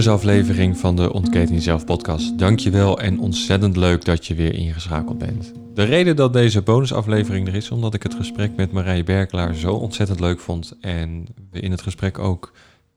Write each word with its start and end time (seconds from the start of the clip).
bonusaflevering 0.00 0.78
van 0.78 0.96
de 0.96 1.12
Ontketing 1.12 1.50
Jezelf 1.50 1.84
podcast. 1.84 2.38
Dankjewel 2.38 3.00
en 3.00 3.18
ontzettend 3.18 3.76
leuk 3.76 4.04
dat 4.04 4.26
je 4.26 4.34
weer 4.34 4.54
ingeschakeld 4.54 5.18
bent. 5.18 5.52
De 5.74 5.82
reden 5.82 6.16
dat 6.16 6.32
deze 6.32 6.62
bonusaflevering 6.62 7.46
er 7.46 7.54
is, 7.54 7.70
omdat 7.70 7.94
ik 7.94 8.02
het 8.02 8.14
gesprek 8.14 8.56
met 8.56 8.72
Marije 8.72 9.04
Berkelaar 9.04 9.54
zo 9.54 9.74
ontzettend 9.74 10.20
leuk 10.20 10.40
vond. 10.40 10.76
En 10.80 11.26
we 11.50 11.60
in 11.60 11.70
het 11.70 11.82
gesprek 11.82 12.18
ook 12.18 12.52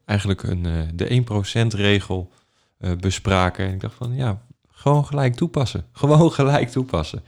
eigenlijk 0.06 0.44
een, 0.44 0.66
uh, 0.66 0.82
de 0.94 1.24
1% 1.74 1.76
regel 1.76 2.32
uh, 2.80 2.92
bespraken. 3.00 3.66
En 3.66 3.74
ik 3.74 3.82
dacht 3.82 3.96
van 3.96 4.16
ja, 4.16 4.42
gewoon 4.72 5.06
gelijk 5.06 5.36
toepassen. 5.36 5.86
Gewoon 6.02 6.32
gelijk 6.32 6.70
toepassen. 6.70 7.24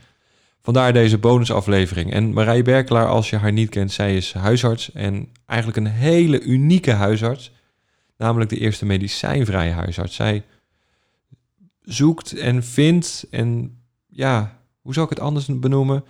Vandaar 0.62 0.92
deze 0.92 1.18
bonusaflevering. 1.18 2.12
En 2.12 2.32
Marije 2.32 2.62
Berkelaar, 2.62 3.08
als 3.08 3.30
je 3.30 3.36
haar 3.36 3.52
niet 3.52 3.70
kent, 3.70 3.92
zij 3.92 4.16
is 4.16 4.32
huisarts 4.32 4.92
en 4.92 5.28
eigenlijk 5.46 5.78
een 5.78 5.92
hele 5.92 6.40
unieke 6.40 6.92
huisarts 6.92 7.50
namelijk 8.16 8.50
de 8.50 8.58
eerste 8.58 8.86
medicijnvrije 8.86 9.72
huisarts. 9.72 10.14
Zij 10.14 10.44
zoekt 11.80 12.32
en 12.32 12.64
vindt 12.64 13.26
en 13.30 13.78
ja, 14.06 14.60
hoe 14.80 14.92
zou 14.94 15.06
ik 15.06 15.12
het 15.12 15.20
anders 15.20 15.46
benoemen? 15.46 16.04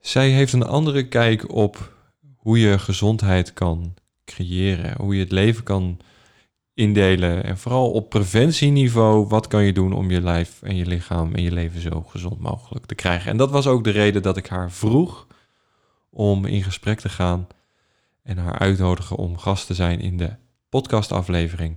Zij 0.00 0.30
heeft 0.30 0.52
een 0.52 0.66
andere 0.66 1.08
kijk 1.08 1.52
op 1.52 1.92
hoe 2.36 2.58
je 2.58 2.78
gezondheid 2.78 3.52
kan 3.52 3.94
creëren, 4.24 4.96
hoe 4.96 5.14
je 5.14 5.20
het 5.20 5.32
leven 5.32 5.64
kan 5.64 5.98
indelen 6.74 7.44
en 7.44 7.58
vooral 7.58 7.90
op 7.90 8.08
preventieniveau, 8.08 9.26
wat 9.26 9.46
kan 9.46 9.64
je 9.64 9.72
doen 9.72 9.92
om 9.92 10.10
je 10.10 10.20
lijf 10.20 10.62
en 10.62 10.76
je 10.76 10.86
lichaam 10.86 11.34
en 11.34 11.42
je 11.42 11.52
leven 11.52 11.80
zo 11.80 12.02
gezond 12.02 12.40
mogelijk 12.40 12.86
te 12.86 12.94
krijgen. 12.94 13.30
En 13.30 13.36
dat 13.36 13.50
was 13.50 13.66
ook 13.66 13.84
de 13.84 13.90
reden 13.90 14.22
dat 14.22 14.36
ik 14.36 14.46
haar 14.46 14.70
vroeg 14.70 15.26
om 16.10 16.44
in 16.44 16.62
gesprek 16.62 17.00
te 17.00 17.08
gaan 17.08 17.46
en 18.22 18.38
haar 18.38 18.58
uitnodigen 18.58 19.16
om 19.16 19.38
gast 19.38 19.66
te 19.66 19.74
zijn 19.74 20.00
in 20.00 20.16
de 20.16 20.30
podcastaflevering. 20.72 21.76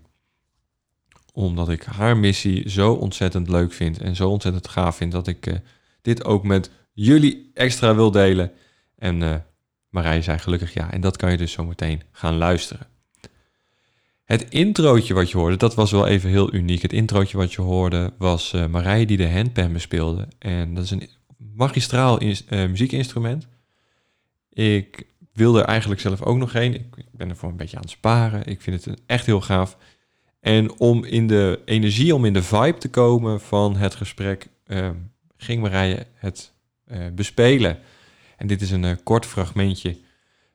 Omdat 1.33 1.69
ik 1.69 1.83
haar 1.83 2.17
missie 2.17 2.69
zo 2.69 2.93
ontzettend 2.93 3.49
leuk 3.49 3.73
vind 3.73 4.01
en 4.01 4.15
zo 4.15 4.29
ontzettend 4.29 4.67
gaaf 4.67 4.95
vind 4.95 5.11
dat 5.11 5.27
ik 5.27 5.47
uh, 5.47 5.55
dit 6.01 6.25
ook 6.25 6.43
met 6.43 6.71
jullie 6.93 7.51
extra 7.53 7.95
wil 7.95 8.11
delen. 8.11 8.51
En 8.97 9.21
uh, 9.21 9.35
Marij 9.89 10.21
zei 10.21 10.37
gelukkig 10.37 10.73
ja, 10.73 10.91
en 10.91 11.01
dat 11.01 11.17
kan 11.17 11.31
je 11.31 11.37
dus 11.37 11.51
zo 11.51 11.65
meteen 11.65 12.01
gaan 12.11 12.37
luisteren. 12.37 12.87
Het 14.23 14.49
introotje 14.49 15.13
wat 15.13 15.29
je 15.29 15.37
hoorde, 15.37 15.57
dat 15.57 15.75
was 15.75 15.91
wel 15.91 16.07
even 16.07 16.29
heel 16.29 16.53
uniek. 16.53 16.81
Het 16.81 16.93
introotje 16.93 17.37
wat 17.37 17.53
je 17.53 17.61
hoorde 17.61 18.13
was 18.17 18.53
uh, 18.53 18.65
Marij 18.65 19.05
die 19.05 19.17
de 19.17 19.31
handpan 19.31 19.73
bespeelde. 19.73 20.27
En 20.39 20.73
dat 20.73 20.83
is 20.83 20.91
een 20.91 21.09
magistraal 21.37 22.19
muziekinstrument. 22.49 23.47
Ik 24.49 25.05
wil 25.35 25.57
er 25.57 25.65
eigenlijk 25.65 26.01
zelf 26.01 26.21
ook 26.21 26.37
nog 26.37 26.53
heen. 26.53 26.73
Ik, 26.73 27.05
ben 27.11 27.29
er 27.29 27.35
voor 27.35 27.49
een 27.49 27.55
beetje 27.55 27.75
aan 27.75 27.81
het 27.81 27.91
sparen. 27.91 28.45
Ik 28.45 28.61
vind 28.61 28.85
het 28.85 29.01
echt 29.05 29.25
heel 29.25 29.41
gaaf. 29.41 29.77
En 30.39 30.79
om 30.79 31.03
in 31.03 31.27
de 31.27 31.61
energie, 31.65 32.15
om 32.15 32.25
in 32.25 32.33
de 32.33 32.43
vibe 32.43 32.77
te 32.77 32.89
komen 32.89 33.41
van 33.41 33.75
het 33.75 33.95
gesprek, 33.95 34.47
uh, 34.67 34.89
ging 35.37 35.61
Marije 35.61 36.07
het 36.13 36.53
uh, 36.87 36.97
bespelen. 37.13 37.79
En 38.37 38.47
dit 38.47 38.61
is 38.61 38.71
een 38.71 38.83
uh, 38.83 38.91
kort 39.03 39.25
fragmentje 39.25 39.97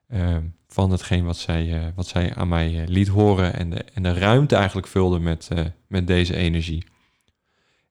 ehm, 0.09 0.43
van 0.69 0.91
hetgeen 0.91 1.25
wat 1.25 1.37
zij, 1.37 1.73
eh, 1.73 1.87
wat 1.95 2.07
zij 2.07 2.35
aan 2.35 2.49
mij 2.49 2.85
liet 2.89 3.09
horen 3.09 3.55
en 3.55 3.71
de, 3.71 3.85
en 3.95 4.03
de 4.03 4.13
ruimte 4.13 4.57
eigenlijk 4.57 4.87
vulde 4.87 5.19
met, 5.19 5.49
met 5.87 6.07
deze 6.07 6.37
energie. 6.37 6.85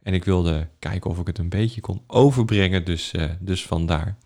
En 0.03 0.13
ik 0.13 0.25
wilde 0.25 0.67
kijken 0.79 1.09
of 1.09 1.19
ik 1.19 1.27
het 1.27 1.37
een 1.37 1.49
beetje 1.49 1.81
kon 1.81 2.03
overbrengen, 2.07 2.85
dus, 2.85 3.13
dus 3.39 3.65
vandaar. 3.65 4.17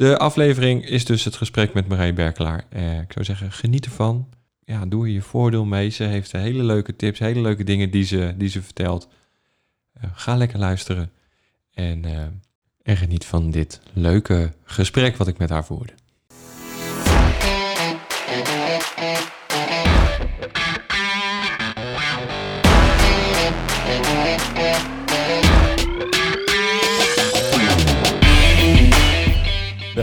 De 0.00 0.18
aflevering 0.18 0.86
is 0.86 1.04
dus 1.04 1.24
het 1.24 1.36
gesprek 1.36 1.72
met 1.72 1.88
Marije 1.88 2.12
Berkelaar. 2.12 2.64
Eh, 2.68 3.00
ik 3.00 3.12
zou 3.12 3.24
zeggen, 3.24 3.52
geniet 3.52 3.84
ervan. 3.84 4.28
Ja, 4.64 4.86
doe 4.86 5.04
er 5.04 5.12
je 5.12 5.22
voordeel 5.22 5.64
mee. 5.64 5.88
Ze 5.88 6.04
heeft 6.04 6.32
hele 6.32 6.62
leuke 6.62 6.96
tips, 6.96 7.18
hele 7.18 7.40
leuke 7.40 7.64
dingen 7.64 7.90
die 7.90 8.04
ze, 8.04 8.34
die 8.36 8.48
ze 8.48 8.62
vertelt. 8.62 9.08
Uh, 9.96 10.10
ga 10.14 10.36
lekker 10.36 10.58
luisteren 10.58 11.12
en, 11.74 12.06
uh, 12.06 12.20
en 12.82 12.96
geniet 12.96 13.24
van 13.24 13.50
dit 13.50 13.80
leuke 13.92 14.52
gesprek 14.64 15.16
wat 15.16 15.28
ik 15.28 15.38
met 15.38 15.50
haar 15.50 15.64
voerde. 15.64 15.92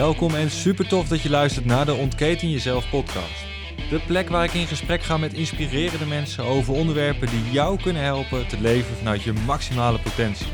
Welkom 0.08 0.34
en 0.34 0.50
super 0.50 0.88
tof 0.88 1.08
dat 1.08 1.22
je 1.22 1.30
luistert 1.30 1.64
naar 1.64 1.86
de 1.86 1.94
Ontketen 1.94 2.50
Jezelf 2.50 2.90
podcast. 2.90 3.44
De 3.90 4.00
plek 4.06 4.28
waar 4.28 4.44
ik 4.44 4.52
in 4.52 4.66
gesprek 4.66 5.02
ga 5.02 5.16
met 5.16 5.32
inspirerende 5.34 6.06
mensen 6.06 6.44
over 6.44 6.74
onderwerpen 6.74 7.28
die 7.28 7.50
jou 7.50 7.82
kunnen 7.82 8.02
helpen 8.02 8.46
te 8.46 8.60
leven 8.60 8.96
vanuit 8.96 9.22
je 9.22 9.32
maximale 9.32 9.98
potentie. 9.98 10.46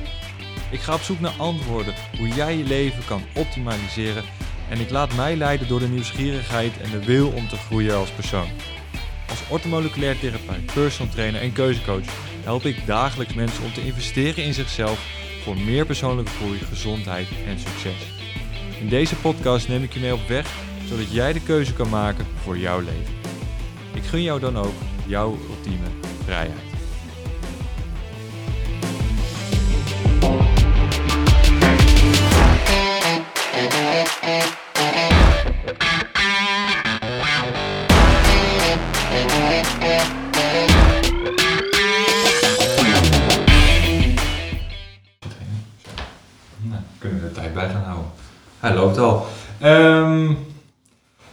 Ik 0.70 0.80
ga 0.80 0.94
op 0.94 1.00
zoek 1.00 1.20
naar 1.20 1.34
antwoorden 1.38 1.94
hoe 2.18 2.28
jij 2.28 2.56
je 2.56 2.64
leven 2.64 3.04
kan 3.04 3.22
optimaliseren 3.34 4.24
en 4.70 4.80
ik 4.80 4.90
laat 4.90 5.14
mij 5.14 5.36
leiden 5.36 5.68
door 5.68 5.80
de 5.80 5.88
nieuwsgierigheid 5.88 6.80
en 6.80 6.90
de 6.90 7.04
wil 7.04 7.28
om 7.28 7.48
te 7.48 7.56
groeien 7.56 7.96
als 7.96 8.10
persoon. 8.10 8.48
Als 9.28 9.42
ortomoleculair 9.48 10.18
therapeut, 10.18 10.72
personal 10.74 11.12
trainer 11.12 11.40
en 11.40 11.52
keuzecoach 11.52 12.06
help 12.42 12.64
ik 12.64 12.86
dagelijks 12.86 13.34
mensen 13.34 13.64
om 13.64 13.72
te 13.72 13.86
investeren 13.86 14.44
in 14.44 14.54
zichzelf 14.54 14.98
voor 15.42 15.56
meer 15.56 15.86
persoonlijke 15.86 16.30
groei, 16.30 16.58
gezondheid 16.58 17.28
en 17.46 17.58
succes. 17.58 18.13
In 18.84 18.90
deze 18.90 19.16
podcast 19.16 19.68
neem 19.68 19.82
ik 19.82 19.92
je 19.92 20.00
mee 20.00 20.14
op 20.14 20.28
weg, 20.28 20.54
zodat 20.88 21.12
jij 21.12 21.32
de 21.32 21.42
keuze 21.42 21.72
kan 21.74 21.88
maken 21.88 22.26
voor 22.42 22.58
jouw 22.58 22.80
leven. 22.80 23.14
Ik 23.94 24.02
gun 24.02 24.22
jou 24.22 24.40
dan 24.40 24.58
ook 24.58 24.74
jouw 25.06 25.38
ultieme 25.48 25.86
vrijheid. 26.24 26.58
Nou, 46.62 46.82
kunnen 46.98 47.20
we 47.20 47.28
de 47.28 47.32
tijd 47.32 47.54
bij 47.54 47.68
gaan 47.68 47.82
houden. 47.82 48.23
Hij 48.64 48.74
loopt 48.74 48.98
al. 48.98 49.26
Um, 49.64 50.38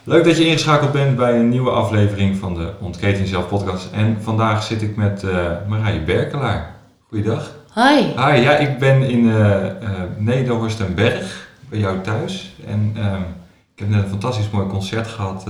leuk 0.04 0.24
dat 0.24 0.38
je 0.38 0.46
ingeschakeld 0.46 0.92
bent 0.92 1.16
bij 1.16 1.40
een 1.40 1.50
nieuwe 1.50 1.70
aflevering 1.70 2.38
van 2.38 2.56
de 2.56 2.74
Ontketen 2.80 3.28
Zelf 3.28 3.48
podcast. 3.48 3.92
En 3.92 4.18
vandaag 4.22 4.64
zit 4.64 4.82
ik 4.82 4.96
met 4.96 5.24
uh, 5.24 5.52
Marije 5.68 6.02
Berkelaar. 6.02 6.76
Goeiedag. 7.08 7.52
Hi. 7.76 8.02
Hi, 8.02 8.42
ja, 8.42 8.58
ik 8.58 8.80
ben 8.80 9.10
in 9.10 9.26
uh, 9.26 9.36
uh, 9.36 9.90
Nederhorst 10.18 10.80
en 10.80 10.96
Berg, 10.96 11.50
bij 11.70 11.80
jou 11.80 12.02
thuis. 12.02 12.56
En 12.68 12.96
um, 12.98 13.26
ik 13.74 13.80
heb 13.80 13.90
net 13.90 14.04
een 14.04 14.10
fantastisch 14.10 14.50
mooi 14.50 14.68
concert 14.68 15.08
gehad 15.08 15.44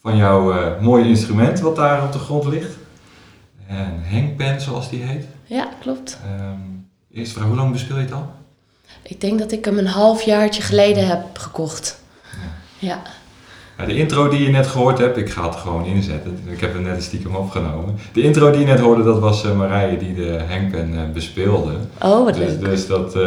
van 0.00 0.16
jouw 0.16 0.54
mooie 0.80 1.08
instrument 1.08 1.60
wat 1.60 1.76
daar 1.76 2.02
op 2.02 2.12
de 2.12 2.18
grond 2.18 2.44
ligt. 2.44 2.76
Een 3.68 4.04
hangpan, 4.10 4.60
zoals 4.60 4.90
die 4.90 5.02
heet. 5.02 5.26
Ja, 5.44 5.68
klopt. 5.80 6.20
Um, 6.40 6.88
eerst 7.12 7.32
vraag, 7.32 7.46
hoe 7.46 7.56
lang 7.56 7.72
bespeel 7.72 7.96
je 7.96 8.02
het 8.02 8.12
al? 8.12 8.32
Ik 9.06 9.20
denk 9.20 9.38
dat 9.38 9.52
ik 9.52 9.64
hem 9.64 9.78
een 9.78 9.86
halfjaartje 9.86 10.62
geleden 10.62 11.06
heb 11.06 11.38
gekocht. 11.38 12.00
Ja. 12.78 12.88
ja. 12.88 13.02
ja. 13.78 13.84
de 13.84 13.96
intro 13.96 14.28
die 14.28 14.42
je 14.42 14.50
net 14.50 14.66
gehoord 14.66 14.98
hebt, 14.98 15.16
ik 15.16 15.30
ga 15.30 15.44
het 15.44 15.56
gewoon 15.56 15.84
inzetten. 15.84 16.38
Ik 16.46 16.60
heb 16.60 16.72
hem 16.72 16.82
net 16.82 16.96
een 16.96 17.02
stiekem 17.02 17.34
opgenomen. 17.34 17.98
De 18.12 18.22
intro 18.22 18.50
die 18.50 18.60
je 18.60 18.66
net 18.66 18.80
hoorde, 18.80 19.02
dat 19.02 19.18
was 19.18 19.44
uh, 19.44 19.56
Marije 19.56 19.96
die 19.96 20.14
de 20.14 20.40
hangpen 20.48 20.92
uh, 20.92 21.00
bespeelde. 21.12 21.72
Oh, 22.02 22.24
wat 22.24 22.34
dus, 22.34 22.48
leuk. 22.48 22.60
Dus, 22.60 22.86
dat, 22.86 23.16
uh, 23.16 23.22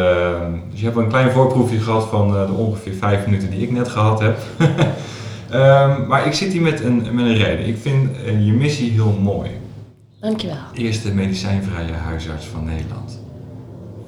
dus 0.70 0.80
je 0.80 0.84
hebt 0.84 0.96
een 0.96 1.08
klein 1.08 1.30
voorproefje 1.30 1.80
gehad 1.80 2.08
van 2.08 2.30
de 2.30 2.52
ongeveer 2.52 2.94
vijf 2.94 3.24
minuten 3.24 3.50
die 3.50 3.62
ik 3.62 3.70
net 3.70 3.88
gehad 3.88 4.20
heb. 4.20 4.38
um, 5.52 6.06
maar 6.08 6.26
ik 6.26 6.32
zit 6.32 6.52
hier 6.52 6.62
met 6.62 6.80
een, 6.80 6.96
met 6.96 7.24
een 7.24 7.36
reden. 7.36 7.66
Ik 7.66 7.78
vind 7.78 8.08
je 8.24 8.52
missie 8.52 8.90
heel 8.90 9.18
mooi. 9.22 9.50
Dankjewel. 10.20 10.56
Eerste 10.74 11.14
medicijnvrije 11.14 11.92
huisarts 11.92 12.46
van 12.46 12.64
Nederland. 12.64 13.18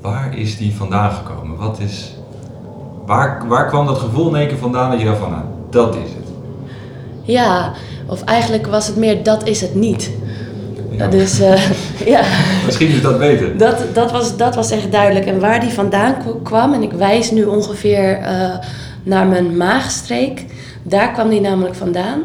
Waar 0.00 0.38
is 0.38 0.56
die 0.56 0.75
vandaan 0.75 1.11
gekomen? 1.11 1.56
Wat 1.56 1.79
is, 1.79 2.14
waar, 3.06 3.49
waar 3.49 3.69
kwam 3.69 3.87
dat 3.87 3.99
gevoel 3.99 4.29
in 4.29 4.37
één 4.37 4.49
keer 4.49 4.58
vandaan 4.58 4.91
dat 4.91 5.00
je 5.00 5.06
dacht 5.06 5.19
van, 5.19 5.31
nou, 5.31 5.44
dat 5.70 5.94
is 5.94 6.11
het? 6.11 6.29
Ja, 7.23 7.73
of 8.06 8.25
eigenlijk 8.25 8.67
was 8.67 8.87
het 8.87 8.97
meer, 8.97 9.23
dat 9.23 9.49
is 9.49 9.61
het 9.61 9.75
niet. 9.75 10.11
Ja. 10.91 11.08
Dus 11.08 11.41
uh, 11.41 11.70
ja. 12.14 12.23
Misschien 12.67 12.88
is 12.88 13.02
dat 13.02 13.19
beter. 13.19 13.58
Dat, 13.58 13.94
dat, 13.94 14.12
was, 14.12 14.37
dat 14.37 14.55
was 14.55 14.70
echt 14.70 14.93
duidelijk. 14.93 15.26
En 15.26 15.41
waar 15.41 15.61
die 15.61 15.70
vandaan 15.70 16.14
kwam, 16.43 16.73
en 16.73 16.82
ik 16.82 16.93
wijs 16.93 17.31
nu 17.31 17.44
ongeveer 17.44 18.20
uh, 18.20 18.55
naar 19.02 19.26
mijn 19.26 19.56
maagstreek, 19.56 20.44
daar 20.82 21.12
kwam 21.12 21.29
die 21.29 21.41
namelijk 21.41 21.75
vandaan. 21.75 22.23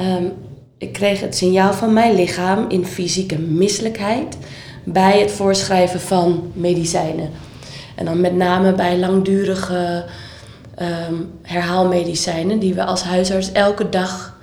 Um, 0.00 0.32
ik 0.78 0.92
kreeg 0.92 1.20
het 1.20 1.36
signaal 1.36 1.72
van 1.72 1.92
mijn 1.92 2.14
lichaam 2.14 2.64
in 2.68 2.86
fysieke 2.86 3.38
misselijkheid 3.38 4.36
bij 4.84 5.20
het 5.20 5.30
voorschrijven 5.30 6.00
van 6.00 6.52
medicijnen. 6.54 7.30
En 7.94 8.04
dan 8.04 8.20
met 8.20 8.34
name 8.34 8.74
bij 8.74 8.98
langdurige 8.98 10.04
um, 10.80 11.30
herhaalmedicijnen 11.42 12.58
die 12.58 12.74
we 12.74 12.84
als 12.84 13.02
huisarts 13.02 13.52
elke 13.52 13.88
dag 13.88 14.38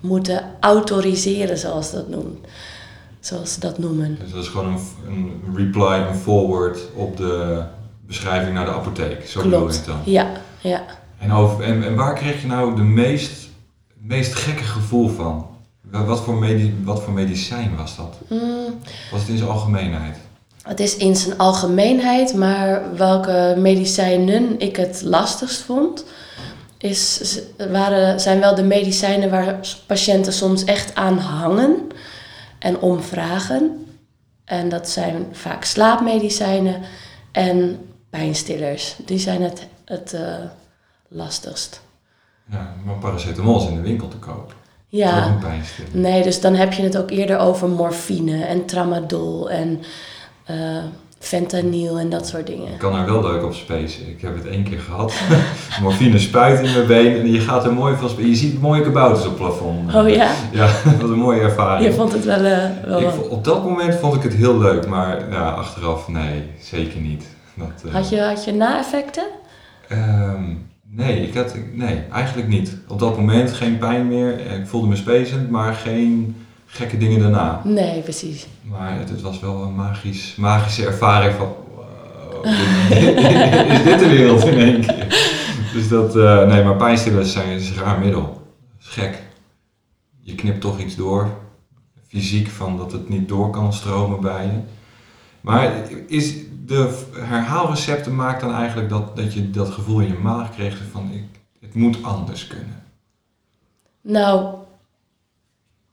moeten 0.00 0.44
autoriseren, 0.60 1.58
zoals 1.58 1.92
dat 1.92 2.08
noemt. 2.08 2.46
zoals 3.20 3.52
ze 3.52 3.60
dat 3.60 3.78
noemen. 3.78 4.18
Dus 4.20 4.32
dat 4.32 4.42
is 4.42 4.48
gewoon 4.48 4.66
een, 4.66 4.80
een 5.06 5.56
reply, 5.56 6.06
een 6.08 6.14
forward 6.14 6.78
op 6.94 7.16
de 7.16 7.62
beschrijving 8.06 8.54
naar 8.54 8.64
de 8.64 8.72
apotheek. 8.72 9.26
Zo 9.26 9.42
bedoel 9.42 9.66
het 9.66 9.82
dan. 9.86 9.98
Ja, 10.04 10.30
ja. 10.60 10.82
En, 11.18 11.32
over, 11.32 11.64
en, 11.64 11.84
en 11.84 11.94
waar 11.94 12.14
kreeg 12.14 12.40
je 12.40 12.46
nou 12.46 12.76
de 12.76 12.82
meest, 12.82 13.48
meest 13.98 14.34
gekke 14.34 14.62
gevoel 14.62 15.08
van? 15.08 15.46
Wa- 15.92 16.04
Wat 16.04 16.20
voor, 16.20 16.34
medi, 16.34 16.80
wat 16.84 17.02
voor 17.02 17.12
medicijn 17.12 17.76
was 17.76 17.96
dat? 17.96 18.14
Mm, 18.28 18.78
Was 19.10 19.20
het 19.20 19.28
in 19.28 19.36
zijn 19.36 19.50
algemeenheid? 19.50 20.16
het 20.62 20.80
is 20.80 20.96
in 20.96 21.16
zijn 21.16 21.38
algemeenheid, 21.38 22.34
maar 22.34 22.96
welke 22.96 23.54
medicijnen 23.58 24.60
ik 24.60 24.76
het 24.76 25.02
lastigst 25.04 25.60
vond, 25.60 26.04
is, 26.78 27.38
waren, 27.70 28.20
zijn 28.20 28.40
wel 28.40 28.54
de 28.54 28.62
medicijnen 28.62 29.30
waar 29.30 29.58
patiënten 29.86 30.32
soms 30.32 30.64
echt 30.64 30.94
aan 30.94 31.18
hangen 31.18 31.76
en 32.58 32.78
om 32.80 33.00
vragen. 33.02 33.86
En 34.44 34.68
dat 34.68 34.88
zijn 34.88 35.26
vaak 35.32 35.64
slaapmedicijnen 35.64 36.80
en 37.32 37.78
pijnstillers. 38.10 38.96
Die 39.04 39.18
zijn 39.18 39.42
het, 39.42 39.66
het 39.84 40.12
eh, 40.12 40.34
lastigst. 41.08 41.80
Ja, 42.50 42.74
maar 42.84 42.94
paracetamol 42.98 43.62
is 43.62 43.68
in 43.68 43.74
de 43.74 43.80
winkel 43.82 44.08
te 44.08 44.16
koop. 44.16 44.54
Ja, 44.94 45.38
nee, 45.92 46.22
dus 46.22 46.40
dan 46.40 46.54
heb 46.54 46.72
je 46.72 46.82
het 46.82 46.98
ook 46.98 47.10
eerder 47.10 47.38
over 47.38 47.68
morfine 47.68 48.44
en 48.44 48.64
tramadol 48.66 49.50
en 49.50 49.80
eh, 50.44 50.56
fentanyl 51.18 51.98
en 51.98 52.10
dat 52.10 52.26
soort 52.26 52.46
dingen. 52.46 52.72
Ik 52.72 52.78
kan 52.78 52.94
er 52.96 53.04
wel 53.06 53.22
leuk 53.22 53.44
op 53.44 53.54
spacen. 53.54 54.08
Ik 54.08 54.20
heb 54.20 54.34
het 54.36 54.46
één 54.46 54.62
keer 54.64 54.78
gehad. 54.80 55.12
Morfine 55.82 56.18
spuit 56.18 56.60
in 56.60 56.72
mijn 56.72 56.86
been 56.86 57.20
en 57.20 57.30
je 57.32 57.40
gaat 57.40 57.64
er 57.64 57.72
mooi 57.72 57.96
van 57.96 58.26
Je 58.26 58.34
ziet 58.34 58.60
mooie 58.60 58.82
kabouters 58.82 59.20
op 59.26 59.28
het 59.28 59.36
plafond. 59.38 59.94
Oh 59.94 60.08
ja? 60.08 60.30
Ja, 60.52 60.66
dat 60.84 61.00
was 61.00 61.10
een 61.10 61.18
mooie 61.18 61.40
ervaring. 61.40 61.86
Je 61.86 61.92
vond 61.94 62.12
het 62.12 62.24
wel... 62.24 62.44
eh, 62.44 62.68
wel 62.84 62.98
Ik 63.00 63.04
wat. 63.04 63.28
op 63.28 63.44
dat 63.44 63.64
moment 63.64 63.94
vond 63.94 64.14
ik 64.14 64.22
het 64.22 64.34
heel 64.34 64.58
leuk, 64.58 64.86
maar 64.86 65.30
ja, 65.30 65.50
achteraf 65.50 66.08
nee, 66.08 66.42
zeker 66.60 67.00
niet. 67.00 67.24
Dat, 67.54 67.82
eh, 67.86 67.92
Had 67.94 68.08
je, 68.08 68.20
had 68.20 68.44
je 68.44 68.52
na-effecten? 68.52 69.24
ehm, 69.88 70.42
nee, 70.94 71.26
ik 71.28 71.34
had, 71.34 71.56
nee, 71.72 71.98
eigenlijk 72.12 72.48
niet. 72.48 72.76
Op 72.88 72.98
dat 72.98 73.16
moment 73.16 73.52
geen 73.52 73.78
pijn 73.78 74.08
meer. 74.08 74.40
Ik 74.40 74.66
voelde 74.66 74.86
me 74.86 74.96
spacend, 74.96 75.50
maar 75.50 75.74
geen 75.74 76.36
gekke 76.66 76.98
dingen 76.98 77.20
daarna. 77.20 77.60
Nee, 77.64 78.00
precies. 78.00 78.46
Maar 78.62 78.98
het, 78.98 79.08
het 79.08 79.20
was 79.20 79.40
wel 79.40 79.62
een 79.62 79.74
magisch, 79.74 80.34
magische 80.36 80.86
ervaring 80.86 81.34
van... 81.34 81.54
wow, 81.74 82.46
is 83.74 83.82
dit 83.82 83.98
de 83.98 84.08
wereld 84.08 84.44
in 84.44 84.58
één 84.58 84.80
keer? 84.80 85.06
Dus 85.72 85.88
dat... 85.88 86.16
eh, 86.16 86.46
nee, 86.46 86.64
maar 86.64 86.76
pijnstillers 86.76 87.32
zijn 87.32 87.48
is 87.48 87.70
een 87.70 87.76
raar 87.76 87.98
middel. 87.98 88.22
Dat 88.22 88.80
is 88.80 88.88
gek. 88.88 89.22
Je 90.20 90.34
knipt 90.34 90.60
toch 90.60 90.80
iets 90.80 90.96
door. 90.96 91.28
Fysiek 92.08 92.48
van 92.48 92.76
dat 92.76 92.92
het 92.92 93.08
niet 93.08 93.28
door 93.28 93.50
kan 93.50 93.72
stromen 93.72 94.20
bij 94.20 94.44
je. 94.44 94.60
Maar 95.40 95.72
is 96.06 96.34
de 96.72 96.98
herhaalrecepten 97.18 98.14
maakt 98.14 98.40
dan 98.40 98.54
eigenlijk 98.54 98.88
dat, 98.88 99.16
dat 99.16 99.34
je 99.34 99.50
dat 99.50 99.70
gevoel 99.70 100.00
in 100.00 100.06
je 100.06 100.18
maag 100.22 100.54
kreeg 100.54 100.78
van 100.90 101.10
ik, 101.12 101.40
het 101.60 101.74
moet 101.74 102.02
anders 102.02 102.46
kunnen. 102.46 102.82
Nou, 104.00 104.54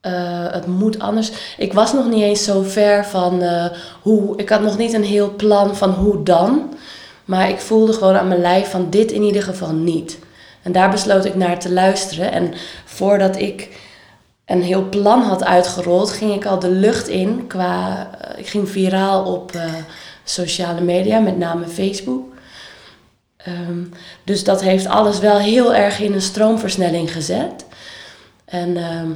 eh, 0.01 0.51
het 0.51 0.67
moet 0.67 0.99
anders. 0.99 1.55
Ik 1.57 1.73
was 1.73 1.93
nog 1.93 2.09
niet 2.09 2.23
eens 2.23 2.43
zo 2.43 2.61
ver 2.61 3.05
van 3.05 3.41
eh, 3.41 3.65
hoe. 4.01 4.37
Ik 4.37 4.49
had 4.49 4.61
nog 4.61 4.77
niet 4.77 4.93
een 4.93 5.03
heel 5.03 5.35
plan 5.35 5.75
van 5.75 5.89
hoe 5.89 6.23
dan. 6.23 6.73
Maar 7.25 7.49
ik 7.49 7.59
voelde 7.59 7.93
gewoon 7.93 8.17
aan 8.17 8.27
mijn 8.27 8.41
lijf 8.41 8.69
van 8.69 8.89
dit 8.89 9.11
in 9.11 9.21
ieder 9.23 9.43
geval 9.43 9.73
niet. 9.73 10.19
En 10.63 10.71
daar 10.71 10.89
besloot 10.89 11.25
ik 11.25 11.35
naar 11.35 11.59
te 11.59 11.73
luisteren. 11.73 12.31
En 12.31 12.53
voordat 12.85 13.37
ik 13.37 13.81
een 14.45 14.61
heel 14.61 14.89
plan 14.89 15.21
had 15.21 15.43
uitgerold, 15.43 16.11
ging 16.11 16.33
ik 16.33 16.45
al 16.45 16.59
de 16.59 16.71
lucht 16.71 17.07
in 17.07 17.47
qua. 17.47 18.09
eh, 18.19 18.39
ik 18.39 18.47
ging 18.47 18.69
viraal 18.69 19.33
op 19.33 19.51
sociale 20.29 20.81
media, 20.81 21.19
met 21.19 21.37
name 21.37 21.67
Facebook. 21.67 22.33
Ehm, 23.37 23.83
dus 24.23 24.43
dat 24.43 24.61
heeft 24.61 24.85
alles 24.85 25.19
wel 25.19 25.37
heel 25.37 25.75
erg 25.75 25.99
in 25.99 26.13
een 26.13 26.21
stroomversnelling 26.21 27.11
gezet. 27.11 27.65
En 28.45 28.77
ehm, 28.77 29.11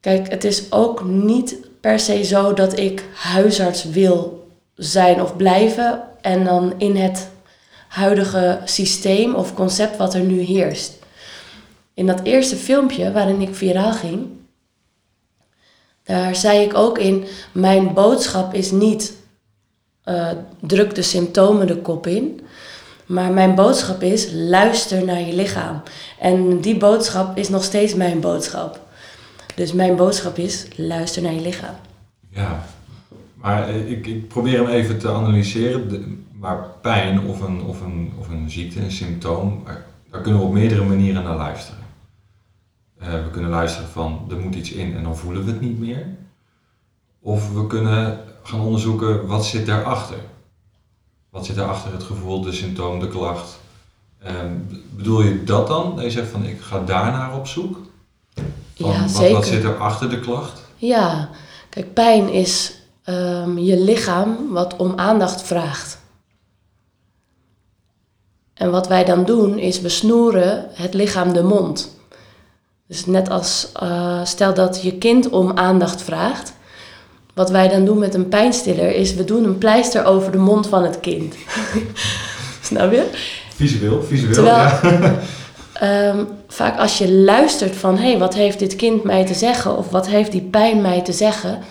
kijk, 0.00 0.30
het 0.30 0.44
is 0.44 0.72
ook 0.72 1.04
niet 1.04 1.56
per 1.80 2.00
se 2.00 2.24
zo 2.24 2.52
dat 2.54 2.78
ik 2.78 3.04
huisarts 3.14 3.84
wil 3.84 4.48
zijn 4.74 5.22
of 5.22 5.36
blijven 5.36 6.02
en 6.20 6.44
dan 6.44 6.74
in 6.76 6.96
het 6.96 7.28
huidige 7.88 8.60
systeem 8.64 9.34
of 9.34 9.54
concept 9.54 9.96
wat 9.96 10.14
er 10.14 10.20
nu 10.20 10.40
heerst. 10.40 10.94
In 11.94 12.06
dat 12.06 12.22
eerste 12.22 12.56
filmpje 12.56 13.12
waarin 13.12 13.40
ik 13.40 13.54
viraal 13.54 13.92
ging, 13.92 14.26
daar 16.02 16.36
zei 16.36 16.60
ik 16.60 16.74
ook 16.74 16.98
in: 16.98 17.24
mijn 17.52 17.94
boodschap 17.94 18.54
is 18.54 18.70
niet 18.70 19.12
eh, 20.06 20.28
druk 20.60 20.94
de 20.94 21.02
symptomen 21.02 21.66
de 21.66 21.76
kop 21.76 22.06
in. 22.06 22.40
Maar 23.06 23.32
mijn 23.32 23.54
boodschap 23.54 24.02
is: 24.02 24.28
luister 24.32 25.04
naar 25.04 25.20
je 25.20 25.34
lichaam. 25.34 25.82
En 26.20 26.60
die 26.60 26.76
boodschap 26.76 27.36
is 27.36 27.48
nog 27.48 27.64
steeds 27.64 27.94
mijn 27.94 28.20
boodschap. 28.20 28.80
Dus 29.54 29.72
mijn 29.72 29.96
boodschap 29.96 30.36
is: 30.38 30.66
luister 30.76 31.22
naar 31.22 31.32
je 31.32 31.40
lichaam. 31.40 31.74
Ja, 32.30 32.64
maar 33.34 33.68
eh, 33.68 33.90
ik, 33.90 34.06
ik 34.06 34.28
probeer 34.28 34.58
hem 34.58 34.68
even 34.68 34.98
te 34.98 35.08
analyseren. 35.10 36.24
Maar 36.32 36.56
pijn 36.82 37.20
of 37.20 37.40
een, 37.40 37.62
of, 37.62 37.80
een, 37.80 38.12
of 38.18 38.28
een 38.28 38.50
ziekte, 38.50 38.80
een 38.80 38.90
symptoom, 38.90 39.62
daar- 39.64 39.84
daar 40.10 40.20
kunnen 40.20 40.40
we 40.40 40.46
op 40.46 40.52
meerdere 40.52 40.84
manieren 40.84 41.22
naar 41.24 41.36
luisteren. 41.36 41.80
Eh, 42.98 43.12
we 43.12 43.30
kunnen 43.30 43.50
luisteren 43.50 43.88
van 43.88 44.26
er 44.30 44.36
moet 44.36 44.54
iets 44.54 44.72
in 44.72 44.96
en 44.96 45.02
dan 45.02 45.16
voelen 45.16 45.44
we 45.44 45.50
het 45.50 45.60
niet 45.60 45.78
meer. 45.78 46.06
Of 47.20 47.52
we 47.52 47.66
kunnen 47.66 48.18
gaan 48.46 48.60
onderzoeken 48.60 49.26
wat 49.26 49.46
zit 49.46 49.66
daarachter. 49.66 50.18
Wat 51.30 51.46
zit 51.46 51.56
daarachter 51.56 51.92
het 51.92 52.02
gevoel, 52.02 52.40
de 52.40 52.52
symptoom, 52.52 53.00
de 53.00 53.08
klacht. 53.08 53.58
Ehm, 54.22 54.52
bedoel 54.90 55.22
je 55.22 55.44
dat 55.44 55.66
dan? 55.66 55.94
Dat 55.94 56.04
je 56.04 56.10
zegt 56.10 56.30
van 56.30 56.44
ik 56.44 56.60
ga 56.60 56.78
daarnaar 56.84 57.36
op 57.36 57.46
zoek? 57.46 57.78
Van, 58.74 58.90
ja, 58.90 59.00
wat, 59.00 59.10
zeker. 59.10 59.34
wat 59.34 59.46
zit 59.46 59.64
er 59.64 59.76
achter 59.76 60.10
de 60.10 60.20
klacht? 60.20 60.62
Ja, 60.76 61.28
kijk, 61.68 61.94
pijn 61.94 62.28
is 62.28 62.74
ehm, 63.02 63.58
je 63.58 63.80
lichaam 63.80 64.52
wat 64.52 64.76
om 64.76 64.92
aandacht 64.96 65.42
vraagt. 65.42 65.98
En 68.54 68.70
wat 68.70 68.88
wij 68.88 69.04
dan 69.04 69.24
doen 69.24 69.58
is 69.58 69.80
we 69.80 69.88
snoeren 69.88 70.68
het 70.72 70.94
lichaam 70.94 71.32
de 71.32 71.42
mond. 71.42 71.96
Dus 72.86 73.06
net 73.06 73.30
als 73.30 73.72
eh, 73.72 74.24
stel 74.24 74.54
dat 74.54 74.82
je 74.82 74.98
kind 74.98 75.28
om 75.28 75.52
aandacht 75.52 76.02
vraagt. 76.02 76.55
Wat 77.36 77.50
wij 77.50 77.68
dan 77.68 77.84
doen 77.84 77.98
met 77.98 78.14
een 78.14 78.28
pijnstiller 78.28 78.94
is 78.94 79.14
we 79.14 79.24
doen 79.24 79.44
een 79.44 79.58
pleister 79.58 80.04
over 80.04 80.32
de 80.32 80.38
mond 80.38 80.66
van 80.66 80.82
het 80.82 81.00
kind. 81.00 81.34
Snap 82.62 82.92
je? 82.92 83.10
Visueel, 83.54 84.02
visueel, 84.02 84.32
Terwijl- 84.32 84.56
ja. 84.56 85.14
Ehm, 85.72 86.24
vaak 86.48 86.78
als 86.78 86.98
je 86.98 87.12
luistert 87.12 87.76
van 87.76 87.96
hé, 87.96 88.10
hey, 88.10 88.18
wat 88.18 88.34
heeft 88.34 88.58
dit 88.58 88.76
kind 88.76 89.02
mij 89.02 89.26
te 89.26 89.34
zeggen 89.34 89.76
of 89.76 89.90
wat 89.90 90.06
heeft 90.06 90.32
die 90.32 90.42
pijn 90.42 90.80
mij 90.80 91.02
te 91.02 91.12
zeggen, 91.12 91.62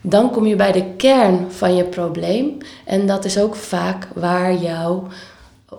dan 0.00 0.30
kom 0.30 0.46
je 0.46 0.56
bij 0.56 0.72
de 0.72 0.84
kern 0.96 1.52
van 1.52 1.76
je 1.76 1.84
probleem 1.84 2.56
en 2.84 3.06
dat 3.06 3.24
is 3.24 3.38
ook 3.38 3.54
vaak 3.56 4.08
waar 4.14 4.54
jouw 4.54 5.06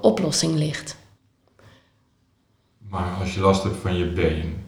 oplossing 0.02 0.56
ligt. 0.56 0.96
Maar 2.90 3.18
als 3.20 3.34
je 3.34 3.40
last 3.40 3.64
hebt 3.64 3.78
van 3.82 3.98
je 3.98 4.06
been, 4.06 4.65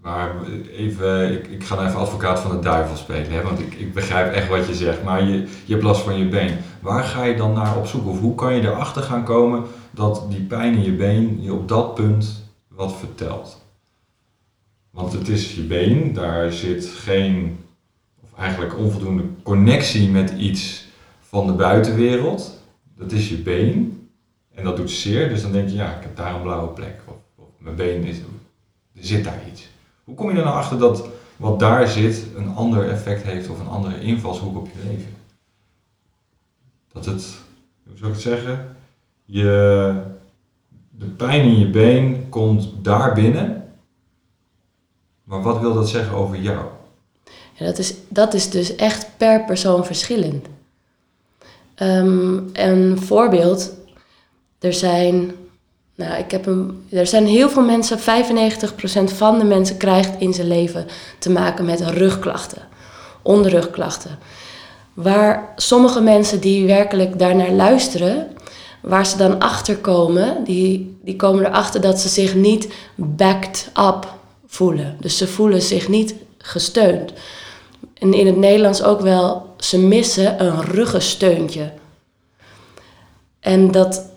maar 0.00 0.46
even, 0.76 1.32
ik, 1.32 1.46
ik 1.46 1.64
ga 1.64 1.74
nou 1.74 1.86
even 1.86 2.00
advocaat 2.00 2.40
van 2.40 2.50
de 2.50 2.58
duivel 2.58 2.96
spelen, 2.96 3.30
hè, 3.30 3.42
want 3.42 3.58
ik, 3.58 3.74
ik 3.74 3.94
begrijp 3.94 4.32
echt 4.32 4.48
wat 4.48 4.66
je 4.66 4.74
zegt, 4.74 5.02
maar 5.02 5.24
je, 5.24 5.48
je 5.64 5.72
hebt 5.72 5.82
last 5.82 6.02
van 6.02 6.18
je 6.18 6.28
been. 6.28 6.58
Waar 6.80 7.04
ga 7.04 7.24
je 7.24 7.36
dan 7.36 7.52
naar 7.52 7.76
op 7.76 7.86
zoek? 7.86 8.06
Of 8.06 8.20
hoe 8.20 8.34
kan 8.34 8.54
je 8.54 8.62
erachter 8.62 9.02
gaan 9.02 9.24
komen 9.24 9.64
dat 9.90 10.26
die 10.28 10.42
pijn 10.42 10.74
in 10.74 10.82
je 10.82 10.92
been 10.92 11.42
je 11.42 11.52
op 11.52 11.68
dat 11.68 11.94
punt 11.94 12.52
wat 12.68 12.96
vertelt? 12.96 13.64
Want 14.90 15.12
het 15.12 15.28
is 15.28 15.54
je 15.54 15.62
been, 15.62 16.12
daar 16.12 16.52
zit 16.52 16.86
geen, 16.86 17.58
of 18.22 18.38
eigenlijk 18.38 18.78
onvoldoende 18.78 19.24
connectie 19.42 20.08
met 20.08 20.30
iets 20.30 20.86
van 21.20 21.46
de 21.46 21.52
buitenwereld. 21.52 22.58
Dat 22.96 23.12
is 23.12 23.28
je 23.28 23.36
been. 23.36 24.08
En 24.54 24.64
dat 24.64 24.76
doet 24.76 24.90
zeer, 24.90 25.28
dus 25.28 25.42
dan 25.42 25.52
denk 25.52 25.68
je, 25.68 25.74
ja, 25.74 25.96
ik 25.96 26.02
heb 26.02 26.16
daar 26.16 26.34
een 26.34 26.42
blauwe 26.42 26.68
plek. 26.68 27.00
Of, 27.06 27.14
of 27.36 27.48
mijn 27.58 27.76
been 27.76 28.04
is, 28.04 28.16
er 28.94 29.04
zit 29.04 29.24
daar 29.24 29.40
iets. 29.50 29.68
Hoe 30.10 30.18
kom 30.18 30.30
je 30.30 30.36
er 30.38 30.44
nou 30.44 30.56
achter 30.56 30.78
dat 30.78 31.04
wat 31.36 31.58
daar 31.58 31.88
zit 31.88 32.26
een 32.36 32.54
ander 32.54 32.88
effect 32.88 33.22
heeft 33.22 33.48
of 33.48 33.60
een 33.60 33.68
andere 33.68 34.00
invalshoek 34.00 34.56
op 34.56 34.66
je 34.66 34.88
leven? 34.88 35.14
Dat 36.92 37.04
het, 37.04 37.26
hoe 37.86 37.96
zou 37.96 38.08
ik 38.08 38.16
het 38.16 38.22
zeggen? 38.22 38.76
Je, 39.24 39.94
de 40.90 41.06
pijn 41.06 41.44
in 41.44 41.58
je 41.58 41.70
been 41.70 42.28
komt 42.28 42.68
daar 42.82 43.14
binnen. 43.14 43.72
Maar 45.24 45.42
wat 45.42 45.60
wil 45.60 45.74
dat 45.74 45.88
zeggen 45.88 46.16
over 46.16 46.36
jou? 46.36 46.64
Dat, 47.58 47.78
is, 47.78 47.94
dat 48.08 48.34
is 48.34 48.50
dus 48.50 48.76
echt 48.76 49.06
per 49.16 49.44
persoon 49.44 49.84
verschillend. 49.84 50.46
Ehm, 51.74 52.38
een 52.52 52.98
voorbeeld, 52.98 53.74
er 54.58 54.72
zijn, 54.72 55.32
nou, 56.00 56.18
ik 56.18 56.30
heb 56.30 56.46
een, 56.46 56.86
er 56.90 57.06
zijn 57.06 57.26
heel 57.26 57.50
veel 57.50 57.62
mensen, 57.62 57.98
95% 57.98 58.02
van 59.14 59.38
de 59.38 59.44
mensen 59.44 59.76
krijgt 59.76 60.10
in 60.18 60.34
zijn 60.34 60.48
leven 60.48 60.86
te 61.18 61.30
maken 61.30 61.64
met 61.64 61.80
rugklachten. 61.80 62.62
onderrugklachten. 63.22 64.18
Waar 64.94 65.52
sommige 65.56 66.00
mensen 66.00 66.40
die 66.40 66.66
werkelijk 66.66 67.18
daarnaar 67.18 67.50
luisteren, 67.50 68.26
waar 68.80 69.06
ze 69.06 69.16
dan 69.16 69.38
achter 69.38 69.76
komen, 69.76 70.44
die, 70.44 70.98
die 71.02 71.16
komen 71.16 71.46
erachter 71.46 71.80
dat 71.80 72.00
ze 72.00 72.08
zich 72.08 72.34
niet 72.34 72.68
backed 72.94 73.70
up 73.78 74.14
voelen. 74.46 74.96
Dus 75.00 75.16
ze 75.16 75.26
voelen 75.26 75.62
zich 75.62 75.88
niet 75.88 76.14
gesteund. 76.38 77.12
En 77.94 78.14
in 78.14 78.26
het 78.26 78.36
Nederlands 78.36 78.82
ook 78.82 79.00
wel, 79.00 79.54
ze 79.58 79.78
missen 79.78 80.44
een 80.44 80.62
ruggensteuntje. 80.62 81.72
En 83.40 83.70
dat 83.70 84.10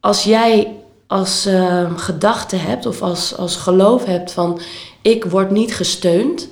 als 0.00 0.24
jij 0.24 0.81
als 1.12 1.46
uh, 1.46 1.98
gedachte 1.98 2.56
hebt 2.56 2.86
of 2.86 3.02
als, 3.02 3.36
als 3.36 3.56
geloof 3.56 4.04
hebt 4.04 4.32
van 4.32 4.60
ik 5.02 5.24
word 5.24 5.50
niet 5.50 5.74
gesteund 5.74 6.48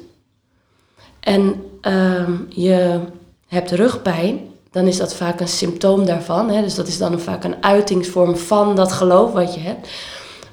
en 1.20 1.64
uh, 1.82 2.28
je 2.48 3.00
hebt 3.46 3.70
rugpijn, 3.70 4.40
dan 4.70 4.86
is 4.86 4.96
dat 4.96 5.14
vaak 5.14 5.40
een 5.40 5.48
symptoom 5.48 6.06
daarvan. 6.06 6.50
Hè? 6.50 6.62
Dus 6.62 6.74
dat 6.74 6.86
is 6.86 6.98
dan 6.98 7.20
vaak 7.20 7.44
een 7.44 7.62
uitingsvorm 7.62 8.36
van 8.36 8.76
dat 8.76 8.92
geloof 8.92 9.32
wat 9.32 9.54
je 9.54 9.60
hebt. 9.60 9.88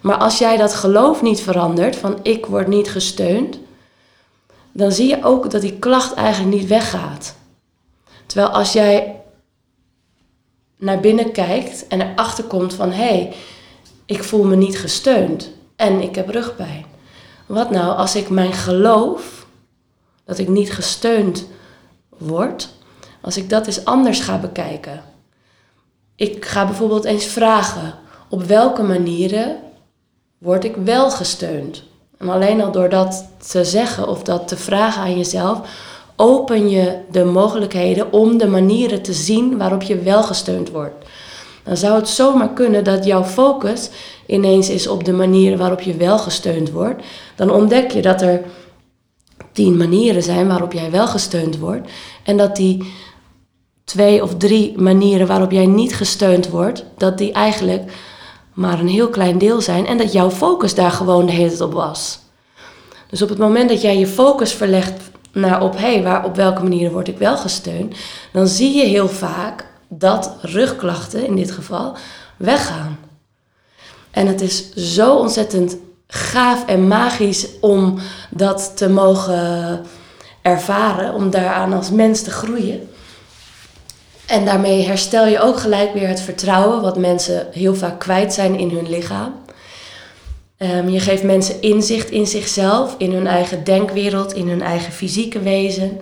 Maar 0.02 0.18
als 0.18 0.38
jij 0.38 0.58
dat 0.58 0.74
geloof 0.74 1.22
niet 1.22 1.42
verandert, 1.42 1.96
van 1.96 2.20
ik 2.22 2.46
word 2.46 2.68
niet 2.68 2.90
gesteund, 2.90 3.60
dan 4.72 4.92
zie 4.92 5.08
je 5.08 5.24
ook 5.24 5.52
dat 5.52 5.62
die 5.62 5.80
klacht 5.80 6.14
eigenlijk 6.14 6.56
niet 6.56 6.68
weggaat. 6.68 7.36
Terwijl 8.26 8.50
als 8.50 8.74
jij 8.74 9.22
naar 10.78 11.00
binnen 11.00 11.32
kijkt 11.32 11.88
en 11.88 12.02
erachter 12.02 12.44
komt 12.44 12.74
van 12.74 12.92
hé, 12.92 13.04
hey, 13.04 13.34
ik 14.08 14.24
voel 14.24 14.44
me 14.44 14.56
niet 14.56 14.80
gesteund 14.80 15.52
en 15.76 16.02
ik 16.02 16.16
heb 16.16 16.30
rugpijn. 16.30 16.86
Wat 17.46 17.70
nou 17.70 17.98
als 17.98 18.16
ik 18.16 18.30
mijn 18.30 18.54
geloof 18.54 19.46
dat 20.26 20.38
ik 20.38 20.48
niet 20.48 20.74
gesteund 20.74 21.48
word, 22.18 22.70
als 23.22 23.38
ik 23.38 23.50
dat 23.50 23.68
eens 23.68 23.86
anders 23.86 24.20
ga 24.20 24.38
bekijken. 24.38 25.04
Ik 26.16 26.46
ga 26.46 26.66
bijvoorbeeld 26.66 27.06
eens 27.06 27.26
vragen 27.26 27.94
op 28.30 28.44
welke 28.44 28.84
manieren 28.84 29.58
word 30.38 30.64
ik 30.64 30.76
wel 30.76 31.12
gesteund. 31.12 31.84
En 32.18 32.30
alleen 32.30 32.62
al 32.62 32.72
door 32.72 32.90
dat 32.90 33.28
te 33.52 33.66
zeggen 33.66 34.08
of 34.08 34.24
dat 34.24 34.48
te 34.48 34.58
vragen 34.58 35.02
aan 35.02 35.18
jezelf, 35.18 35.60
open 36.16 36.70
je 36.70 37.00
de 37.12 37.24
mogelijkheden 37.24 38.14
om 38.14 38.38
de 38.38 38.48
manieren 38.48 39.02
te 39.02 39.14
zien 39.14 39.58
waarop 39.58 39.82
je 39.82 40.00
wel 40.00 40.24
gesteund 40.24 40.70
wordt. 40.70 41.06
Dan 41.68 41.78
zou 41.78 41.96
het 41.96 42.10
zomaar 42.10 42.54
kunnen 42.54 42.84
dat 42.84 43.06
jouw 43.06 43.24
focus 43.24 43.90
ineens 44.26 44.70
is 44.70 44.88
op 44.88 45.04
de 45.04 45.12
manieren 45.12 45.58
waarop 45.58 45.82
je 45.82 45.96
wel 45.96 46.20
gesteund 46.20 46.72
wordt. 46.72 47.04
Dan 47.36 47.52
ontdek 47.52 47.92
je 47.92 48.02
dat 48.02 48.22
er 48.22 48.42
tien 49.52 49.78
manieren 49.78 50.24
zijn 50.24 50.48
waarop 50.48 50.74
jij 50.74 50.92
wel 50.92 51.08
gesteund 51.08 51.58
wordt. 51.58 51.90
En 52.24 52.38
dat 52.38 52.56
die 52.56 52.94
twee 53.84 54.24
of 54.24 54.38
drie 54.38 54.78
manieren 54.78 55.28
waarop 55.28 55.52
jij 55.52 55.66
niet 55.66 55.96
gesteund 55.96 56.50
wordt, 56.50 56.86
dat 56.98 57.18
die 57.18 57.32
eigenlijk 57.32 57.92
maar 58.54 58.80
een 58.80 58.88
heel 58.88 59.10
klein 59.10 59.38
deel 59.38 59.62
zijn 59.62 59.86
en 59.86 59.98
dat 59.98 60.12
jouw 60.12 60.30
focus 60.30 60.76
daar 60.76 60.92
gewoon 60.92 61.26
de 61.26 61.32
hele 61.32 61.50
tijd 61.50 61.62
op 61.62 61.74
was. 61.74 62.20
Dus 63.10 63.22
op 63.22 63.30
het 63.30 63.38
moment 63.38 63.70
dat 63.70 63.82
jij 63.82 63.98
je 64.00 64.08
focus 64.08 64.54
verlegt 64.54 65.10
naar 65.32 65.62
op, 65.62 65.78
hé, 65.78 66.02
hey, 66.02 66.24
op 66.24 66.36
welke 66.36 66.62
manieren 66.62 66.92
word 66.92 67.08
ik 67.08 67.18
wel 67.18 67.38
gesteund, 67.38 67.96
dan 68.32 68.48
zie 68.48 68.76
je 68.76 68.86
heel 68.86 69.10
vaak 69.10 69.67
dat 69.88 70.36
rugklachten 70.41 71.25
in 71.25 71.36
dit 71.36 71.51
geval 71.51 71.96
weggaan. 72.38 73.00
En 74.12 74.27
het 74.27 74.41
is 74.41 74.74
zo 74.74 75.15
ontzettend 75.15 75.77
gaaf 76.08 76.65
en 76.65 76.88
magisch 76.88 77.48
om 77.60 78.00
dat 78.29 78.72
te 78.75 78.89
mogen 78.89 79.86
ervaren, 80.41 81.13
om 81.13 81.29
daaraan 81.29 81.74
als 81.74 81.91
mens 81.91 82.22
te 82.22 82.32
groeien. 82.32 82.89
En 84.25 84.46
daarmee 84.46 84.86
herstel 84.86 85.27
je 85.27 85.39
ook 85.39 85.60
gelijk 85.60 85.94
weer 85.94 86.08
het 86.08 86.22
vertrouwen, 86.22 86.82
wat 86.82 86.98
mensen 86.98 87.48
heel 87.51 87.75
vaak 87.75 88.00
kwijt 88.00 88.34
zijn 88.34 88.60
in 88.60 88.70
hun 88.70 88.89
lichaam. 88.89 89.34
Um, 90.58 90.89
je 90.89 91.00
geeft 91.00 91.24
mensen 91.24 91.62
inzicht 91.62 92.10
in 92.10 92.27
zichzelf, 92.27 92.96
in 92.98 93.12
hun 93.12 93.27
eigen 93.27 93.63
denkwereld, 93.63 94.34
in 94.34 94.50
hun 94.50 94.62
eigen 94.62 94.94
fysieke 94.94 95.39
wezen. 95.39 96.01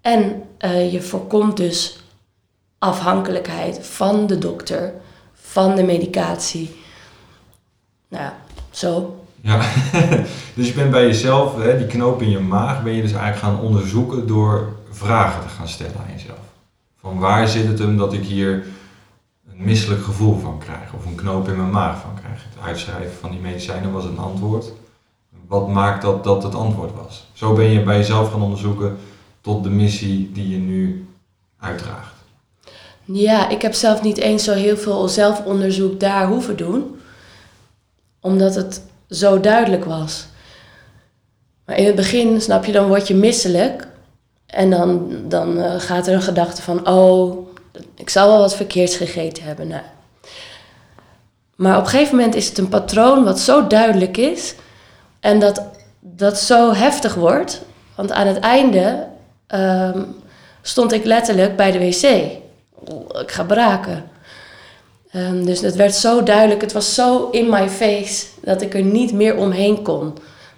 En 0.00 0.42
uh, 0.64 0.92
je 0.92 1.00
voorkomt 1.02 1.56
dus 1.56 1.96
afhankelijkheid 2.80 3.86
van 3.86 4.26
de 4.26 4.38
dokter, 4.38 4.92
van 5.34 5.74
de 5.74 5.82
medicatie. 5.82 6.76
Nou 8.08 8.22
ja, 8.24 8.36
zo. 8.70 9.24
Ja, 9.40 9.60
dus 10.56 10.66
je 10.66 10.72
bent 10.74 10.90
bij 10.90 11.06
jezelf, 11.06 11.56
hè, 11.56 11.78
die 11.78 11.86
knoop 11.86 12.22
in 12.22 12.30
je 12.30 12.38
maag, 12.38 12.82
ben 12.82 12.92
je 12.92 13.02
dus 13.02 13.12
eigenlijk 13.12 13.42
gaan 13.42 13.64
onderzoeken 13.64 14.26
door 14.26 14.76
vragen 14.90 15.42
te 15.42 15.48
gaan 15.48 15.68
stellen 15.68 15.96
aan 15.96 16.12
jezelf. 16.12 16.38
Van 17.00 17.18
waar 17.18 17.48
zit 17.48 17.66
het 17.66 17.78
hem 17.78 17.96
dat 17.96 18.12
ik 18.12 18.24
hier 18.24 18.66
een 19.50 19.64
misselijk 19.64 20.04
gevoel 20.04 20.38
van 20.38 20.58
krijg 20.58 20.92
of 20.92 21.04
een 21.06 21.14
knoop 21.14 21.48
in 21.48 21.56
mijn 21.56 21.70
maag 21.70 22.00
van 22.00 22.14
krijg? 22.14 22.44
Het 22.44 22.64
uitschrijven 22.64 23.16
van 23.20 23.30
die 23.30 23.40
medicijnen 23.40 23.92
was 23.92 24.04
een 24.04 24.18
antwoord. 24.18 24.72
Wat 25.46 25.68
maakt 25.68 26.02
dat 26.02 26.24
dat 26.24 26.42
het 26.42 26.54
antwoord 26.54 26.94
was? 26.94 27.28
Zo 27.32 27.54
ben 27.54 27.70
je 27.70 27.82
bij 27.82 27.96
jezelf 27.96 28.30
gaan 28.30 28.42
onderzoeken 28.42 28.98
tot 29.40 29.62
de 29.62 29.70
missie 29.70 30.32
die 30.32 30.48
je 30.48 30.58
nu 30.58 31.08
uitdraagt. 31.58 32.09
Ja, 33.12 33.48
ik 33.48 33.62
heb 33.62 33.74
zelf 33.74 34.02
niet 34.02 34.18
eens 34.18 34.44
zo 34.44 34.52
heel 34.52 34.76
veel 34.76 35.08
zelfonderzoek 35.08 36.00
daar 36.00 36.26
hoeven 36.26 36.56
doen, 36.56 37.00
omdat 38.20 38.54
het 38.54 38.82
zo 39.08 39.40
duidelijk 39.40 39.84
was. 39.84 40.26
Maar 41.64 41.76
in 41.76 41.86
het 41.86 41.94
begin, 41.94 42.40
snap 42.40 42.64
je, 42.64 42.72
dan 42.72 42.88
word 42.88 43.08
je 43.08 43.14
misselijk 43.14 43.88
en 44.46 44.70
dan, 44.70 45.10
dan 45.28 45.58
uh, 45.58 45.74
gaat 45.80 46.06
er 46.06 46.14
een 46.14 46.22
gedachte 46.22 46.62
van, 46.62 46.88
oh, 46.88 47.48
ik 47.94 48.08
zal 48.08 48.28
wel 48.28 48.38
wat 48.38 48.56
verkeerds 48.56 48.96
gegeten 48.96 49.42
hebben. 49.42 49.68
Nou. 49.68 49.82
Maar 51.56 51.76
op 51.76 51.84
een 51.84 51.90
gegeven 51.90 52.16
moment 52.16 52.34
is 52.34 52.48
het 52.48 52.58
een 52.58 52.68
patroon 52.68 53.24
wat 53.24 53.38
zo 53.38 53.66
duidelijk 53.66 54.16
is 54.16 54.54
en 55.20 55.40
dat, 55.40 55.62
dat 56.00 56.38
zo 56.38 56.72
heftig 56.72 57.14
wordt. 57.14 57.62
Want 57.94 58.12
aan 58.12 58.26
het 58.26 58.38
einde 58.38 59.06
um, 59.48 60.16
stond 60.62 60.92
ik 60.92 61.04
letterlijk 61.04 61.56
bij 61.56 61.70
de 61.70 61.78
wc. 61.78 62.39
Ik 63.20 63.30
ga 63.30 63.44
braken. 63.44 64.04
Um, 65.14 65.44
dus 65.44 65.60
het 65.60 65.74
werd 65.74 65.94
zo 65.94 66.22
duidelijk, 66.22 66.60
het 66.60 66.72
was 66.72 66.94
zo 66.94 67.30
in 67.30 67.50
my 67.50 67.68
face 67.68 68.26
dat 68.42 68.62
ik 68.62 68.74
er 68.74 68.82
niet 68.82 69.12
meer 69.12 69.36
omheen 69.36 69.82
kon. 69.82 70.14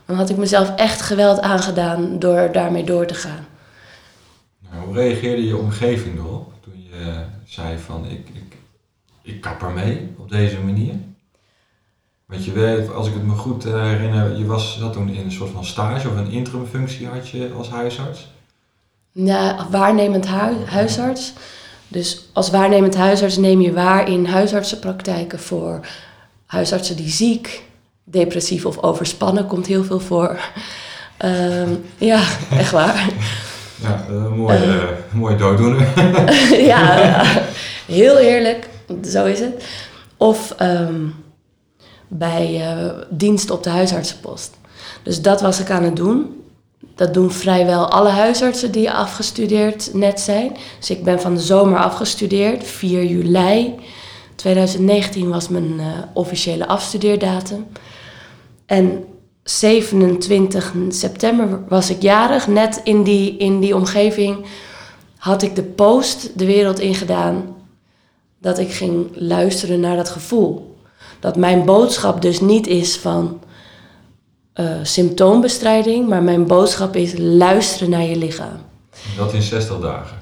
Dan 0.06 0.16
had 0.16 0.30
ik 0.30 0.36
mezelf 0.36 0.76
echt 0.76 1.02
geweld 1.02 1.40
aangedaan 1.40 2.18
door 2.18 2.52
daarmee 2.52 2.84
door 2.84 3.06
te 3.06 3.14
gaan. 3.14 3.46
Nou, 4.70 4.84
hoe 4.84 4.94
reageerde 4.94 5.46
je 5.46 5.56
omgeving 5.56 6.18
erop 6.18 6.52
toen 6.60 6.86
je 6.90 7.24
zei 7.44 7.78
van 7.78 8.06
ik, 8.06 8.28
ik, 8.32 8.56
ik 9.22 9.40
kap 9.40 9.62
ermee 9.62 10.14
op 10.18 10.30
deze 10.30 10.58
manier? 10.58 10.94
Want 12.26 12.44
je 12.44 12.52
weet, 12.52 12.92
als 12.92 13.06
ik 13.06 13.14
het 13.14 13.26
me 13.26 13.34
goed 13.34 13.64
herinner, 13.64 14.36
je 14.36 14.46
was, 14.46 14.78
zat 14.78 14.92
toen 14.92 15.08
in 15.08 15.24
een 15.24 15.32
soort 15.32 15.50
van 15.50 15.64
stage 15.64 16.08
of 16.08 16.16
een 16.16 16.30
interimfunctie 16.30 17.06
had 17.06 17.28
je 17.28 17.52
als 17.56 17.68
huisarts? 17.68 18.30
Ja, 19.12 19.66
waarnemend 19.70 20.26
huisarts. 20.66 21.32
Dus 21.92 22.28
als 22.32 22.50
waarnemend 22.50 22.96
huisarts 22.96 23.36
neem 23.36 23.60
je 23.60 23.72
waar 23.72 24.08
in 24.08 24.24
huisartsenpraktijken 24.24 25.38
voor 25.38 25.80
huisartsen 26.46 26.96
die 26.96 27.10
ziek, 27.10 27.62
depressief 28.04 28.66
of 28.66 28.82
overspannen 28.82 29.46
komt 29.46 29.66
heel 29.66 29.84
veel 29.84 30.00
voor. 30.00 30.40
Um, 31.24 31.84
ja, 32.10 32.22
echt 32.58 32.70
waar. 32.70 33.08
Ja, 33.82 34.06
mooie, 34.36 34.66
uh, 34.66 34.84
mooie 35.12 35.36
dooddoener. 35.36 35.86
ja, 36.72 36.98
ja, 36.98 37.24
heel 37.86 38.18
eerlijk, 38.18 38.68
zo 39.04 39.24
is 39.24 39.40
het. 39.40 39.64
Of 40.16 40.54
um, 40.60 41.14
bij 42.08 42.74
uh, 42.76 42.92
dienst 43.10 43.50
op 43.50 43.62
de 43.62 43.70
huisartsenpost. 43.70 44.56
Dus 45.02 45.22
dat 45.22 45.40
was 45.40 45.60
ik 45.60 45.70
aan 45.70 45.82
het 45.82 45.96
doen. 45.96 46.41
Dat 46.94 47.14
doen 47.14 47.30
vrijwel 47.30 47.90
alle 47.90 48.08
huisartsen 48.08 48.72
die 48.72 48.90
afgestudeerd 48.90 49.94
net 49.94 50.20
zijn. 50.20 50.56
Dus 50.78 50.90
ik 50.90 51.04
ben 51.04 51.20
van 51.20 51.34
de 51.34 51.40
zomer 51.40 51.78
afgestudeerd, 51.78 52.64
4 52.64 53.04
juli 53.04 53.74
2019 54.34 55.28
was 55.28 55.48
mijn 55.48 55.72
uh, 55.72 55.86
officiële 56.14 56.66
afstudeerdatum. 56.66 57.66
En 58.66 59.04
27 59.42 60.74
september 60.88 61.60
was 61.68 61.90
ik 61.90 62.02
jarig. 62.02 62.46
Net 62.46 62.80
in 62.84 63.02
die, 63.02 63.36
in 63.36 63.60
die 63.60 63.76
omgeving 63.76 64.44
had 65.16 65.42
ik 65.42 65.54
de 65.54 65.62
post 65.62 66.38
de 66.38 66.44
wereld 66.44 66.78
ingedaan 66.80 67.56
dat 68.38 68.58
ik 68.58 68.72
ging 68.72 69.06
luisteren 69.14 69.80
naar 69.80 69.96
dat 69.96 70.08
gevoel. 70.08 70.76
Dat 71.20 71.36
mijn 71.36 71.64
boodschap 71.64 72.22
dus 72.22 72.40
niet 72.40 72.66
is 72.66 72.96
van 72.96 73.40
uh, 74.56 74.76
symptoombestrijding, 74.82 76.08
maar 76.08 76.22
mijn 76.22 76.46
boodschap 76.46 76.96
is 76.96 77.14
luisteren 77.18 77.90
naar 77.90 78.02
je 78.02 78.16
lichaam. 78.16 78.60
Dat 79.16 79.32
in 79.32 79.42
60 79.42 79.80
dagen? 79.80 80.16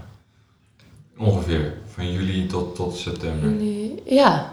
Ongeveer, 1.19 1.75
van 1.95 2.13
juli 2.13 2.47
tot, 2.47 2.75
tot 2.75 2.97
september? 2.97 3.53
Ja. 4.05 4.53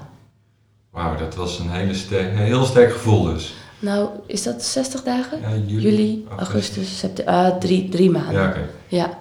Wauw, 0.91 1.17
dat 1.17 1.35
was 1.35 1.59
een 1.59 1.69
hele 1.69 1.93
sterk, 1.93 2.37
heel 2.37 2.65
sterk 2.65 2.91
gevoel 2.91 3.23
dus. 3.23 3.53
Nou, 3.79 4.09
is 4.25 4.43
dat 4.43 4.63
60 4.63 5.03
dagen? 5.03 5.41
Ja, 5.41 5.49
juli, 5.65 5.81
Juli, 5.81 6.25
augustus, 6.37 6.97
september. 6.97 7.33
Ah, 7.33 7.57
drie, 7.57 7.89
drie 7.89 8.09
maanden. 8.09 8.33
Ja, 8.33 8.47
oké. 8.47 8.69
ja. 8.87 9.17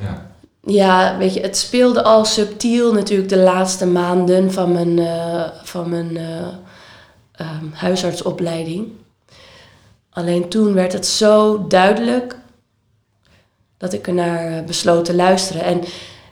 Ja. 0.00 0.30
Ja, 0.64 1.16
weet 1.18 1.34
je, 1.34 1.40
het 1.40 1.56
speelde 1.56 2.02
al 2.02 2.24
subtiel 2.24 2.92
natuurlijk 2.92 3.28
de 3.28 3.38
laatste 3.38 3.86
maanden 3.86 4.52
van 4.52 4.72
mijn, 4.72 4.98
eh, 4.98 5.44
van 5.62 5.88
mijn 5.88 6.16
eh, 6.16 6.46
ehm, 7.32 7.64
huisartsopleiding. 7.72 8.88
Alleen 10.12 10.48
toen 10.48 10.74
werd 10.74 10.92
het 10.92 11.06
zo 11.06 11.66
duidelijk 11.66 12.36
dat 13.78 13.92
ik 13.92 14.06
ernaar 14.06 14.46
eh, 14.46 14.64
besloot 14.64 15.04
te 15.04 15.14
luisteren. 15.14 15.62
En 15.62 15.80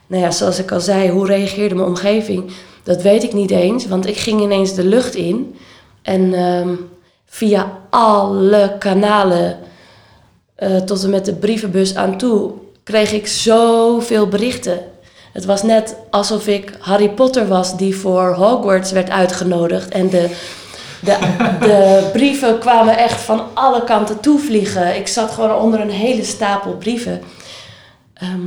nou 0.07 0.23
ja, 0.23 0.31
zoals 0.31 0.59
ik 0.59 0.73
al 0.73 0.81
zei, 0.81 1.11
hoe 1.11 1.27
reageerde 1.27 1.75
mijn 1.75 1.87
omgeving? 1.87 2.53
Dat 2.83 3.03
weet 3.03 3.23
ik 3.23 3.33
niet 3.33 3.51
eens, 3.51 3.87
want 3.87 4.07
ik 4.07 4.17
ging 4.17 4.41
ineens 4.41 4.75
de 4.75 4.85
lucht 4.85 5.15
in. 5.15 5.57
En 6.03 6.35
ehm, 6.35 6.75
via 7.27 7.79
alle 7.91 8.77
kanalen, 8.79 9.59
eh, 10.55 10.77
tot 10.77 11.05
en 11.05 11.11
met 11.11 11.25
de 11.25 11.35
brievenbus 11.35 11.95
aan 11.95 12.19
toe, 12.19 12.53
kreeg 12.83 13.13
ik 13.13 13.27
zoveel 13.27 14.29
berichten. 14.29 14.81
Het 15.33 15.45
was 15.45 15.63
net 15.63 15.97
alsof 16.11 16.47
ik 16.47 16.73
Harry 16.79 17.11
Potter 17.11 17.49
was 17.49 17.77
die 17.77 17.97
voor 17.97 18.35
Hogwarts 18.35 18.93
werd 18.93 19.11
uitgenodigd. 19.11 19.89
En 19.89 20.11
de, 20.11 20.37
de, 21.05 21.17
de 21.61 22.11
brieven 22.13 22.59
kwamen 22.59 22.99
echt 22.99 23.21
van 23.21 23.55
alle 23.55 23.85
kanten 23.85 24.21
toevliegen. 24.21 24.97
Ik 24.97 25.07
zat 25.07 25.31
gewoon 25.31 25.55
onder 25.55 25.81
een 25.81 25.91
hele 25.91 26.25
stapel 26.25 26.77
brieven. 26.77 27.23
Ehm, 28.15 28.47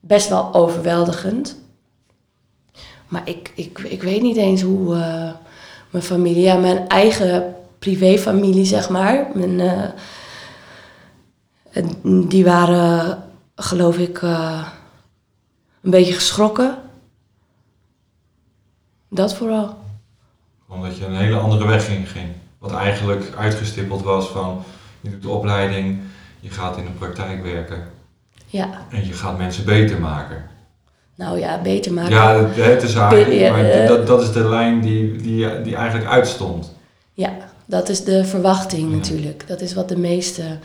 best 0.00 0.28
wel 0.28 0.54
overweldigend. 0.54 1.58
Maar 3.08 3.22
ik, 3.24 3.52
ik, 3.54 3.78
ik 3.78 4.02
weet 4.02 4.22
niet 4.22 4.36
eens 4.36 4.62
hoe 4.62 4.94
eh, 4.94 5.30
mijn 5.90 6.04
familie, 6.04 6.54
mijn 6.54 6.88
eigen 6.88 7.54
privéfamilie, 7.78 8.64
zeg 8.64 8.88
maar. 8.88 9.30
Mijn, 9.34 9.60
eh, 9.60 9.88
die 12.28 12.44
waren, 12.44 13.22
geloof 13.54 13.98
ik, 13.98 14.22
eh, 14.22 14.66
een 15.82 15.90
beetje 15.90 16.12
geschrokken. 16.12 16.78
Dat 19.08 19.34
vooral. 19.34 19.79
Omdat 20.70 20.96
je 20.96 21.04
een 21.06 21.16
hele 21.16 21.36
andere 21.36 21.66
weg 21.66 21.88
in 21.88 22.06
ging. 22.06 22.28
Wat 22.58 22.72
eigenlijk 22.72 23.32
uitgestippeld 23.38 24.02
was 24.02 24.28
van 24.28 24.62
je 25.00 25.10
doet 25.10 25.22
de 25.22 25.28
opleiding, 25.28 25.98
je 26.40 26.50
gaat 26.50 26.76
in 26.76 26.84
de 26.84 26.90
praktijk 26.90 27.42
werken 27.42 27.82
Ja, 28.46 28.86
en 28.90 29.06
je 29.06 29.12
gaat 29.12 29.38
mensen 29.38 29.64
beter 29.64 30.00
maken. 30.00 30.44
nou 31.14 31.38
ja, 31.38 31.60
beter 31.60 31.92
maken. 31.92 32.10
Ja, 32.10 32.36
het, 32.36 32.56
het 32.56 32.82
is 32.82 32.92
Ja, 32.92 33.08
maar 33.50 33.64
eh. 33.64 33.88
dat, 33.88 34.06
dat 34.06 34.22
is 34.22 34.32
de 34.32 34.48
lijn 34.48 34.80
die, 34.80 35.16
die, 35.16 35.62
die 35.62 35.76
eigenlijk 35.76 36.10
uitstond. 36.10 36.74
Ja, 37.14 37.32
dat 37.66 37.88
is 37.88 38.04
de 38.04 38.24
verwachting 38.24 38.90
Ja. 38.90 38.96
natuurlijk. 38.96 39.44
Dat 39.46 39.60
is 39.60 39.74
wat 39.74 39.88
de 39.88 39.98
meeste 39.98 40.58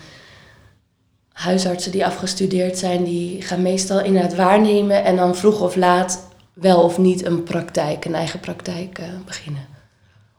huisartsen 1.32 1.92
die 1.92 2.06
afgestudeerd 2.06 2.78
zijn, 2.78 3.04
die 3.04 3.42
gaan 3.42 3.62
meestal 3.62 4.02
inderdaad 4.02 4.36
waarnemen 4.36 5.04
en 5.04 5.16
dan 5.16 5.36
vroeg 5.36 5.62
of 5.62 5.76
laat 5.76 6.28
wel 6.54 6.82
of 6.82 6.98
niet 6.98 7.26
een 7.26 7.44
praktijk, 7.44 8.06
een 8.06 8.16
eigen 8.16 8.40
praktijk 8.40 8.98
eh, 8.98 9.06
beginnen 9.26 9.75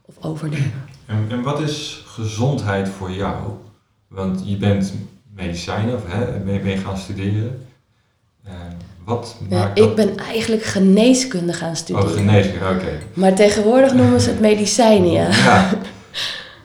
of 0.07 0.15
overnemen. 0.25 0.83
En, 1.05 1.25
en 1.29 1.41
wat 1.41 1.59
is 1.59 2.03
gezondheid 2.05 2.89
voor 2.89 3.11
jou? 3.11 3.35
Want 4.07 4.41
je 4.45 4.57
bent 4.57 4.93
medicijnen, 5.35 5.95
of 5.95 6.01
hè, 6.07 6.53
je 6.69 6.77
gaan 6.77 6.97
studeren. 6.97 7.67
Eh, 8.43 8.53
wat 9.03 9.35
maakt 9.49 9.75
dat... 9.75 9.85
ik 9.85 9.95
ben 9.95 10.17
eigenlijk 10.17 10.63
geneeskunde 10.63 11.53
gaan 11.53 11.75
studeren. 11.75 12.09
Oh, 12.09 12.15
geneeskunde, 12.15 12.69
oké. 12.69 12.99
Maar 13.13 13.33
tegenwoordig 13.33 13.93
noemen 13.93 14.21
ze 14.21 14.29
het 14.29 14.39
medicijnen, 14.39 15.11
ja. 15.11 15.29
Ja. 15.29 15.69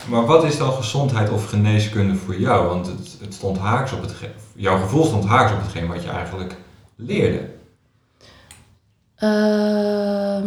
Maar 0.08 0.26
wat 0.26 0.44
is 0.44 0.58
dan 0.58 0.72
gezondheid 0.72 1.30
of 1.30 1.48
geneeskunde 1.48 2.14
voor 2.14 2.38
jou? 2.38 2.66
Want 2.68 2.86
het, 2.86 3.16
het 3.20 3.34
stond 3.34 3.58
haaks 3.58 3.92
op 3.92 4.00
het... 4.02 4.14
Jouw 4.54 4.78
gevoel 4.80 5.04
stond 5.04 5.24
haaks 5.24 5.52
op 5.52 5.60
hetgeen 5.60 5.86
wat 5.86 6.02
je 6.02 6.10
eigenlijk 6.10 6.56
leerde. 6.96 7.48
Ehm, 9.16 10.46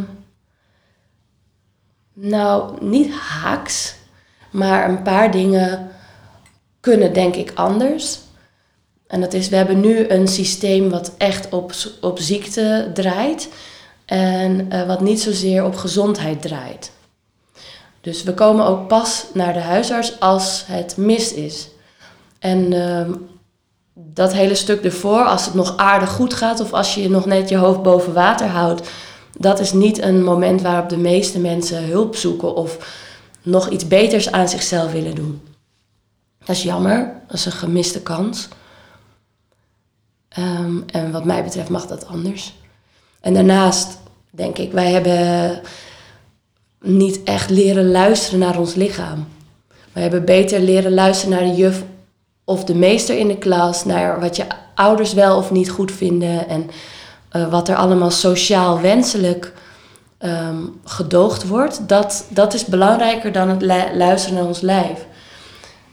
nou, 2.16 2.86
niet 2.86 3.14
haaks, 3.14 3.96
maar 4.52 4.90
een 4.90 5.02
paar 5.02 5.32
dingen 5.32 5.90
kunnen 6.80 7.14
denk 7.14 7.36
ik 7.36 7.52
anders. 7.56 8.20
En 9.08 9.22
dat 9.22 9.34
is, 9.34 9.50
we 9.50 9.56
hebben 9.56 9.80
nu 9.80 10.10
een 10.10 10.28
systeem 10.28 10.90
wat 10.90 11.14
echt 11.18 11.50
op, 11.50 11.72
op 12.02 12.20
ziekte 12.20 12.92
draait 12.94 13.50
en 14.06 14.72
eh, 14.72 14.88
wat 14.88 15.02
niet 15.02 15.22
zozeer 15.22 15.66
op 15.66 15.76
gezondheid 15.76 16.42
draait. 16.42 16.92
Dus 18.02 18.24
we 18.24 18.34
komen 18.34 18.66
ook 18.66 18.88
pas 18.88 19.26
naar 19.34 19.54
de 19.54 19.60
huisarts 19.60 20.20
als 20.20 20.64
het 20.68 20.98
mis 20.98 21.34
is. 21.34 21.70
En 22.40 22.74
ehm, 22.74 23.12
dat 23.94 24.34
hele 24.34 24.56
stuk 24.56 24.84
ervoor, 24.84 25.24
als 25.24 25.46
het 25.46 25.54
nog 25.54 25.78
aardig 25.78 26.10
goed 26.10 26.34
gaat 26.34 26.60
of 26.60 26.74
als 26.74 26.96
je 26.96 27.10
nog 27.10 27.26
net 27.26 27.50
je 27.50 27.58
hoofd 27.58 27.82
boven 27.82 28.14
water 28.14 28.48
houdt, 28.48 28.90
dat 29.38 29.60
is 29.60 29.74
niet 29.74 30.02
een 30.02 30.24
moment 30.24 30.62
waarop 30.62 30.90
de 30.90 30.98
meeste 30.98 31.40
mensen 31.40 31.86
hulp 31.86 32.16
zoeken 32.16 32.56
of 32.56 32.78
nog 33.42 33.70
iets 33.70 33.88
beters 33.88 34.32
aan 34.32 34.50
zichzelf 34.50 34.92
willen 34.92 35.16
doen. 35.16 35.42
Dat 36.40 36.56
is 36.56 36.64
jammer, 36.64 37.22
dat 37.28 37.36
is 37.36 37.46
een 37.46 37.52
gemiste 37.52 38.02
kans. 38.02 38.48
Ehm, 40.28 40.78
en 40.86 41.12
wat 41.12 41.26
mij 41.26 41.44
betreft 41.44 41.70
mag 41.70 41.88
dat 41.88 42.08
anders. 42.08 42.54
En 43.22 43.34
daarnaast 43.34 43.98
denk 44.30 44.58
ik, 44.58 44.72
wij 44.72 44.92
hebben 44.92 45.62
niet 46.80 47.24
echt 47.24 47.50
leren 47.50 47.92
luisteren 47.92 48.40
naar 48.40 48.60
ons 48.60 48.76
lichaam. 48.76 49.28
We 49.94 50.00
hebben 50.00 50.26
beter 50.26 50.60
leren 50.60 50.94
luisteren 50.94 51.36
naar 51.36 51.50
de 51.50 51.56
juf 51.56 51.84
of 52.44 52.64
de 52.64 52.76
meester 52.76 53.18
in 53.18 53.28
de 53.28 53.38
klas, 53.38 53.86
naar 53.86 54.20
wat 54.20 54.36
je 54.36 54.46
ouders 54.76 55.14
wel 55.14 55.38
of 55.38 55.52
niet 55.52 55.70
goed 55.70 55.92
vinden 55.92 56.48
en 56.48 56.70
eh, 57.36 57.48
wat 57.50 57.70
er 57.70 57.76
allemaal 57.76 58.12
sociaal 58.12 58.82
wenselijk 58.82 59.54
ehm, 60.18 60.56
gedoogd 60.84 61.48
wordt. 61.48 61.88
Dat, 61.88 62.26
dat 62.30 62.54
is 62.54 62.66
belangrijker 62.66 63.32
dan 63.32 63.50
het 63.50 63.62
lu- 63.62 63.98
luisteren 63.98 64.38
naar 64.38 64.48
ons 64.48 64.62
lijf. 64.62 65.06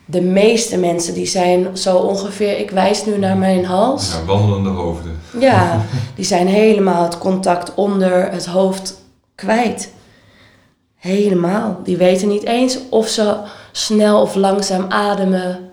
De 0.05 0.21
meeste 0.21 0.77
mensen 0.79 1.15
die 1.15 1.27
zijn 1.27 1.77
zo 1.77 1.97
ongeveer, 1.97 2.59
ik 2.59 2.71
wijs 2.71 3.05
nu 3.07 3.19
naar 3.19 3.37
mijn 3.37 3.65
hals. 3.65 4.13
Ja, 4.13 4.25
wandelende 4.25 4.69
hoofden. 4.69 5.21
Ja, 5.39 5.81
die 6.17 6.25
zijn 6.25 6.47
helemaal 6.47 7.03
het 7.03 7.19
contact 7.19 7.75
onder 7.75 8.31
het 8.31 8.47
hoofd 8.47 9.01
kwijt. 9.35 9.93
Helemaal. 10.97 11.81
Die 11.85 11.97
weten 11.97 12.29
niet 12.29 12.45
eens 12.45 12.79
of 12.91 13.09
ze 13.09 13.37
snel 13.73 14.21
of 14.21 14.35
langzaam 14.35 14.85
ademen. 14.89 15.71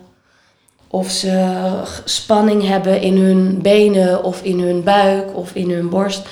Of 0.91 1.09
ze 1.09 1.81
spanning 2.05 2.67
hebben 2.67 3.01
in 3.01 3.17
hun 3.17 3.61
benen 3.61 4.23
of 4.23 4.41
in 4.41 4.59
hun 4.59 4.83
buik 4.83 5.35
of 5.37 5.55
in 5.55 5.71
hun 5.71 5.89
borst. 5.89 6.27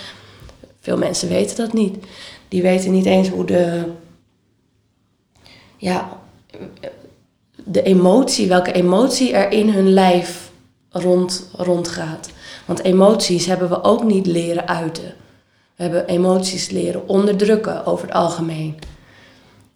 Veel 0.79 0.97
mensen 0.97 1.29
weten 1.29 1.55
dat 1.55 1.73
niet. 1.73 2.05
Die 2.47 2.61
weten 2.61 2.91
niet 2.91 3.05
eens 3.05 3.29
hoe 3.29 3.45
de, 3.45 3.83
ja, 5.77 6.09
de 7.63 7.81
emotie, 7.81 8.47
welke 8.47 8.71
emotie 8.71 9.33
er 9.33 9.51
in 9.51 9.69
hun 9.69 9.93
lijf 9.93 10.51
rond, 10.89 11.49
rondgaat. 11.53 12.29
Want 12.65 12.83
emoties 12.83 13.45
hebben 13.45 13.69
we 13.69 13.83
ook 13.83 14.03
niet 14.03 14.25
leren 14.25 14.67
uiten. 14.67 15.13
We 15.75 15.83
hebben 15.83 16.07
emoties 16.07 16.69
leren 16.69 17.07
onderdrukken 17.07 17.85
over 17.85 18.05
het 18.05 18.15
algemeen. 18.15 18.75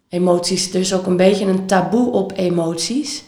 Emoties, 0.08 0.74
er 0.74 0.80
is 0.80 0.94
ook 0.94 1.06
een 1.06 1.16
beetje 1.16 1.46
een 1.46 1.66
taboe 1.66 2.12
op 2.12 2.32
emoties. 2.36 3.24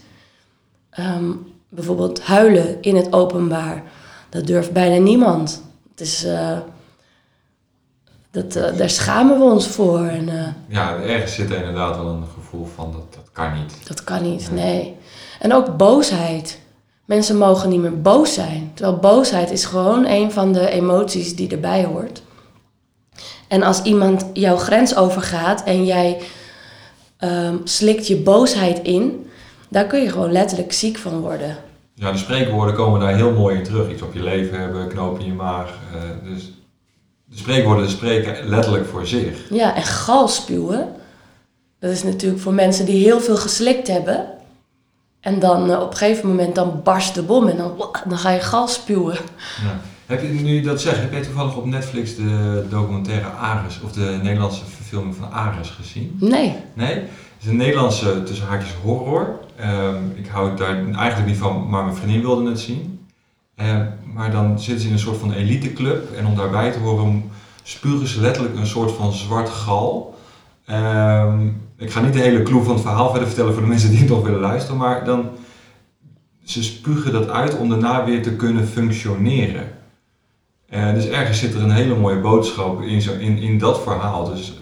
Ehm, 0.95 1.31
bijvoorbeeld 1.69 2.21
huilen 2.21 2.81
in 2.81 2.95
het 2.95 3.13
openbaar. 3.13 3.83
Dat 4.29 4.47
durft 4.47 4.71
bijna 4.71 5.03
niemand. 5.03 5.61
Het 5.91 6.01
is, 6.01 6.23
eh, 6.23 6.57
dat, 8.31 8.55
eh, 8.55 8.77
daar 8.77 8.89
schamen 8.89 9.37
we 9.37 9.43
ons 9.43 9.67
voor. 9.67 9.99
En, 9.99 10.29
eh, 10.29 10.47
Ja, 10.67 10.97
ergens 10.97 11.35
zit 11.35 11.49
er 11.49 11.57
inderdaad 11.57 11.95
wel 11.95 12.07
een 12.07 12.27
gevoel 12.33 12.67
van 12.75 12.91
dat, 12.91 13.13
dat 13.13 13.29
kan 13.31 13.53
niet. 13.53 13.87
Dat 13.87 14.03
kan 14.03 14.23
niet, 14.23 14.51
nee. 14.51 14.95
En 15.39 15.53
ook 15.53 15.77
boosheid. 15.77 16.59
Mensen 17.05 17.37
mogen 17.37 17.69
niet 17.69 17.81
meer 17.81 18.01
boos 18.01 18.33
zijn. 18.33 18.71
Terwijl 18.73 18.97
boosheid 18.97 19.51
is 19.51 19.65
gewoon 19.65 20.05
een 20.05 20.31
van 20.31 20.53
de 20.53 20.69
emoties 20.69 21.35
die 21.35 21.49
erbij 21.49 21.85
hoort. 21.85 22.23
En 23.47 23.63
als 23.63 23.81
iemand 23.81 24.25
jouw 24.33 24.57
grens 24.57 24.95
overgaat 24.95 25.63
en 25.63 25.85
jij 25.85 26.21
ehm, 27.17 27.55
slikt 27.63 28.07
je 28.07 28.15
boosheid 28.15 28.79
in, 28.81 29.29
daar 29.75 29.85
kun 29.85 30.01
je 30.01 30.11
gewoon 30.11 30.31
letterlijk 30.31 30.73
ziek 30.73 30.97
van 30.97 31.19
worden. 31.19 31.57
Ja, 31.93 32.11
de 32.11 32.17
spreekwoorden 32.17 32.75
komen 32.75 32.99
daar 32.99 33.15
heel 33.15 33.31
mooi 33.31 33.57
in 33.57 33.63
terug. 33.63 33.91
Iets 33.91 34.01
op 34.01 34.13
je 34.13 34.23
leven 34.23 34.59
hebben, 34.59 34.87
knoop 34.87 35.19
in 35.19 35.25
je 35.25 35.33
maag. 35.33 35.69
eh, 35.93 36.01
dus 36.33 36.51
de 37.25 37.37
spreekwoorden 37.37 37.89
spreken 37.89 38.47
letterlijk 38.47 38.85
voor 38.85 39.07
zich. 39.07 39.49
Ja, 39.49 39.75
en 39.75 39.83
gal 39.83 40.27
spuwen. 40.27 40.87
Dat 41.79 41.91
is 41.91 42.03
natuurlijk 42.03 42.41
voor 42.41 42.53
mensen 42.53 42.85
die 42.85 43.03
heel 43.03 43.19
veel 43.19 43.37
geslikt 43.37 43.87
hebben. 43.87 44.25
En 45.19 45.39
dan 45.39 45.71
eh, 45.71 45.81
op 45.81 45.91
een 45.91 45.97
gegeven 45.97 46.29
moment 46.29 46.55
dan 46.55 46.81
barst 46.83 47.15
de 47.15 47.23
bom 47.23 47.47
en 47.47 47.57
dan, 47.57 47.89
dan 48.07 48.17
ga 48.17 48.29
je 48.29 48.39
gal 48.39 48.67
spuwen. 48.67 49.17
Ja. 49.63 49.79
Heb 50.05 50.21
je 50.21 50.27
nu 50.27 50.61
dat 50.61 50.81
zegt, 50.81 50.99
heb 50.99 51.13
je 51.13 51.19
toevallig 51.19 51.55
op 51.57 51.65
Netflix 51.65 52.15
de 52.15 52.65
documentaire 52.69 53.27
Ares 53.27 53.81
of 53.83 53.91
de 53.91 54.19
Nederlandse 54.23 54.65
verfilming 54.65 55.15
van 55.15 55.31
Ares 55.31 55.69
gezien? 55.69 56.17
Nee. 56.19 56.55
Nee? 56.73 56.93
Het 56.93 57.43
is 57.43 57.47
een 57.47 57.57
Nederlandse 57.57 58.23
tussen 58.23 58.47
haakjes 58.47 58.73
horror. 58.83 59.43
Ehm, 59.57 60.03
ik 60.13 60.27
hou 60.27 60.57
daar 60.57 60.91
eigenlijk 60.91 61.27
niet 61.27 61.37
van, 61.37 61.69
maar 61.69 61.83
mijn 61.83 61.95
vriendin 61.95 62.21
wilde 62.21 62.49
het 62.49 62.59
zien. 62.59 63.05
Ehm, 63.55 63.85
maar 64.13 64.31
dan 64.31 64.59
zitten 64.59 64.79
ze 64.79 64.87
in 64.87 64.93
een 64.93 64.99
soort 64.99 65.17
van 65.17 65.31
eliteclub 65.31 66.11
en 66.11 66.25
om 66.25 66.35
daarbij 66.35 66.71
te 66.71 66.79
horen 66.79 67.31
spugen 67.63 68.07
ze 68.07 68.21
letterlijk 68.21 68.55
een 68.55 68.67
soort 68.67 68.91
van 68.91 69.13
zwart 69.13 69.49
gal. 69.49 70.17
Ehm, 70.65 71.47
ik 71.77 71.91
ga 71.91 72.01
niet 72.01 72.13
de 72.13 72.19
hele 72.19 72.43
clue 72.43 72.63
van 72.63 72.73
het 72.73 72.81
verhaal 72.81 73.09
verder 73.09 73.27
vertellen 73.27 73.53
voor 73.53 73.61
de 73.61 73.67
mensen 73.67 73.89
die 73.89 73.99
het 73.99 74.09
nog 74.09 74.23
willen 74.23 74.39
luisteren, 74.39 74.77
maar 74.77 75.05
dan 75.05 75.29
ze 76.43 76.63
spugen 76.63 77.11
dat 77.11 77.29
uit 77.29 77.57
om 77.57 77.69
daarna 77.69 78.05
weer 78.05 78.23
te 78.23 78.35
kunnen 78.35 78.67
functioneren. 78.67 79.71
Uh, 80.73 80.93
dus 80.93 81.07
ergens 81.07 81.39
zit 81.39 81.53
er 81.53 81.61
een 81.61 81.71
hele 81.71 81.95
mooie 81.95 82.19
boodschap 82.19 82.81
in, 82.81 83.01
zo, 83.01 83.13
in, 83.13 83.37
in 83.37 83.57
dat 83.57 83.81
verhaal. 83.81 84.25
Dus 84.33 84.53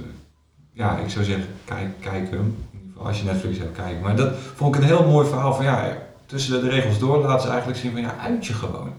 ja, 0.74 0.98
ik 0.98 1.10
zou 1.10 1.26
zeggen, 1.26 1.46
kijk, 1.66 1.90
kijk 2.00 2.32
hem. 2.32 2.56
Als 3.06 3.20
je 3.20 3.26
Netflix 3.26 3.58
hebt, 3.58 3.76
kijken. 3.76 4.02
Maar 4.02 4.16
dat 4.16 4.32
vond 4.56 4.76
ik 4.76 4.82
een 4.82 4.88
heel 4.88 5.08
mooi 5.08 5.28
verhaal 5.28 5.54
van 5.54 5.66
ja, 5.66 5.98
tussen 6.26 6.62
de 6.62 6.70
regels 6.70 7.00
door 7.00 7.18
laten 7.18 7.42
ze 7.42 7.48
eigenlijk 7.48 7.80
zien 7.80 7.92
van 7.92 8.02
ja, 8.02 8.16
uit 8.22 8.46
je 8.46 8.54
gewoon. 8.54 8.94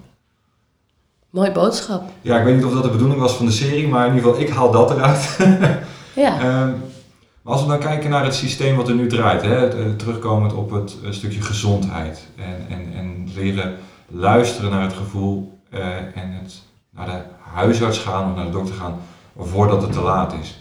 Mooi 1.30 1.50
boodschap. 1.50 2.02
Ja, 2.20 2.38
ik 2.38 2.44
weet 2.44 2.54
niet 2.54 2.64
of 2.64 2.72
dat 2.72 2.82
de 2.82 2.90
bedoeling 2.90 3.20
was 3.20 3.36
van 3.36 3.46
de 3.46 3.52
serie, 3.52 3.88
maar 3.88 4.06
in 4.06 4.14
ieder 4.14 4.28
geval, 4.28 4.46
ik 4.46 4.52
haal 4.52 4.70
dat 4.70 4.90
eruit. 4.90 5.38
ja. 6.24 6.62
Um, 6.62 6.82
maar 7.42 7.52
als 7.52 7.62
we 7.62 7.68
dan 7.68 7.78
kijken 7.78 8.10
naar 8.10 8.24
het 8.24 8.34
systeem 8.34 8.76
wat 8.76 8.88
er 8.88 8.94
nu 8.94 9.08
draait, 9.08 9.42
hè, 9.42 9.94
terugkomend 9.96 10.52
op 10.52 10.70
het 10.70 10.96
stukje 11.10 11.40
gezondheid 11.40 12.26
en, 12.36 12.66
en, 12.68 12.92
en 12.94 13.28
leren 13.34 13.76
luisteren 14.08 14.70
naar 14.70 14.82
het 14.82 14.92
gevoel 14.92 15.58
uh, 15.70 15.96
en 15.96 16.30
het 16.42 16.62
naar 16.90 17.06
de 17.06 17.22
huisarts 17.40 17.98
gaan 17.98 18.30
of 18.30 18.36
naar 18.36 18.44
de 18.44 18.50
dokter 18.50 18.74
gaan 18.74 18.98
voordat 19.38 19.82
het 19.82 19.92
te 19.92 20.00
laat 20.00 20.32
is. 20.32 20.58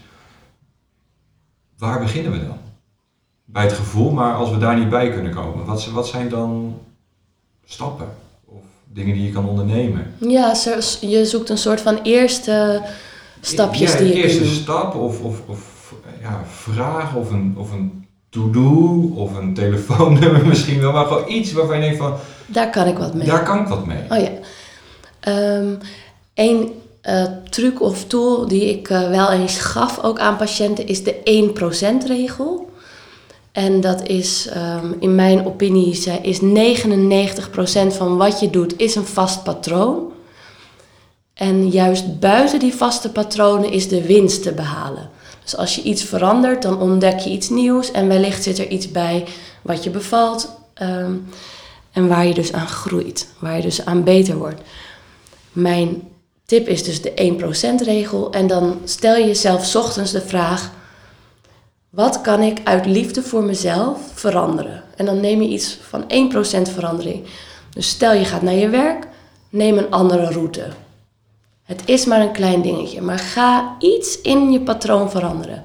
Waar 1.77 1.99
beginnen 1.99 2.31
we 2.31 2.47
dan? 2.47 2.57
Bij 3.53 3.63
het 3.63 3.73
gevoel, 3.73 4.11
maar 4.11 4.33
als 4.33 4.49
we 4.49 4.57
daar 4.57 4.77
niet 4.77 4.89
bij 4.89 5.11
kunnen 5.11 5.33
komen, 5.33 5.65
wat, 5.65 5.85
wat 5.85 6.07
zijn 6.07 6.29
dan 6.29 6.79
stappen 7.65 8.07
of 8.45 8.61
dingen 8.93 9.13
die 9.13 9.25
je 9.25 9.31
kan 9.31 9.49
ondernemen? 9.49 10.13
Ja, 10.17 10.53
je 11.01 11.25
zoekt 11.25 11.49
een 11.49 11.57
soort 11.57 11.81
van 11.81 11.99
eerste 12.03 12.81
stapjes 13.41 13.91
ja, 13.91 13.97
die 13.97 14.07
je 14.07 14.13
eerste 14.13 14.37
kunt 14.37 14.49
doen. 14.49 14.61
stap 14.61 14.95
of, 14.95 15.21
of, 15.21 15.41
of 15.45 15.93
ja, 16.21 16.41
vraag 16.45 17.15
of 17.15 17.31
een, 17.31 17.55
of 17.57 17.71
een 17.71 18.05
to-do 18.29 19.11
of 19.15 19.37
een 19.37 19.53
telefoonnummer 19.53 20.45
misschien 20.53 20.79
wel, 20.79 20.91
maar 20.91 21.05
gewoon 21.05 21.31
iets 21.31 21.51
waarvan 21.51 21.75
je 21.75 21.81
denkt 21.81 21.97
van... 21.97 22.13
Daar 22.45 22.69
kan 22.69 22.87
ik 22.87 22.97
wat 22.97 23.13
mee. 23.13 23.27
Daar 23.27 23.43
kan 23.43 23.59
ik 23.59 23.67
wat 23.67 23.85
mee. 23.85 24.01
Oh 24.09 24.17
ja. 24.17 24.31
Um, 25.57 25.77
een 26.33 26.73
uh, 27.09 27.23
truc 27.49 27.81
of 27.81 28.05
tool 28.05 28.47
die 28.47 28.69
ik 28.69 28.89
uh, 28.89 29.09
wel 29.09 29.31
eens 29.31 29.59
gaf 29.59 30.03
ook 30.03 30.19
aan 30.19 30.37
patiënten 30.37 30.87
is 30.87 31.03
de 31.03 31.15
1% 32.03 32.07
regel. 32.07 32.71
En 33.53 33.81
dat 33.81 34.07
is 34.07 34.49
um, 34.55 34.95
in 34.99 35.15
mijn 35.15 35.45
opinie 35.45 35.97
is 36.21 36.39
99% 36.41 36.43
van 37.87 38.17
wat 38.17 38.39
je 38.39 38.49
doet 38.49 38.79
is 38.79 38.95
een 38.95 39.05
vast 39.05 39.43
patroon. 39.43 40.11
En 41.33 41.69
juist 41.69 42.19
buiten 42.19 42.59
die 42.59 42.73
vaste 42.73 43.11
patronen 43.11 43.71
is 43.71 43.87
de 43.87 44.05
winst 44.05 44.43
te 44.43 44.51
behalen. 44.51 45.09
Dus 45.43 45.55
als 45.57 45.75
je 45.75 45.81
iets 45.81 46.03
verandert, 46.03 46.61
dan 46.61 46.79
ontdek 46.79 47.19
je 47.19 47.29
iets 47.29 47.49
nieuws 47.49 47.91
en 47.91 48.07
wellicht 48.07 48.43
zit 48.43 48.59
er 48.59 48.67
iets 48.67 48.91
bij 48.91 49.25
wat 49.61 49.83
je 49.83 49.89
bevalt 49.89 50.49
um, 50.81 51.27
en 51.91 52.07
waar 52.07 52.27
je 52.27 52.33
dus 52.33 52.53
aan 52.53 52.67
groeit, 52.67 53.27
waar 53.39 53.55
je 53.55 53.61
dus 53.61 53.85
aan 53.85 54.03
beter 54.03 54.37
wordt. 54.37 54.61
Mijn 55.51 56.01
tip 56.45 56.67
is 56.67 56.83
dus 56.83 57.01
de 57.01 57.35
1% 57.81 57.85
regel 57.85 58.31
en 58.31 58.47
dan 58.47 58.79
stel 58.83 59.15
je 59.15 59.25
jezelf 59.25 59.75
ochtends 59.75 60.11
de 60.11 60.21
vraag: 60.21 60.71
wat 61.93 62.21
kan 62.21 62.41
ik 62.41 62.59
uit 62.63 62.85
liefde 62.85 63.21
voor 63.21 63.43
mezelf 63.43 63.99
veranderen? 64.13 64.83
En 64.95 65.05
dan 65.05 65.19
neem 65.19 65.41
je 65.41 65.47
iets 65.47 65.77
van 65.81 66.03
1% 66.03 66.71
verandering. 66.73 67.23
Dus 67.69 67.89
stel 67.89 68.13
je 68.13 68.25
gaat 68.25 68.41
naar 68.41 68.53
je 68.53 68.69
werk, 68.69 69.07
neem 69.49 69.77
een 69.77 69.91
andere 69.91 70.31
route. 70.31 70.67
Het 71.63 71.81
is 71.85 72.05
maar 72.05 72.21
een 72.21 72.31
klein 72.31 72.61
dingetje, 72.61 73.01
maar 73.01 73.19
ga 73.19 73.75
iets 73.79 74.21
in 74.21 74.51
je 74.51 74.61
patroon 74.61 75.09
veranderen. 75.09 75.63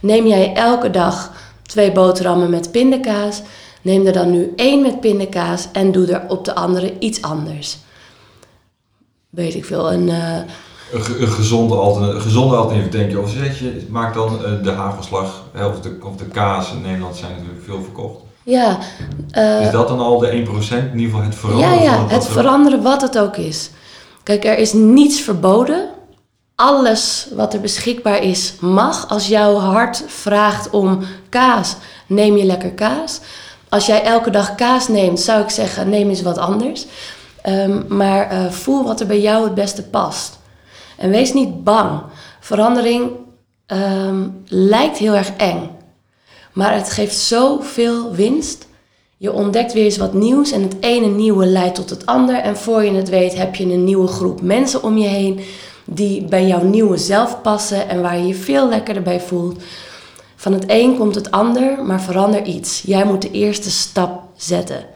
Neem 0.00 0.26
jij 0.26 0.54
elke 0.54 0.90
dag 0.90 1.32
twee 1.62 1.92
boterhammen 1.92 2.50
met 2.50 2.70
pindakaas, 2.70 3.42
neem 3.82 4.06
er 4.06 4.12
dan 4.12 4.30
nu 4.30 4.52
één 4.56 4.82
met 4.82 5.00
pindakaas 5.00 5.68
en 5.72 5.92
doe 5.92 6.12
er 6.12 6.28
op 6.28 6.44
de 6.44 6.54
andere 6.54 6.98
iets 6.98 7.22
anders. 7.22 7.78
Weet 9.30 9.54
ik 9.54 9.64
veel, 9.64 9.92
een... 9.92 10.08
Uh, 10.08 10.38
een, 10.92 11.22
een, 11.22 11.28
gezonde 11.28 11.74
alternatief, 11.74 12.22
gezonde 12.22 12.56
alternatief 12.56 12.90
denk 12.90 13.10
je. 13.10 13.20
Of 13.20 13.30
zeg 13.30 13.58
je, 13.58 13.86
maak 13.90 14.14
dan 14.14 14.38
uh, 14.42 14.62
de 14.62 14.70
hagelslag 14.70 15.44
of 15.54 15.80
de, 15.80 15.98
of 16.02 16.16
de 16.16 16.24
kaas 16.24 16.72
in 16.72 16.82
Nederland 16.82 17.16
zijn 17.16 17.32
natuurlijk 17.32 17.64
veel 17.64 17.82
verkocht. 17.82 18.20
Ja. 18.42 18.78
Uh, 19.32 19.60
is 19.60 19.70
dat 19.70 19.88
dan 19.88 19.98
al 19.98 20.18
de 20.18 20.26
1%? 20.26 20.30
In 20.30 20.34
ieder 20.36 20.60
geval 20.98 21.22
het 21.22 21.34
veranderen 21.34 21.74
Ja, 21.74 21.82
ja 21.82 22.06
het 22.08 22.26
veranderen 22.26 22.82
wat 22.82 23.02
het 23.02 23.18
ook 23.18 23.36
is. 23.36 23.70
Kijk, 24.22 24.44
er 24.44 24.58
is 24.58 24.72
niets 24.72 25.20
verboden. 25.20 25.88
Alles 26.54 27.28
wat 27.34 27.54
er 27.54 27.60
beschikbaar 27.60 28.22
is 28.22 28.54
mag. 28.60 29.08
Als 29.08 29.26
jouw 29.28 29.54
hart 29.54 30.04
vraagt 30.06 30.70
om 30.70 30.98
kaas, 31.28 31.76
neem 32.06 32.36
je 32.36 32.44
lekker 32.44 32.70
kaas. 32.70 33.20
Als 33.68 33.86
jij 33.86 34.02
elke 34.02 34.30
dag 34.30 34.54
kaas 34.54 34.88
neemt, 34.88 35.20
zou 35.20 35.42
ik 35.42 35.50
zeggen, 35.50 35.88
neem 35.88 36.08
eens 36.08 36.22
wat 36.22 36.38
anders. 36.38 36.86
Um, 37.48 37.84
maar 37.88 38.32
uh, 38.32 38.50
voel 38.50 38.84
wat 38.84 39.00
er 39.00 39.06
bij 39.06 39.20
jou 39.20 39.44
het 39.44 39.54
beste 39.54 39.82
past. 39.82 40.38
En 40.96 41.10
wees 41.10 41.32
niet 41.32 41.64
bang. 41.64 42.00
Verandering 42.40 43.10
um, 43.66 44.42
lijkt 44.46 44.98
heel 44.98 45.14
erg 45.14 45.30
eng. 45.36 45.70
Maar 46.52 46.74
het 46.74 46.90
geeft 46.90 47.16
zoveel 47.16 48.12
winst. 48.12 48.66
Je 49.16 49.32
ontdekt 49.32 49.72
weer 49.72 49.84
eens 49.84 49.96
wat 49.96 50.12
nieuws 50.12 50.50
en 50.50 50.62
het 50.62 50.76
ene 50.80 51.06
nieuwe 51.06 51.46
leidt 51.46 51.74
tot 51.74 51.90
het 51.90 52.06
ander. 52.06 52.36
En 52.36 52.56
voor 52.56 52.84
je 52.84 52.90
het 52.90 53.08
weet 53.08 53.34
heb 53.34 53.54
je 53.54 53.64
een 53.64 53.84
nieuwe 53.84 54.08
groep 54.08 54.40
mensen 54.40 54.82
om 54.82 54.98
je 54.98 55.08
heen 55.08 55.40
die 55.84 56.24
bij 56.24 56.46
jouw 56.46 56.62
nieuwe 56.62 56.96
zelf 56.96 57.42
passen 57.42 57.88
en 57.88 58.02
waar 58.02 58.18
je 58.18 58.26
je 58.26 58.34
veel 58.34 58.68
lekkerder 58.68 59.02
bij 59.02 59.20
voelt. 59.20 59.62
Van 60.36 60.52
het 60.52 60.64
een 60.66 60.96
komt 60.96 61.14
het 61.14 61.30
ander, 61.30 61.84
maar 61.84 62.00
verander 62.00 62.42
iets. 62.42 62.82
Jij 62.82 63.04
moet 63.04 63.22
de 63.22 63.30
eerste 63.30 63.70
stap 63.70 64.22
zetten. 64.36 64.84
1% 64.84 64.86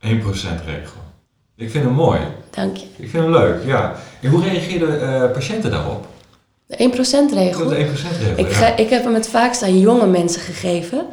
regel. 0.00 1.00
Ik 1.56 1.70
vind 1.70 1.84
hem 1.84 1.92
mooi. 1.92 2.20
Dank 2.50 2.76
je. 2.76 2.86
Ik 2.96 3.10
vind 3.10 3.22
hem 3.22 3.32
leuk, 3.32 3.64
ja. 3.64 3.96
En 4.20 4.30
hoe 4.30 4.42
reageerden 4.42 5.02
uh, 5.02 5.32
patiënten 5.32 5.70
daarop? 5.70 6.06
De 6.66 6.90
1% 7.30 7.34
regel? 7.34 7.68
De 7.68 7.76
1% 7.76 7.90
regel, 8.18 8.38
ik, 8.44 8.52
ja. 8.52 8.76
ik 8.76 8.90
heb 8.90 9.04
hem 9.04 9.14
het 9.14 9.28
vaakst 9.28 9.62
aan 9.62 9.78
jonge 9.78 10.06
mensen 10.06 10.40
gegeven. 10.40 11.06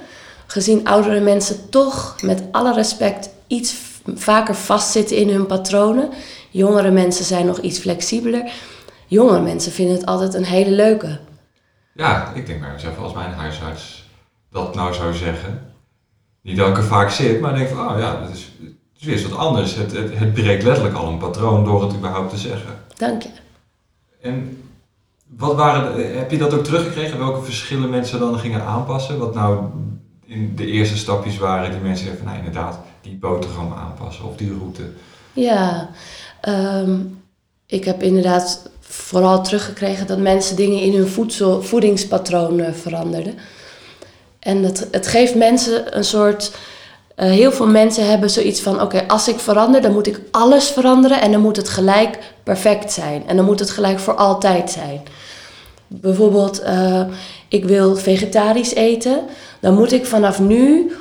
Gezien 0.47 0.87
oudere 0.87 1.19
mensen 1.19 1.69
toch, 1.69 2.15
met 2.21 2.43
alle 2.51 2.73
respect, 2.73 3.29
iets 3.47 3.75
vaker 4.15 4.55
vastzitten 4.55 5.17
in 5.17 5.29
hun 5.29 5.45
patronen. 5.45 6.09
Jongere 6.49 6.91
mensen 6.91 7.25
zijn 7.25 7.45
nog 7.45 7.59
iets 7.59 7.79
flexibeler. 7.79 8.51
Jongere 9.07 9.41
mensen 9.41 9.71
vinden 9.71 9.95
het 9.95 10.05
altijd 10.05 10.33
een 10.33 10.45
hele 10.45 10.71
leuke. 10.71 11.19
Ja, 11.93 12.31
ik 12.33 12.45
denk 12.45 12.59
bij 12.59 12.71
mezelf, 12.71 12.97
als 12.97 13.13
mijn 13.13 13.31
huisarts 13.31 14.09
dat 14.51 14.75
nou 14.75 14.93
zou 14.93 15.13
zeggen. 15.13 15.73
Niet 16.41 16.57
dat 16.57 16.67
ik 16.67 16.77
er 16.77 16.83
vaak 16.83 17.09
zit, 17.09 17.39
maar 17.39 17.55
denk 17.55 17.69
van, 17.69 17.89
oh 17.89 17.99
ja, 17.99 18.19
dat 18.21 18.29
is, 18.29 18.51
is 19.07 19.21
weer 19.21 19.29
wat 19.29 19.39
anders. 19.39 19.75
Het, 19.75 19.91
het, 19.91 20.17
het 20.17 20.33
breekt 20.33 20.63
letterlijk 20.63 20.95
al 20.95 21.07
een 21.07 21.17
patroon 21.17 21.65
door 21.65 21.83
het 21.83 21.95
überhaupt 21.95 22.29
te 22.29 22.37
zeggen. 22.37 22.79
Dank 22.95 23.21
je. 23.21 23.29
En 24.21 24.63
wat 25.27 25.55
waren, 25.55 26.17
heb 26.17 26.31
je 26.31 26.37
dat 26.37 26.53
ook 26.53 26.63
teruggekregen? 26.63 27.17
Welke 27.17 27.41
verschillen 27.43 27.89
mensen 27.89 28.19
dan 28.19 28.39
gingen 28.39 28.65
aanpassen? 28.65 29.17
Wat 29.17 29.33
nou 29.33 29.65
in 30.25 30.55
de 30.55 30.65
eerste 30.65 30.97
stapjes 30.97 31.37
waren 31.37 31.71
die 31.71 31.79
mensen 31.79 32.05
zeggen 32.05 32.23
van, 32.23 32.33
nou 32.33 32.45
inderdaad, 32.45 32.79
die 33.01 33.17
boterham 33.17 33.73
aanpassen 33.73 34.25
of 34.25 34.35
die 34.35 34.57
route? 34.57 34.81
Ja, 35.33 35.89
um, 36.47 37.23
ik 37.65 37.85
heb 37.85 38.03
inderdaad 38.03 38.69
vooral 38.79 39.43
teruggekregen 39.43 40.07
dat 40.07 40.19
mensen 40.19 40.55
dingen 40.55 40.81
in 40.81 40.93
hun 40.93 41.07
voedsel, 41.07 41.61
voedingspatroon 41.61 42.59
uh, 42.59 42.73
veranderden. 42.73 43.35
En 44.39 44.61
dat, 44.61 44.87
het 44.91 45.07
geeft 45.07 45.35
mensen 45.35 45.97
een 45.97 46.03
soort. 46.03 46.57
Uh, 47.17 47.30
heel 47.30 47.51
veel 47.51 47.67
mensen 47.67 48.10
hebben 48.10 48.30
zoiets 48.30 48.62
van: 48.62 48.82
oké, 48.82 49.08
als 49.08 49.28
ik 49.28 49.39
verander, 49.39 49.82
dan 49.82 49.91
moet 49.91 50.08
ik 50.08 50.21
alles 50.32 50.67
veranderen 50.67 51.21
en 51.21 51.32
dan 51.32 51.41
moet 51.41 51.56
het 51.56 51.69
gelijk 51.69 52.19
perfect 52.43 52.91
zijn. 52.91 53.28
En 53.28 53.36
dan 53.36 53.45
moet 53.45 53.60
het 53.60 53.69
gelijk 53.69 53.99
voor 53.99 54.15
altijd 54.15 54.71
zijn. 54.71 55.01
Bijvoorbeeld, 55.88 56.63
uh, 56.63 57.01
ik 57.47 57.65
wil 57.65 57.95
vegetarisch 57.95 58.73
eten, 58.73 59.19
dan 59.60 59.73
moet 59.73 59.91
ik 59.91 60.06
vanaf 60.06 60.39
nu 60.39 60.91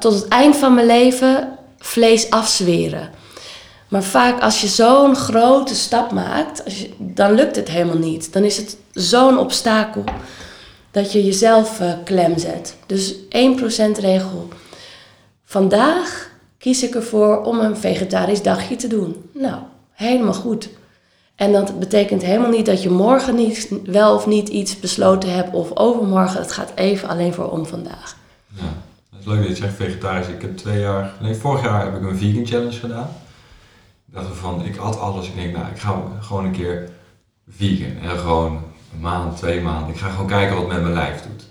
tot 0.00 0.14
het 0.14 0.28
eind 0.28 0.56
van 0.56 0.74
mijn 0.74 0.86
leven 0.86 1.48
vlees 1.78 2.30
afzweren. 2.30 3.10
Maar 3.88 4.02
vaak 4.02 4.42
als 4.42 4.60
je 4.60 4.66
zo'n 4.66 5.16
grote 5.16 5.74
stap 5.74 6.12
maakt, 6.12 6.64
als 6.64 6.86
dan 6.98 7.32
lukt 7.32 7.56
het 7.56 7.68
helemaal 7.68 7.98
niet. 7.98 8.32
Dan 8.32 8.42
is 8.42 8.56
het 8.56 8.76
zo'n 8.92 9.38
obstakel 9.38 10.04
dat 10.94 11.12
je 11.12 11.24
jezelf 11.24 11.80
uh, 11.80 11.92
klem 12.04 12.38
zet. 12.38 12.76
Dus 12.86 13.14
1% 13.14 13.18
regel. 14.00 14.48
Vandaag 15.44 16.30
kies 16.58 16.82
ik 16.82 16.94
ervoor 16.94 17.42
om 17.42 17.60
een 17.60 17.76
vegetarisch 17.76 18.42
dagje 18.42 18.76
te 18.76 18.86
doen. 18.86 19.30
Nou, 19.32 19.56
Helemaal 19.94 20.34
goed. 20.34 20.68
En 21.34 21.52
dat 21.52 21.78
betekent 21.78 22.22
helemaal 22.22 22.50
niet 22.50 22.66
dat 22.66 22.82
je 22.82 22.90
morgen 22.90 23.34
niet, 23.34 23.68
wel 23.84 24.14
of 24.14 24.26
niet 24.26 24.48
iets 24.48 24.80
besloten 24.80 25.34
hebt 25.34 25.54
of 25.54 25.76
overmorgen. 25.76 26.40
Het 26.40 26.52
gaat 26.52 26.72
even 26.74 27.08
alleen 27.08 27.32
voor 27.32 27.50
om 27.50 27.66
vandaag. 27.66 28.16
Ja, 28.48 28.62
dat 29.10 29.20
is 29.20 29.26
leuk 29.26 29.38
dat 29.38 29.48
je 29.48 29.54
zegt 29.54 29.74
vegetarisch. 29.74 30.28
Ik 30.28 30.42
heb 30.42 30.56
twee 30.56 30.80
jaar, 30.80 31.12
nee, 31.20 31.34
vorig 31.34 31.62
jaar 31.62 31.84
heb 31.84 31.96
ik 31.96 32.08
een 32.08 32.16
vegan 32.16 32.46
challenge 32.46 32.78
gedaan. 32.78 33.08
Ik 34.06 34.14
dacht 34.14 34.36
van, 34.36 34.64
ik 34.64 34.76
at 34.76 35.00
alles. 35.00 35.26
Ik 35.26 35.34
denk, 35.34 35.56
nou, 35.56 35.66
ik 35.70 35.78
ga 35.78 36.02
gewoon 36.20 36.44
een 36.44 36.52
keer 36.52 36.90
vegan. 37.48 38.10
En 38.10 38.18
gewoon 38.18 38.62
een 38.94 39.00
maand, 39.00 39.36
twee 39.36 39.60
maanden. 39.60 39.94
Ik 39.94 40.00
ga 40.00 40.10
gewoon 40.10 40.26
kijken 40.26 40.54
wat 40.54 40.64
het 40.64 40.72
met 40.72 40.82
mijn 40.82 40.94
lijf 40.94 41.22
doet. 41.22 41.46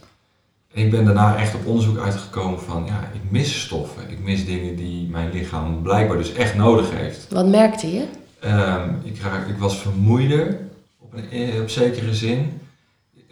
En 0.74 0.84
ik 0.84 0.92
ben 0.92 1.06
daarna 1.06 1.38
echt 1.38 1.56
op 1.56 1.66
onderzoek 1.66 1.98
uitgekomen 1.98 2.62
van, 2.62 2.86
ja, 2.86 3.10
ik 3.14 3.32
mis 3.32 3.62
stoffen. 3.62 4.10
Ik 4.10 4.20
mis 4.20 4.46
dingen 4.46 4.76
die 4.76 5.10
mijn 5.10 5.32
lichaam 5.32 5.82
blijkbaar 5.82 6.18
dus 6.18 6.34
echt 6.34 6.56
nodig 6.56 6.92
heeft. 6.92 7.28
Wat 7.30 7.48
merkte 7.48 7.94
je? 7.94 8.06
Ehm, 8.40 8.90
ik, 9.04 9.22
raak, 9.22 9.48
ik 9.48 9.58
was 9.58 9.78
vermoeider, 9.78 10.60
op, 11.00 11.14
een, 11.14 11.30
eh, 11.30 11.62
op 11.62 11.70
zekere 11.70 12.14
zin. 12.14 12.62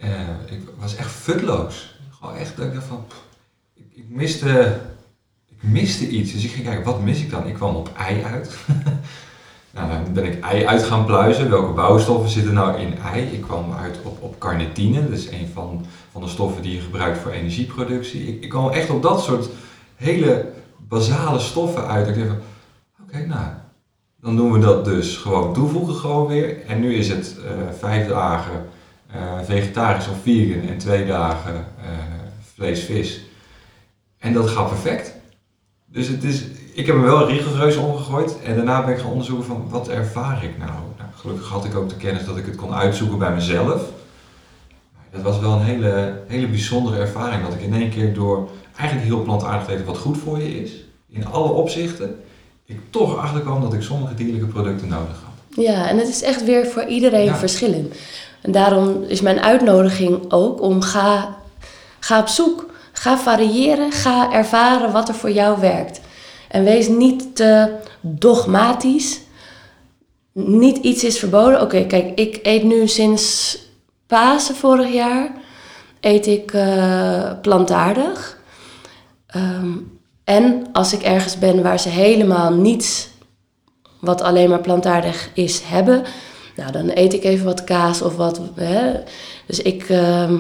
Uh, 0.04 0.10
ik 0.46 0.62
was 0.80 0.96
echt 0.96 1.12
futloos. 1.12 1.96
Gewoon 2.20 2.36
echt 2.36 2.58
dat 2.58 2.66
ik 2.66 2.74
dacht 2.74 2.86
van, 2.86 3.06
pff, 3.08 3.24
ik, 3.74 3.86
ik, 3.94 4.10
miste, 4.10 4.80
ik 5.50 5.58
miste 5.60 6.10
iets. 6.10 6.32
Dus 6.32 6.44
ik 6.44 6.52
ging 6.52 6.66
kijken, 6.66 6.84
wat 6.84 7.02
mis 7.02 7.20
ik 7.20 7.30
dan? 7.30 7.48
Ik 7.48 7.54
kwam 7.54 7.76
op 7.76 7.90
ei 7.98 8.24
uit. 8.24 8.56
nou, 9.74 9.90
dan 9.90 10.14
ben 10.14 10.26
ik 10.26 10.44
ei 10.44 10.66
uit 10.66 10.84
gaan 10.84 11.06
pluizen. 11.06 11.50
Welke 11.50 11.72
bouwstoffen 11.72 12.30
zitten 12.30 12.54
nou 12.54 12.80
in 12.80 12.98
ei? 12.98 13.24
Ik 13.24 13.42
kwam 13.42 13.74
uit 13.74 14.00
op, 14.04 14.22
op 14.22 14.40
carnitine, 14.40 15.04
dat 15.04 15.18
is 15.18 15.32
een 15.32 15.48
van, 15.54 15.86
van 16.12 16.22
de 16.22 16.28
stoffen 16.28 16.62
die 16.62 16.76
je 16.76 16.82
gebruikt 16.82 17.20
voor 17.20 17.32
energieproductie. 17.32 18.28
Ik, 18.28 18.44
ik 18.44 18.50
kwam 18.50 18.70
echt 18.70 18.90
op 18.90 19.02
dat 19.02 19.24
soort 19.24 19.50
hele 19.96 20.52
basale 20.78 21.40
stoffen 21.40 21.88
uit. 21.88 22.08
Ik 22.08 22.16
dacht 22.16 22.28
van, 22.28 22.40
oké, 23.04 23.26
nou, 23.26 23.46
dan 24.22 24.36
doen 24.36 24.52
we 24.52 24.60
dat 24.60 24.86
dus 24.86 25.18
gewoon 25.18 25.54
toevoegen 25.54 25.96
gewoon 25.96 26.28
weer. 26.28 26.66
En 26.66 26.80
nu 26.80 26.96
is 26.96 27.10
het 27.10 27.36
uh, 27.40 27.52
vijf 27.80 28.08
dagen 28.08 28.66
uh, 29.16 29.40
vegetarisch 29.44 30.08
of 30.08 30.22
vegan 30.24 30.70
en 30.70 30.78
twee 30.78 31.06
dagen 31.06 31.54
uh, 31.54 31.88
vlees, 32.54 32.84
vis. 32.84 33.22
En 34.18 34.34
dat 34.34 34.50
gaat 34.50 34.68
perfect. 34.68 35.16
Dus 35.86 36.08
het 36.08 36.24
is, 36.24 36.44
ik 36.74 36.86
heb 36.86 36.96
me 36.96 37.02
wel 37.02 37.28
rigoureus 37.28 37.76
omgegooid 37.76 38.42
en 38.44 38.56
daarna 38.56 38.86
ben 38.86 38.94
ik 38.94 39.00
gaan 39.00 39.10
onderzoeken 39.12 39.46
van 39.46 39.66
wat 39.70 39.88
ervaar 39.88 40.44
ik 40.44 40.58
nou? 40.58 40.72
nou? 40.98 41.10
Gelukkig 41.16 41.48
had 41.48 41.66
ik 41.66 41.76
ook 41.76 41.90
de 41.90 41.96
kennis 41.96 42.26
dat 42.26 42.38
ik 42.38 42.46
het 42.46 42.56
kon 42.56 42.74
uitzoeken 42.74 43.18
bij 43.18 43.34
mezelf. 43.34 43.82
Dat 45.12 45.22
was 45.22 45.40
wel 45.40 45.52
een 45.52 45.64
hele, 45.64 46.22
hele 46.28 46.48
bijzondere 46.48 46.98
ervaring 46.98 47.44
dat 47.44 47.54
ik 47.54 47.62
in 47.62 47.74
één 47.74 47.90
keer 47.90 48.14
door 48.14 48.50
eigenlijk 48.76 49.10
heel 49.10 49.24
plantaardig 49.24 49.68
te 49.68 49.74
eten 49.74 49.86
wat 49.86 49.98
goed 49.98 50.18
voor 50.18 50.38
je 50.38 50.62
is, 50.62 50.72
in 51.10 51.28
alle 51.28 51.50
opzichten, 51.50 52.20
ik 52.66 52.80
toch 52.90 53.18
achterkwam 53.18 53.62
dat 53.62 53.74
ik 53.74 53.82
sommige 53.82 54.14
dierlijke 54.14 54.46
producten 54.46 54.88
nodig 54.88 55.24
had. 55.24 55.64
Ja, 55.66 55.90
en 55.90 55.98
het 55.98 56.08
is 56.08 56.22
echt 56.22 56.44
weer 56.44 56.66
voor 56.66 56.86
iedereen 56.86 57.26
ja. 57.26 57.36
verschillend. 57.36 57.96
En 58.42 58.52
daarom 58.52 59.04
is 59.04 59.22
mijn 59.22 59.42
uitnodiging 59.42 60.32
ook 60.32 60.62
om 60.62 60.82
ga, 60.82 61.36
ga 62.00 62.20
op 62.20 62.28
zoek. 62.28 62.70
Ga 62.94 63.18
variëren, 63.18 63.92
ga 63.92 64.32
ervaren 64.32 64.92
wat 64.92 65.10
er 65.10 65.16
voor 65.16 65.32
jou 65.32 65.60
werkt. 65.60 66.02
En 66.52 66.64
wees 66.64 66.88
niet 66.88 67.36
te 67.36 67.76
dogmatisch. 68.02 69.22
Niet 70.34 70.78
iets 70.78 71.04
is 71.04 71.20
verboden. 71.20 71.62
Oké, 71.62 71.86
kijk, 71.86 72.20
ik 72.20 72.40
eet 72.44 72.64
nu 72.64 72.88
sinds 72.88 73.58
Pasen 74.08 74.56
vorig 74.56 74.94
jaar 74.94 75.32
eet 76.00 76.28
ik 76.28 76.54
uh, 76.54 77.32
plantaardig. 77.42 78.40
Um, 79.36 80.00
en 80.24 80.66
als 80.72 80.94
ik 80.94 81.02
ergens 81.02 81.40
ben 81.40 81.64
waar 81.64 81.80
ze 81.80 81.90
helemaal 81.90 82.54
niets 82.54 83.10
wat 84.00 84.22
alleen 84.22 84.50
maar 84.50 84.62
plantaardig 84.62 85.30
is 85.34 85.62
hebben, 85.64 86.04
nou 86.56 86.72
dan 86.72 86.92
eet 86.94 87.14
ik 87.14 87.24
even 87.24 87.46
wat 87.46 87.64
kaas 87.64 88.02
of 88.02 88.16
wat. 88.16 88.42
Hè. 88.56 88.94
Dus 89.46 89.60
ik, 89.60 89.90
uh, 89.90 90.32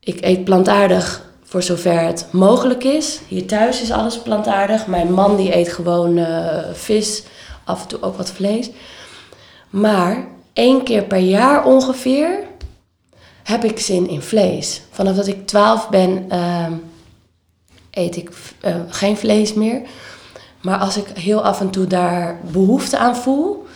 ik 0.00 0.24
eet 0.24 0.44
plantaardig 0.44 1.32
voor 1.54 1.62
zover 1.62 2.00
het 2.00 2.26
mogelijk 2.30 2.84
is. 2.84 3.20
Hier 3.28 3.46
thuis 3.46 3.82
is 3.82 3.90
alles 3.90 4.18
plantaardig. 4.18 4.86
Mijn 4.86 5.12
man 5.12 5.36
die 5.36 5.56
eet 5.56 5.72
gewoon 5.72 6.16
uh, 6.16 6.58
vis, 6.72 7.22
af 7.64 7.82
en 7.82 7.88
toe 7.88 8.02
ook 8.02 8.16
wat 8.16 8.30
vlees. 8.30 8.70
Maar 9.70 10.26
één 10.52 10.84
keer 10.84 11.02
per 11.02 11.18
jaar 11.18 11.64
ongeveer 11.64 12.38
heb 13.42 13.64
ik 13.64 13.78
zin 13.78 14.08
in 14.08 14.22
vlees. 14.22 14.82
Vanaf 14.90 15.16
dat 15.16 15.26
ik 15.26 15.46
12 15.46 15.88
ben. 15.88 16.24
Uh, 16.32 16.66
eet 17.90 18.16
ik 18.16 18.30
uh, 18.64 18.74
geen 18.88 19.16
vlees 19.16 19.54
meer. 19.54 19.82
Maar 20.62 20.78
als 20.78 20.96
ik 20.96 21.06
heel 21.08 21.44
af 21.44 21.60
en 21.60 21.70
toe 21.70 21.86
daar 21.86 22.40
behoefte 22.52 22.98
aan 22.98 23.16
voel. 23.16 23.66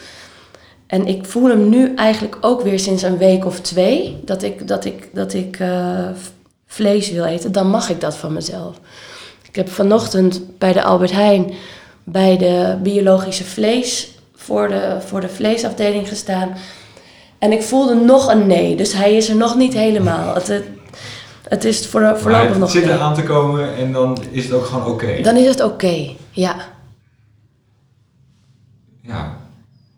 En 0.86 1.06
ik 1.06 1.26
voel 1.26 1.48
hem 1.48 1.68
nu 1.68 1.94
eigenlijk 1.94 2.38
ook 2.40 2.62
weer 2.62 2.78
sinds 2.78 3.02
een 3.02 3.18
week 3.18 3.44
of 3.44 3.60
twee. 3.60 4.20
Dat 4.24 4.42
ik, 4.42 4.68
dat 4.68 4.84
ik, 4.84 5.08
dat 5.12 5.34
ik 5.34 5.58
uh, 5.58 6.08
vlees 6.68 7.10
wil 7.10 7.24
eten. 7.24 7.52
Dan 7.52 7.68
mag 7.68 7.90
ik 7.90 8.00
dat 8.00 8.16
van 8.16 8.32
mezelf. 8.32 8.80
Ik 9.48 9.56
heb 9.56 9.68
vanochtend 9.68 10.58
bij 10.58 10.72
de 10.72 10.82
Albert 10.82 11.12
Heijn. 11.12 11.52
Bij 12.04 12.36
de 12.36 12.76
biologische 12.82 13.44
vlees. 13.44 14.10
Voor 14.34 14.68
de, 14.68 14.96
voor 15.06 15.20
de 15.20 15.28
vleesafdeling 15.28 16.08
gestaan. 16.08 16.56
En 17.38 17.52
ik 17.52 17.62
voelde 17.62 17.94
nog 17.94 18.28
een 18.32 18.46
nee. 18.46 18.76
Dus 18.76 18.92
hij 18.92 19.16
is 19.16 19.28
er 19.28 19.36
nog 19.36 19.56
niet 19.56 19.72
helemaal. 19.72 20.34
Het, 20.34 20.46
het, 20.46 20.64
het 21.48 21.64
is 21.64 21.86
voor, 21.86 22.18
voorlopig 22.18 22.58
nog. 22.58 22.72
Het 22.72 22.82
zit 22.82 22.90
er 22.90 23.00
aan 23.00 23.14
te 23.14 23.22
komen 23.22 23.76
en 23.76 23.92
dan 23.92 24.18
is 24.30 24.44
het 24.44 24.52
ook 24.52 24.64
gewoon 24.64 24.86
oké. 24.86 25.04
Okay. 25.04 25.22
Dan 25.22 25.36
is 25.36 25.46
het 25.46 25.60
oké, 25.62 25.72
okay. 25.72 26.16
ja. 26.30 26.56
Ja, 29.02 29.36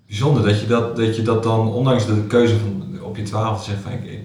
bijzonder 0.07 0.43
dat 0.43 0.61
je 0.61 0.67
dat, 0.67 0.97
dat 0.97 1.17
je 1.17 1.23
dat 1.23 1.43
dan, 1.43 1.73
ondanks 1.73 2.07
de 2.07 2.27
keuze 2.27 2.55
van 2.59 3.03
op 3.03 3.17
je 3.17 3.23
twaalfde 3.23 3.71
zegt 3.71 3.83
van 3.83 3.93
ik 3.93 4.21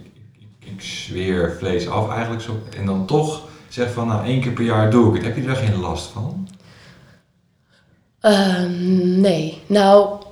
zweer 0.85 1.55
vlees 1.59 1.87
af 1.87 2.09
eigenlijk 2.09 2.41
zo. 2.41 2.59
En 2.77 2.85
dan 2.85 3.05
toch 3.05 3.41
zegt 3.69 3.91
van 3.91 4.07
nou 4.07 4.25
één 4.25 4.41
keer 4.41 4.51
per 4.51 4.63
jaar 4.63 4.89
doe 4.89 5.09
ik 5.09 5.15
het. 5.15 5.23
Heb 5.23 5.35
je 5.35 5.45
daar 5.45 5.55
geen 5.55 5.79
last 5.79 6.05
van? 6.05 6.47
Uh, 8.21 8.65
nee, 9.17 9.61
nou 9.65 10.23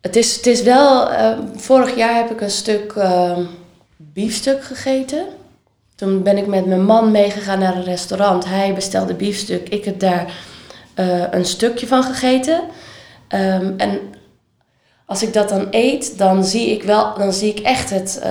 het 0.00 0.16
is, 0.16 0.36
het 0.36 0.46
is 0.46 0.62
wel, 0.62 1.12
uh, 1.12 1.38
vorig 1.56 1.96
jaar 1.96 2.14
heb 2.14 2.30
ik 2.30 2.40
een 2.40 2.50
stuk 2.50 2.92
uh, 2.92 3.38
biefstuk 3.96 4.64
gegeten. 4.64 5.26
Toen 5.94 6.22
ben 6.22 6.36
ik 6.36 6.46
met 6.46 6.66
mijn 6.66 6.84
man 6.84 7.10
meegegaan 7.10 7.58
naar 7.58 7.76
een 7.76 7.84
restaurant. 7.84 8.44
Hij 8.44 8.74
bestelde 8.74 9.14
biefstuk. 9.14 9.68
Ik 9.68 9.84
heb 9.84 10.00
daar 10.00 10.34
uh, 10.96 11.24
een 11.30 11.44
stukje 11.44 11.86
van 11.86 12.02
gegeten. 12.02 12.60
Um, 13.28 13.74
en 13.76 14.00
als 15.04 15.22
ik 15.22 15.32
dat 15.32 15.48
dan 15.48 15.66
eet, 15.70 16.18
dan 16.18 16.44
zie 16.44 16.70
ik 16.70 16.82
wel, 16.82 17.14
dan 17.18 17.32
zie 17.32 17.50
ik 17.50 17.58
echt 17.58 17.90
het. 17.90 18.22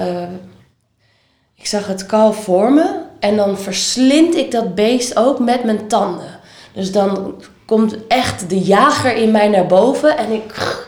Ik 1.55 1.65
zag 1.65 1.87
het 1.87 2.05
kalf 2.05 2.43
voor 2.43 2.73
me. 2.73 3.03
En 3.19 3.35
dan 3.35 3.57
verslind 3.57 4.35
ik 4.35 4.51
dat 4.51 4.75
beest 4.75 5.17
ook 5.17 5.39
met 5.39 5.63
mijn 5.63 5.87
tanden. 5.87 6.39
Dus 6.73 6.91
dan 6.91 7.35
komt 7.65 8.07
echt 8.07 8.49
de 8.49 8.59
jager 8.59 9.15
in 9.15 9.31
mij 9.31 9.47
naar 9.47 9.65
boven. 9.65 10.17
En, 10.17 10.31
ik, 10.31 10.85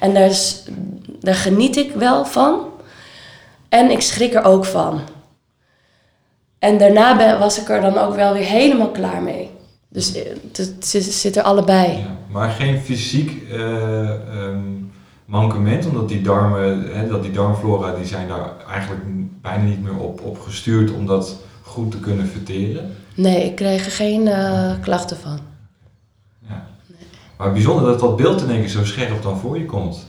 en 0.00 0.14
daar, 0.14 0.26
is, 0.26 0.62
daar 1.20 1.34
geniet 1.34 1.76
ik 1.76 1.92
wel 1.92 2.24
van. 2.24 2.66
En 3.68 3.90
ik 3.90 4.00
schrik 4.00 4.34
er 4.34 4.44
ook 4.44 4.64
van. 4.64 5.00
En 6.58 6.78
daarna 6.78 7.16
ben, 7.16 7.38
was 7.38 7.60
ik 7.60 7.68
er 7.68 7.80
dan 7.80 7.98
ook 7.98 8.14
wel 8.14 8.32
weer 8.32 8.44
helemaal 8.44 8.90
klaar 8.90 9.22
mee. 9.22 9.50
Dus 9.88 10.12
het, 10.52 10.66
het 10.92 11.04
zit 11.04 11.36
er 11.36 11.42
allebei. 11.42 12.06
Maar 12.30 12.50
geen 12.50 12.80
fysiek 12.80 13.42
uh, 13.52 14.10
um, 14.34 14.87
mankement, 15.28 15.86
omdat 15.86 16.08
die 16.08 16.22
darmen, 16.22 16.82
hè, 16.92 17.08
dat 17.08 17.22
die 17.22 17.32
darmflora, 17.32 17.94
die 17.94 18.06
zijn 18.06 18.28
daar 18.28 18.52
eigenlijk 18.68 19.02
bijna 19.42 19.64
niet 19.64 19.82
meer 19.82 19.98
op, 19.98 20.20
op 20.20 20.40
gestuurd 20.40 20.92
om 20.92 21.06
dat 21.06 21.36
goed 21.62 21.90
te 21.90 22.00
kunnen 22.00 22.26
verteren? 22.26 22.96
Nee, 23.14 23.44
ik 23.44 23.56
kreeg 23.56 23.84
er 23.84 23.92
geen 23.92 24.26
uh, 24.26 24.72
klachten 24.80 25.16
van. 25.16 25.38
Ja. 26.48 26.66
Nee. 26.86 27.08
Maar 27.38 27.52
bijzonder 27.52 27.84
dat 27.84 28.00
dat 28.00 28.16
beeld 28.16 28.42
in 28.42 28.50
één 28.50 28.60
keer 28.60 28.68
zo 28.68 28.84
scherp 28.84 29.22
dan 29.22 29.38
voor 29.38 29.58
je 29.58 29.66
komt. 29.66 30.06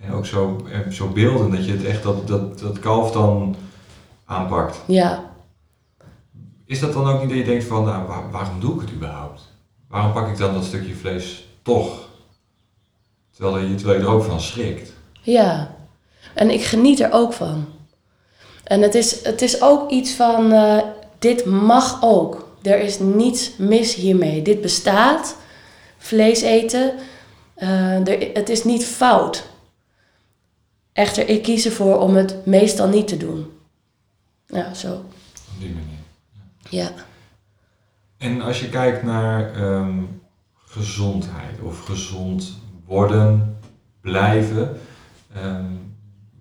En 0.00 0.12
ook 0.12 0.26
zo, 0.26 0.66
zo 0.90 1.08
beelden, 1.08 1.50
dat 1.50 1.64
je 1.64 1.72
het 1.72 1.84
echt 1.84 2.02
dat, 2.02 2.28
dat, 2.28 2.58
dat 2.58 2.78
kalf 2.78 3.12
dan 3.12 3.56
aanpakt. 4.24 4.82
Ja, 4.86 5.28
is 6.68 6.80
dat 6.80 6.92
dan 6.92 7.06
ook 7.06 7.20
niet 7.20 7.28
dat 7.28 7.38
je 7.38 7.44
denkt 7.44 7.64
van, 7.64 7.84
nou, 7.84 8.06
waar, 8.06 8.30
waarom 8.30 8.60
doe 8.60 8.74
ik 8.74 8.80
het 8.80 8.92
überhaupt? 8.92 9.42
Waarom 9.88 10.12
pak 10.12 10.28
ik 10.28 10.36
dan 10.36 10.54
dat 10.54 10.64
stukje 10.64 10.94
vlees 10.94 11.48
toch? 11.62 12.07
Terwijl 13.38 13.66
je, 13.66 13.74
terwijl 13.74 13.98
je 14.00 14.06
er 14.06 14.12
ook 14.12 14.24
van 14.24 14.40
schrikt. 14.40 14.92
Ja, 15.20 15.74
en 16.34 16.50
ik 16.50 16.64
geniet 16.64 17.00
er 17.00 17.12
ook 17.12 17.32
van. 17.32 17.66
En 18.64 18.82
het 18.82 18.94
is, 18.94 19.24
het 19.24 19.42
is 19.42 19.62
ook 19.62 19.90
iets 19.90 20.12
van, 20.12 20.52
uh, 20.52 20.82
dit 21.18 21.44
mag 21.44 22.02
ook. 22.02 22.48
Er 22.62 22.80
is 22.80 22.98
niets 22.98 23.56
mis 23.56 23.94
hiermee. 23.94 24.42
Dit 24.42 24.60
bestaat, 24.60 25.36
vlees 25.98 26.40
eten. 26.40 26.94
Uh, 27.58 28.08
er, 28.08 28.30
het 28.32 28.48
is 28.48 28.64
niet 28.64 28.86
fout. 28.86 29.48
Echter, 30.92 31.28
ik 31.28 31.42
kies 31.42 31.64
ervoor 31.64 31.98
om 31.98 32.16
het 32.16 32.46
meestal 32.46 32.88
niet 32.88 33.08
te 33.08 33.16
doen. 33.16 33.52
Ja, 34.46 34.74
zo. 34.74 34.92
Op 34.94 35.60
die 35.60 35.70
manier. 35.70 35.98
Ja. 36.70 36.90
En 38.16 38.40
als 38.40 38.60
je 38.60 38.68
kijkt 38.68 39.02
naar 39.02 39.60
um, 39.60 40.22
gezondheid 40.64 41.60
of 41.62 41.80
gezond 41.80 42.58
worden, 42.88 43.58
blijven. 44.00 44.76
Ehm, 45.34 45.64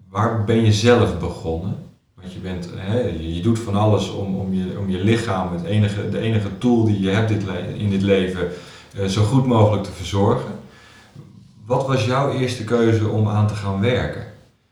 waar 0.10 0.44
ben 0.44 0.66
je 0.66 0.74
zelf 0.74 1.20
begonnen? 1.20 1.76
Want 2.16 2.34
je, 2.34 2.40
bent, 2.40 2.70
hè, 2.76 3.00
je 3.20 3.42
doet 3.42 3.60
van 3.60 3.76
alles 3.76 4.12
om, 4.12 4.36
om, 4.36 4.54
je, 4.54 4.80
om 4.80 4.90
je 4.90 5.04
lichaam, 5.04 5.54
het 5.54 5.64
enige, 5.64 6.10
de 6.10 6.20
enige 6.20 6.58
tool 6.58 6.86
die 6.86 7.00
je 7.00 7.10
hebt 7.10 7.30
dit 7.30 7.44
in 7.78 7.90
dit 7.90 8.02
leven, 8.02 8.48
uh, 8.98 9.06
zo 9.06 9.24
goed 9.24 9.46
mogelijk 9.46 9.84
te 9.84 9.92
verzorgen. 9.92 10.52
Wat 11.66 11.88
was 11.88 12.06
jouw 12.06 12.32
eerste 12.32 12.64
keuze 12.64 13.08
om 13.08 13.28
aan 13.28 13.48
te 13.48 13.54
gaan 13.54 13.80
werken? 13.80 14.26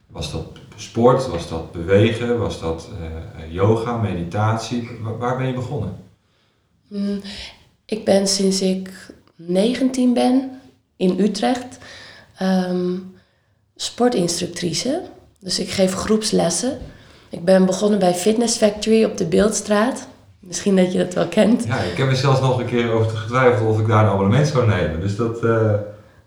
Was 0.07 0.31
dat 0.31 0.45
sport? 0.75 1.27
Was 1.27 1.49
dat 1.49 1.71
bewegen? 1.71 2.39
Was 2.39 2.59
dat 2.59 2.89
uh, 2.99 3.53
yoga, 3.53 3.97
meditatie? 3.97 4.89
Waar, 5.19 5.37
ben 5.37 5.47
je 5.47 5.53
begonnen? 5.53 5.95
Mm, 6.87 7.21
ik 7.85 8.05
ben 8.05 8.27
sinds 8.27 8.61
ik 8.61 9.13
19 9.35 10.13
ben 10.13 10.54
in 10.97 11.19
Utrecht 11.19 11.77
um, 12.41 13.15
sportinstructrice. 13.75 15.01
Dus 15.39 15.59
ik 15.59 15.69
geef 15.69 15.93
groepslessen. 15.93 16.77
Ik 17.29 17.45
ben 17.45 17.65
begonnen 17.65 17.99
bij 17.99 18.13
Fitness 18.13 18.57
Factory 18.57 19.03
op 19.03 19.17
de 19.17 19.25
Beeldstraat. 19.25 20.07
Misschien 20.39 20.75
dat 20.75 20.91
je 20.91 20.97
dat 20.97 21.13
wel 21.13 21.27
kent. 21.27 21.63
Ja, 21.67 21.77
ik 21.77 21.97
heb 21.97 22.09
er 22.09 22.15
zelfs 22.15 22.39
nog 22.39 22.59
een 22.59 22.65
keer 22.65 22.91
over 22.91 23.17
getwijfeld 23.17 23.69
of 23.69 23.79
ik 23.79 23.87
daar 23.87 24.03
een 24.03 24.11
abonnement 24.11 24.47
zou 24.47 24.67
nemen. 24.67 24.99
Dus 24.99 25.15
dat, 25.15 25.43
uh, 25.43 25.71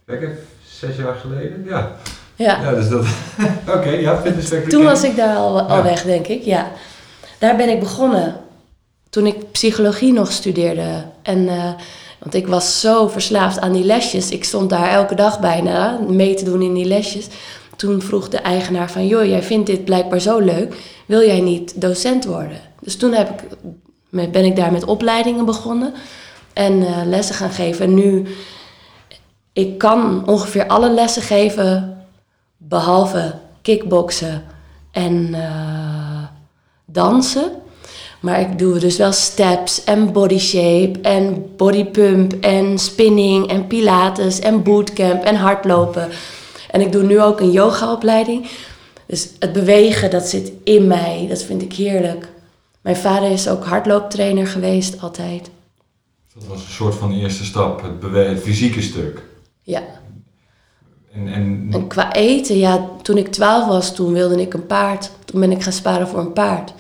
kijk 0.07 0.23
even, 0.23 0.39
zes 0.69 0.97
jaar 0.97 1.15
geleden, 1.15 1.65
ja. 1.65 1.97
Ja. 2.35 2.61
ja 2.63 2.75
dus 2.75 2.89
dat, 2.89 3.07
oké, 3.77 3.89
ja, 3.89 4.21
Fitness 4.21 4.49
Factory. 4.49 4.71
Toen 4.71 4.85
was 4.85 5.03
ik 5.03 5.17
daar 5.17 5.37
al, 5.37 5.61
al 5.61 5.83
weg, 5.83 6.03
denk 6.03 6.27
ik, 6.27 6.43
ja. 6.43 6.73
Daar 7.39 7.57
ben 7.57 7.69
ik 7.69 7.81
begonnen 7.81 8.37
toen 9.11 9.27
ik 9.27 9.53
psychologie 9.53 10.13
nog 10.13 10.33
studeerde. 10.33 11.05
En, 11.23 11.39
uh, 11.39 11.73
want 12.19 12.35
ik 12.35 12.47
was 12.47 12.81
zo 12.81 13.09
verslaafd 13.09 13.61
aan 13.61 13.73
die 13.73 13.85
lesjes. 13.85 14.31
Ik 14.31 14.45
stond 14.45 14.71
daar 14.71 14.89
elke 14.89 15.15
dag 15.15 15.41
bijna 15.41 15.99
mee 16.09 16.35
te 16.35 16.45
doen 16.45 16.63
in 16.63 16.75
die 16.75 16.85
lesjes. 16.85 17.27
Toen 17.77 18.03
vroeg 18.03 18.29
de 18.29 18.39
eigenaar 18.39 18.91
van, 18.91 19.07
joh, 19.07 19.25
jij 19.25 19.43
vindt 19.43 19.67
dit 19.67 19.85
blijkbaar 19.85 20.21
zo 20.21 20.39
leuk. 20.39 20.77
Wil 21.07 21.21
jij 21.27 21.41
niet 21.41 21.81
docent 21.81 22.25
worden? 22.25 22.61
Dus 22.81 22.97
toen 22.97 23.13
heb 23.13 23.43
ik, 23.43 24.33
ben 24.33 24.45
ik 24.45 24.57
daar 24.57 24.73
met 24.73 24.85
opleidingen 24.85 25.45
begonnen. 25.45 25.95
En 26.53 26.73
uh, 26.73 26.97
lessen 27.05 27.35
gaan 27.35 27.51
geven. 27.51 27.85
En 27.85 27.95
nu, 27.95 28.27
ik 29.53 29.79
kan 29.79 30.27
ongeveer 30.27 30.67
alle 30.67 30.91
lessen 30.91 31.23
geven, 31.23 32.03
behalve 32.57 33.35
kickboksen 33.63 34.45
en 34.91 35.29
uh, 35.31 36.23
dansen. 36.85 37.51
Maar 38.21 38.41
ik 38.41 38.59
doe 38.59 38.79
dus 38.79 38.97
wel 38.97 39.13
steps 39.13 39.85
en 39.85 40.13
body 40.13 40.39
shape 40.39 40.99
en 41.03 41.47
body 41.57 41.85
pump 41.85 42.33
en 42.33 42.79
spinning 42.79 43.49
en 43.49 43.67
pilates 43.67 44.39
en 44.39 44.63
bootcamp 44.63 45.23
en 45.23 45.35
hardlopen. 45.35 46.09
En 46.71 46.81
ik 46.81 46.93
doe 46.93 47.03
nu 47.03 47.21
ook 47.21 47.41
een 47.41 47.51
yogaopleiding. 47.51 48.51
Dus 49.07 49.31
het 49.39 49.53
bewegen, 49.53 50.11
dat 50.11 50.29
zit 50.29 50.53
in 50.65 50.87
mij. 50.87 51.27
Dat 51.29 51.43
vind 51.43 51.63
ik 51.63 51.73
heerlijk. 51.73 52.29
Mijn 52.81 52.97
vader 52.97 53.31
is 53.31 53.49
ook 53.49 53.65
hardlooptrainer 53.65 54.47
geweest, 54.47 55.01
altijd. 55.01 55.51
Dat 56.35 56.47
was 56.47 56.61
een 56.61 56.73
soort 56.73 56.95
van 56.95 57.13
eerste 57.13 57.45
stap, 57.45 57.83
het, 57.83 58.15
het 58.15 58.41
fysieke 58.41 58.83
stuk. 58.83 59.23
Ja. 59.63 59.83
En, 61.13 61.29
en... 61.29 61.69
en 61.71 61.87
qua 61.87 62.13
eten, 62.13 62.59
ja, 62.59 62.91
toen 63.03 63.17
ik 63.17 63.29
twaalf 63.33 63.67
was, 63.67 63.95
toen 63.95 64.13
wilde 64.13 64.41
ik 64.41 64.55
een 64.55 64.67
paard. 64.67 65.11
Toen 65.25 65.41
ben 65.41 65.53
ik 65.53 65.63
gaan 65.63 65.73
sparen 65.73 66.09
voor 66.09 66.19
een 66.19 66.33
paard. 66.33 66.73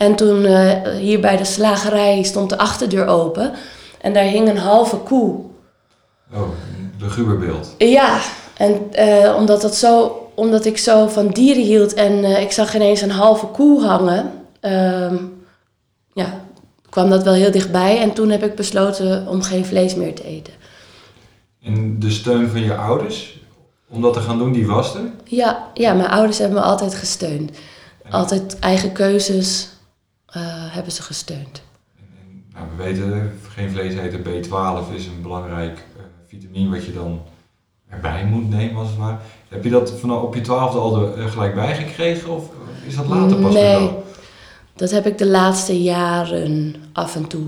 En 0.00 0.14
toen 0.14 0.44
uh, 0.44 0.82
hier 0.82 1.20
bij 1.20 1.36
de 1.36 1.44
slagerij 1.44 2.22
stond 2.22 2.50
de 2.50 2.58
achterdeur 2.58 3.06
open 3.06 3.52
en 4.00 4.12
daar 4.12 4.24
hing 4.24 4.48
een 4.48 4.58
halve 4.58 4.96
koe. 4.96 5.40
Oh, 6.34 6.48
een 7.00 7.10
guberbeeld. 7.10 7.74
Ja, 7.78 8.18
en 8.56 8.90
uh, 8.98 9.34
omdat, 9.36 9.60
dat 9.60 9.74
zo, 9.74 10.22
omdat 10.34 10.64
ik 10.64 10.78
zo 10.78 11.06
van 11.06 11.28
dieren 11.28 11.62
hield 11.62 11.94
en 11.94 12.12
uh, 12.12 12.40
ik 12.40 12.52
zag 12.52 12.74
ineens 12.74 13.00
een 13.00 13.10
halve 13.10 13.46
koe 13.46 13.84
hangen, 13.84 14.32
uh, 14.62 15.12
ja, 16.12 16.40
kwam 16.88 17.10
dat 17.10 17.22
wel 17.22 17.34
heel 17.34 17.50
dichtbij. 17.50 18.00
En 18.00 18.12
toen 18.12 18.30
heb 18.30 18.44
ik 18.44 18.54
besloten 18.54 19.26
om 19.28 19.42
geen 19.42 19.64
vlees 19.64 19.94
meer 19.94 20.14
te 20.14 20.24
eten. 20.24 20.52
En 21.62 22.00
de 22.00 22.10
steun 22.10 22.48
van 22.48 22.60
je 22.60 22.74
ouders 22.74 23.38
om 23.88 24.02
dat 24.02 24.12
te 24.12 24.20
gaan 24.20 24.38
doen, 24.38 24.52
die 24.52 24.66
was 24.66 24.94
er? 24.94 25.10
Ja, 25.24 25.68
ja 25.74 25.92
mijn 25.92 26.10
ouders 26.10 26.38
hebben 26.38 26.58
me 26.58 26.64
altijd 26.64 26.94
gesteund. 26.94 27.50
Altijd 28.10 28.58
eigen 28.58 28.92
keuzes 28.92 29.68
hebben 30.70 30.92
ze 30.92 31.02
gesteund. 31.02 31.62
En, 31.96 32.44
nou, 32.54 32.66
we 32.76 32.82
weten, 32.82 33.38
geen 33.48 33.70
vlees 33.70 33.94
eten, 33.94 34.20
B12 34.20 34.94
is 34.94 35.06
een 35.06 35.22
belangrijk 35.22 35.84
uh, 35.96 36.02
vitamine 36.26 36.70
wat 36.70 36.84
je 36.84 36.92
dan 36.92 37.22
erbij 37.88 38.24
moet 38.24 38.50
nemen 38.50 38.76
als 38.76 38.88
het 38.88 38.98
ware. 38.98 39.18
Heb 39.48 39.64
je 39.64 39.70
dat 39.70 39.90
vanaf 39.90 40.22
op 40.22 40.34
je 40.34 40.40
twaalfde 40.40 40.78
al 40.78 41.16
er 41.16 41.28
gelijk 41.28 41.54
bijgekregen 41.54 42.30
of 42.30 42.48
is 42.86 42.96
dat 42.96 43.06
later 43.06 43.36
pas 43.36 43.52
Nee, 43.52 43.90
dat 44.74 44.90
heb 44.90 45.06
ik 45.06 45.18
de 45.18 45.26
laatste 45.26 45.82
jaren 45.82 46.74
af 46.92 47.16
en 47.16 47.26
toe 47.26 47.46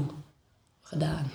gedaan. 0.83 1.31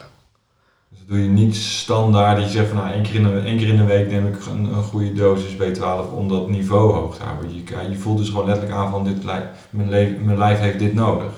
Doe 1.08 1.24
je 1.24 1.30
niet 1.30 1.56
standaard, 1.56 2.43
je 2.43 2.50
zegt 2.50 2.67
van 2.67 2.78
nou 2.78 2.91
één 2.91 3.04
keer 3.04 3.15
in 3.15 3.24
de, 3.24 3.39
één 3.39 3.58
keer 3.58 3.67
in 3.67 3.78
de 3.78 3.84
week 3.84 4.10
neem 4.10 4.28
ik 4.28 4.46
een, 4.46 4.63
een 4.63 4.84
goede 4.84 5.13
dosis 5.13 5.54
B12 5.54 6.13
om 6.13 6.28
dat 6.28 6.50
niveau 6.50 6.93
hoog 6.93 7.17
te 7.17 7.24
houden. 7.24 7.54
Je, 7.54 7.89
je 7.89 7.96
voelt 7.96 8.17
dus 8.17 8.30
gewoon 8.30 8.46
letterlijk 8.46 8.76
aan 8.76 8.91
van 8.91 9.04
dit, 9.04 9.24
mijn, 9.70 9.89
lijf, 9.89 10.17
mijn 10.20 10.38
lijf 10.38 10.60
heeft 10.60 10.80
dit 10.80 10.93
nodig. 10.93 11.32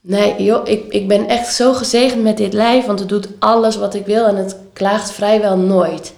Nee, 0.00 0.42
joh, 0.42 0.68
ik, 0.68 0.92
ik 0.92 1.08
ben 1.08 1.28
echt 1.28 1.54
zo 1.54 1.72
gezegend 1.72 2.22
met 2.22 2.36
dit 2.36 2.52
lijf, 2.52 2.86
want 2.86 2.98
het 2.98 3.08
doet 3.08 3.28
alles 3.38 3.76
wat 3.76 3.94
ik 3.94 4.06
wil 4.06 4.26
en 4.26 4.36
het 4.36 4.56
klaagt 4.72 5.12
vrijwel 5.12 5.56
nooit. 5.56 6.14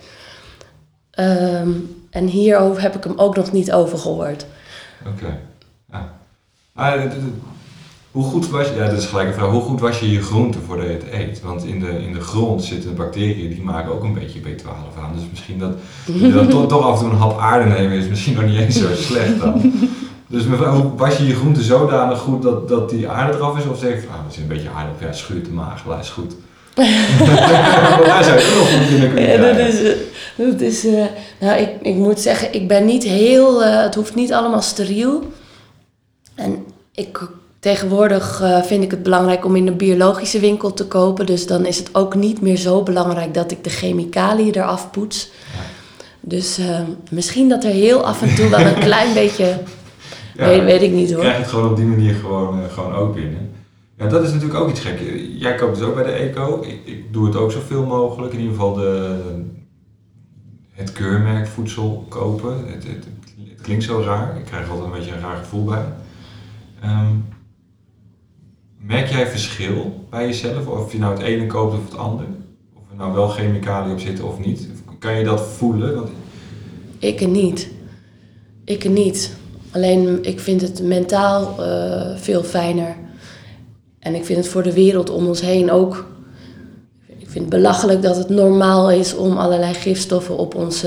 Um, 1.18 2.06
en 2.10 2.26
hierover 2.26 2.82
heb 2.82 2.96
ik 2.96 3.04
hem 3.04 3.18
ook 3.18 3.36
nog 3.36 3.52
niet 3.52 3.72
over 3.72 3.98
gehoord. 3.98 4.46
Oké. 5.06 5.40
Ja. 5.92 6.12
Ah, 6.74 7.02
hoe 8.14 8.24
goed 8.24 8.48
was 8.48 8.68
je, 8.68 8.74
ja, 8.74 8.88
dat 8.88 8.98
is 8.98 9.06
gelijk 9.06 9.28
een 9.28 9.34
vraag, 9.34 9.50
hoe 9.50 9.62
goed 9.62 9.80
was 9.80 10.00
je 10.00 10.10
je 10.10 10.22
groente 10.22 10.58
voordat 10.66 10.86
je 10.86 10.92
het 10.92 11.12
eet? 11.12 11.40
Want 11.40 11.64
in 11.64 11.80
de, 11.80 11.88
in 11.88 12.12
de 12.12 12.20
grond 12.20 12.64
zitten 12.64 12.94
bacteriën 12.94 13.48
die 13.48 13.62
maken 13.62 13.92
ook 13.92 14.02
een 14.02 14.14
beetje 14.14 14.40
B12 14.40 14.98
aan. 14.98 15.12
Dus 15.14 15.24
misschien 15.30 15.58
dat 15.58 15.72
je 16.04 16.32
dan 16.32 16.48
toch, 16.48 16.68
toch 16.68 16.84
af 16.84 16.98
en 16.98 17.04
toe 17.04 17.12
een 17.12 17.18
hap 17.18 17.38
aarde 17.38 17.70
nemen 17.70 17.98
is 17.98 18.08
misschien 18.08 18.34
nog 18.34 18.44
niet 18.44 18.58
eens 18.58 18.78
zo 18.78 18.86
slecht 18.94 19.40
dan. 19.40 19.72
Dus 20.26 20.44
mevrouw, 20.44 20.94
was 20.96 21.16
je 21.16 21.26
je 21.26 21.34
groente 21.34 21.62
zodanig 21.62 22.18
goed 22.18 22.42
dat, 22.42 22.68
dat 22.68 22.90
die 22.90 23.08
aarde 23.08 23.36
eraf 23.36 23.58
is? 23.58 23.66
Of 23.66 23.78
zeg 23.78 24.02
je, 24.02 24.08
ah, 24.08 24.22
dat 24.24 24.32
is 24.32 24.38
een 24.38 24.46
beetje 24.46 24.70
aarde 24.70 24.90
op, 24.90 25.00
ja, 25.00 25.12
schuurt 25.12 25.44
de 25.44 25.50
maag, 25.50 25.84
is 26.00 26.08
goed. 26.08 26.34
Daar 28.06 28.24
zou 28.24 28.38
je 28.38 28.54
nog 28.58 28.88
kunnen 28.88 29.14
kunnen 29.14 29.30
ja, 29.30 29.52
dat 29.52 29.74
is, 29.74 29.94
dat 30.36 30.60
is 30.60 30.84
uh, 30.84 31.04
nou, 31.40 31.60
ik, 31.60 31.70
ik 31.82 31.94
moet 31.94 32.20
zeggen, 32.20 32.54
ik 32.54 32.68
ben 32.68 32.84
niet 32.84 33.02
heel, 33.02 33.62
uh, 33.62 33.82
het 33.82 33.94
hoeft 33.94 34.14
niet 34.14 34.32
allemaal 34.32 34.62
steriel. 34.62 35.32
En 36.34 36.64
ik, 36.94 37.28
tegenwoordig 37.64 38.40
uh, 38.42 38.62
vind 38.62 38.84
ik 38.84 38.90
het 38.90 39.02
belangrijk 39.02 39.44
om 39.44 39.56
in 39.56 39.66
een 39.66 39.76
biologische 39.76 40.40
winkel 40.40 40.72
te 40.72 40.86
kopen. 40.86 41.26
Dus 41.26 41.46
dan 41.46 41.66
is 41.66 41.78
het 41.78 41.94
ook 41.94 42.14
niet 42.14 42.40
meer 42.40 42.56
zo 42.56 42.82
belangrijk 42.82 43.34
dat 43.34 43.50
ik 43.50 43.64
de 43.64 43.70
chemicaliën 43.70 44.54
eraf 44.54 44.90
poets. 44.90 45.30
Dus 46.20 46.60
misschien 47.10 47.48
dat 47.48 47.64
er 47.64 47.70
heel 47.70 48.06
af 48.06 48.22
en 48.22 48.34
toe 48.34 48.48
wel 48.48 48.60
een 48.60 48.78
klein 48.88 49.14
beetje, 49.14 49.58
ja, 50.36 50.46
weet, 50.46 50.64
weet, 50.64 50.82
ik 50.82 50.92
niet 50.92 51.12
hoor. 51.12 51.20
Krijg 51.20 51.36
je 51.36 51.42
het 51.42 51.50
gewoon 51.50 51.70
op 51.70 51.76
die 51.76 51.84
manier 51.84 52.14
gewoon, 52.14 52.70
gewoon 52.70 52.94
ook 52.94 53.14
binnen. 53.14 53.50
Ja, 53.98 54.06
dat 54.06 54.22
is 54.24 54.32
natuurlijk 54.32 54.60
ook 54.60 54.70
iets 54.70 54.80
gek. 54.80 55.00
Jij 55.38 55.54
koopt 55.54 55.78
dus 55.78 55.86
ook 55.86 55.94
bij 55.94 56.04
de 56.04 56.10
Eco. 56.10 56.62
Ik, 56.62 56.80
ik 56.84 57.12
doe 57.12 57.26
het 57.26 57.36
ook 57.36 57.52
zoveel 57.52 57.84
mogelijk. 57.84 58.32
In 58.32 58.38
ieder 58.38 58.54
geval 58.54 58.74
de, 58.74 59.20
het 60.70 60.92
keurmerk 60.92 61.46
voedsel 61.46 62.06
kopen. 62.08 62.56
Het, 62.66 62.84
het, 62.84 63.04
het, 63.04 63.60
klinkt 63.62 63.84
zo 63.84 64.02
raar. 64.06 64.36
Ik 64.38 64.44
krijg 64.44 64.70
altijd 64.70 64.86
een 64.86 64.98
beetje 64.98 65.12
een 65.12 65.20
raar 65.20 65.36
gevoel 65.36 65.64
bij. 65.64 65.84
Um, 66.84 67.33
merk 68.86 69.08
jij 69.08 69.26
verschil 69.26 70.06
bij 70.10 70.26
jezelf? 70.26 70.66
Of 70.66 70.92
je 70.92 70.98
nou 70.98 71.14
het 71.14 71.22
ene 71.22 71.46
koopt 71.46 71.74
of 71.74 71.84
het 71.84 71.98
andere? 71.98 72.28
Of 72.74 72.82
er 72.90 72.96
nou 72.96 73.12
wel 73.12 73.28
chemicaliën 73.28 73.92
op 73.92 74.00
zitten 74.00 74.24
of 74.24 74.38
niet? 74.38 74.68
Kan 74.98 75.18
je 75.18 75.24
dat 75.24 75.40
voelen? 75.40 75.94
Want... 75.94 76.08
Ik 76.98 77.26
niet. 77.26 77.68
Ik 78.64 78.88
niet. 78.88 79.36
Alleen 79.70 80.24
ik 80.24 80.40
vind 80.40 80.60
het 80.60 80.82
mentaal 80.82 81.54
uh, 81.60 82.16
veel 82.16 82.42
fijner 82.42 82.96
en 83.98 84.14
ik 84.14 84.24
vind 84.24 84.38
het 84.38 84.48
voor 84.48 84.62
de 84.62 84.72
wereld 84.72 85.10
om 85.10 85.26
ons 85.26 85.40
heen 85.40 85.70
ook. 85.70 86.06
Ik 87.06 87.30
vind 87.30 87.44
het 87.44 87.62
belachelijk 87.62 88.02
dat 88.02 88.16
het 88.16 88.28
normaal 88.28 88.90
is 88.90 89.14
om 89.14 89.36
allerlei 89.36 89.74
gifstoffen 89.74 90.36
op 90.36 90.54
ons 90.54 90.84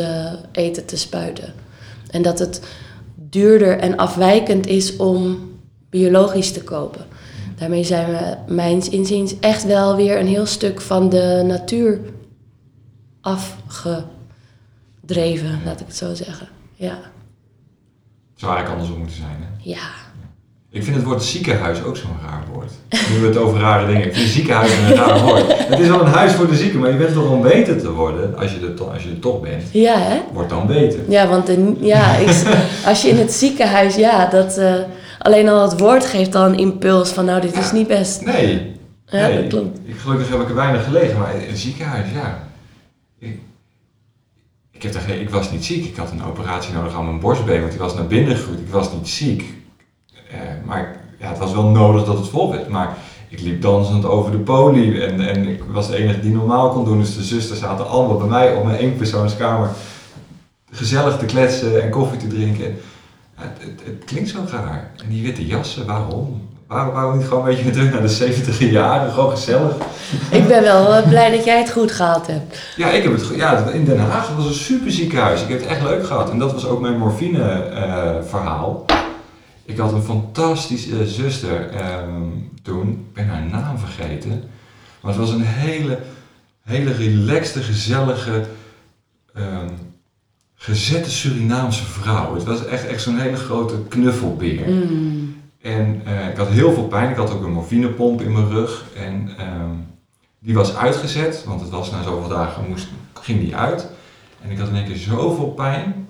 eten 0.52 0.86
te 0.86 0.98
spuiten. 0.98 1.54
En 2.10 2.22
dat 2.22 2.39
het 2.39 2.62
duurder 3.16 3.78
en 3.78 3.98
afwijkend 3.98 4.68
is 4.68 4.95
om 4.95 5.39
biologisch 5.89 6.52
te 6.52 6.64
kopen. 6.64 7.06
Daarmee 7.60 7.84
zijn 7.84 8.08
we, 8.08 8.53
mijns 8.53 8.89
inziens, 8.89 9.39
echt 9.39 9.66
wel 9.66 9.95
weer 9.95 10.20
een 10.20 10.28
heel 10.28 10.45
stuk 10.45 10.82
van 10.82 11.10
de 11.10 11.43
natuur 11.47 11.99
afgedreven, 13.22 14.10
laat 15.66 15.80
ik 15.80 15.86
het 15.88 15.95
zo 15.95 16.14
zeggen. 16.14 16.47
Ja. 16.76 16.97
Het 18.34 18.45
zou 18.45 18.51
eigenlijk 18.55 18.70
andersom 18.70 18.97
moeten 18.97 19.16
zijn, 19.18 19.38
hè? 19.39 19.70
Ja. 19.70 19.89
Ik 20.70 20.84
vind 20.84 20.95
het 20.95 21.05
woord 21.05 21.24
ziekenhuis 21.24 21.84
ook 21.84 21.97
zo'n 21.97 22.18
raar 22.26 22.43
woord. 22.53 22.72
Nu 23.10 23.20
we 23.20 23.28
het 23.28 23.38
over 23.38 23.60
rare 23.60 23.88
dingen. 23.88 24.05
Ik 24.08 24.16
vind 24.16 24.30
ziekenhuis 24.30 24.72
een 24.78 24.95
raar 24.95 25.22
woord. 25.24 25.68
Het 25.68 25.80
is 25.80 25.88
wel 25.88 26.01
een 26.01 26.08
huis 26.12 26.32
voor 26.34 26.47
de 26.47 26.55
zieken, 26.55 26.80
maar 26.80 26.91
je 26.91 26.97
bent 26.97 27.14
toch 27.14 27.30
om 27.32 27.41
beter 27.41 27.78
te 27.80 27.91
worden, 27.91 28.38
als 28.38 28.51
je 28.53 28.60
er, 28.60 28.74
to- 28.74 28.89
als 28.93 29.03
je 29.03 29.10
er 29.10 29.20
toch 29.20 29.41
bent. 29.41 29.64
Ja, 29.72 29.97
hè? 29.99 30.20
Word 30.34 30.49
dan 30.49 30.68
beter. 30.68 30.99
Ja, 31.10 31.28
want 31.28 31.49
ja, 31.80 32.16
ik, 32.16 32.28
als 32.86 33.01
je 33.01 33.10
in 33.10 33.18
het 33.18 33.32
ziekenhuis, 33.34 33.95
ja, 33.95 34.26
dat, 34.26 34.58
eh, 34.58 34.74
alleen 35.28 35.50
al 35.50 35.70
het 35.70 35.80
woord 35.80 36.06
geeft 36.06 36.36
al 36.36 36.46
een 36.46 36.58
impuls 36.58 37.10
van, 37.10 37.26
nou, 37.26 37.42
dit 37.42 37.58
is 37.58 37.72
niet 37.72 37.88
best. 37.88 38.26
Nee. 38.26 38.76
Ja, 39.06 39.28
nee. 39.28 39.42
dat 39.42 39.48
klopt. 39.48 39.80
Ik, 39.84 39.98
gelukkig 39.98 40.30
heb 40.30 40.42
ik 40.42 40.50
er 40.50 40.56
weinig 40.56 40.84
gelegen, 40.84 41.20
maar 41.20 41.36
in 41.36 41.50
een 41.50 41.58
ziekenhuis, 41.58 42.08
ja. 42.14 42.44
Ik, 43.20 43.40
ik, 44.72 44.84
heb 44.84 45.08
ik 45.08 45.30
was 45.30 45.52
niet 45.52 45.66
ziek. 45.66 45.86
Ik 45.86 45.96
had 45.96 46.12
een 46.12 46.24
operatie 46.24 46.74
nodig 46.74 46.96
aan 46.96 47.06
mijn 47.06 47.20
borstbeen, 47.20 47.60
want 47.60 47.72
die 47.72 47.82
was 47.82 47.96
naar 47.96 48.08
binnen 48.08 48.36
gegroeid. 48.36 48.60
Ik 48.60 48.70
was 48.70 48.94
niet 48.94 49.10
ziek. 49.10 49.54
Eh, 50.32 50.40
maar 50.66 51.02
ja, 51.20 51.30
het 51.30 51.38
was 51.38 51.54
wel 51.54 51.68
nodig 51.68 52.06
dat 52.06 52.18
het 52.18 52.28
vol 52.28 52.52
werd. 52.52 52.68
Maar 52.68 52.98
ik 53.30 53.42
liep 53.42 53.62
dansend 53.62 54.06
over 54.06 54.32
de 54.32 54.38
poli 54.38 55.02
en, 55.02 55.20
en 55.20 55.48
ik 55.48 55.64
was 55.72 55.88
de 55.88 55.98
enige 55.98 56.20
die 56.20 56.32
normaal 56.32 56.70
kon 56.70 56.86
doen. 56.86 57.00
Dus 57.00 57.16
de 57.16 57.24
zusters 57.24 57.60
zaten 57.60 57.88
allemaal 57.88 58.18
bij 58.18 58.28
mij 58.28 58.54
op 58.54 58.64
mijn 58.66 58.78
eenpersoonskamer 58.78 59.70
gezellig 60.72 61.18
te 61.18 61.26
kletsen 61.26 61.84
en 61.84 61.90
koffie 61.90 62.20
te 62.20 62.28
drinken. 62.28 62.78
Het, 63.38 63.58
het, 63.60 63.82
het 63.86 64.04
klinkt 64.06 64.30
zo 64.30 64.46
raar. 64.52 64.92
En 65.04 65.10
die 65.10 65.24
witte 65.24 65.46
jassen, 65.46 65.86
waarom? 65.86 66.50
Waarom, 66.68 66.94
waarom 66.94 67.18
niet 67.18 67.28
gewoon 67.28 67.48
een 67.48 67.56
beetje 67.56 67.72
terug 67.72 67.92
naar 67.92 68.02
de 68.02 68.08
70 68.08 68.60
jaren? 68.60 69.12
Gewoon 69.14 69.30
gezellig. 69.30 69.76
Ik 70.32 70.48
ben 70.48 70.62
wel 70.62 70.96
eh, 70.96 71.08
blij 71.08 71.32
dat 71.32 71.46
jij 71.46 71.58
het 71.58 71.72
goed 71.72 71.92
gehad 71.92 72.28
hebt. 72.28 72.60
Ja, 72.76 72.90
ik 72.90 73.04
heb 73.04 73.12
het, 73.12 73.28
ja, 73.36 73.70
in 73.70 73.86
Den 73.86 74.00
Haag 74.00 74.36
was 74.36 74.46
een 74.46 74.54
super 74.54 74.92
ziekenhuis. 74.92 75.42
Ik 75.42 75.48
heb 75.48 75.60
het 75.60 75.70
echt 75.70 75.82
leuk 75.82 76.06
gehad. 76.06 76.30
En 76.30 76.40
dat 76.40 76.54
was 76.54 76.66
ook 76.66 76.82
mijn 76.82 76.98
morfine 76.98 77.52
eh, 77.52 78.16
verhaal. 78.24 78.86
Ik 79.66 79.78
had 79.78 79.92
een 79.92 80.02
fantastische 80.02 81.08
zuster 81.08 81.70
ehm, 81.70 82.22
toen. 82.64 82.90
Ik 82.90 83.14
ben 83.14 83.28
haar 83.28 83.46
naam 83.46 83.78
vergeten. 83.78 84.44
Maar 85.02 85.12
het 85.12 85.22
was 85.22 85.32
een 85.32 85.46
hele, 85.46 86.00
hele 86.64 86.94
relaxte, 86.94 87.62
gezellige, 87.62 88.44
ehm, 89.34 89.70
gezette 90.68 91.11
Surinaamse 91.11 91.86
vrouw. 91.86 92.34
Het 92.34 92.43
was 92.43 92.65
echt, 92.65 92.86
echt 92.86 93.01
zo'n 93.01 93.20
hele 93.20 93.36
grote 93.36 93.76
knuffelbeer. 93.88 94.70
Mm. 94.70 95.36
En 95.61 96.01
eh, 96.05 96.28
ik 96.30 96.38
had 96.38 96.47
heel 96.47 96.74
veel 96.74 96.88
pijn. 96.88 97.09
Ik 97.09 97.15
had 97.15 97.32
ook 97.32 97.43
een 97.43 97.51
morfinepomp 97.51 98.22
in 98.22 98.32
mijn 98.32 98.49
rug. 98.49 98.86
En 98.95 99.30
ehm, 99.38 99.72
die 100.39 100.53
was 100.53 100.76
uitgezet, 100.76 101.43
want 101.45 101.61
het 101.61 101.70
was 101.70 101.91
na 101.91 102.03
zoveel 102.03 102.30
dagen 102.30 102.63
moest, 102.70 102.88
ging 103.13 103.39
die 103.39 103.55
uit. 103.55 103.88
En 104.41 104.51
ik 104.51 104.57
had 104.57 104.68
in 104.68 104.76
één 104.76 104.86
keer 104.86 104.95
zoveel 104.95 105.47
pijn. 105.47 106.07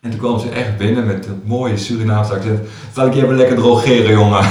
En 0.00 0.10
toen 0.10 0.18
kwam 0.18 0.38
ze 0.38 0.48
echt 0.48 0.76
binnen 0.76 1.06
met 1.06 1.24
dat 1.24 1.44
mooie 1.44 1.76
Surinaamse 1.76 2.34
accent. 2.34 2.60
Zal 2.94 3.06
ik 3.06 3.14
je 3.14 3.22
even 3.22 3.36
lekker 3.36 3.56
drogeren, 3.56 4.12
jongen? 4.12 4.44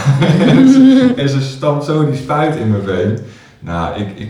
en 1.21 1.29
ze 1.29 1.41
stampt 1.41 1.85
zo 1.85 2.05
die 2.05 2.21
spuit 2.21 2.55
in 2.55 2.71
mijn 2.71 2.83
been. 2.83 3.19
Nou, 3.59 3.99
ik, 3.99 4.19
ik 4.19 4.29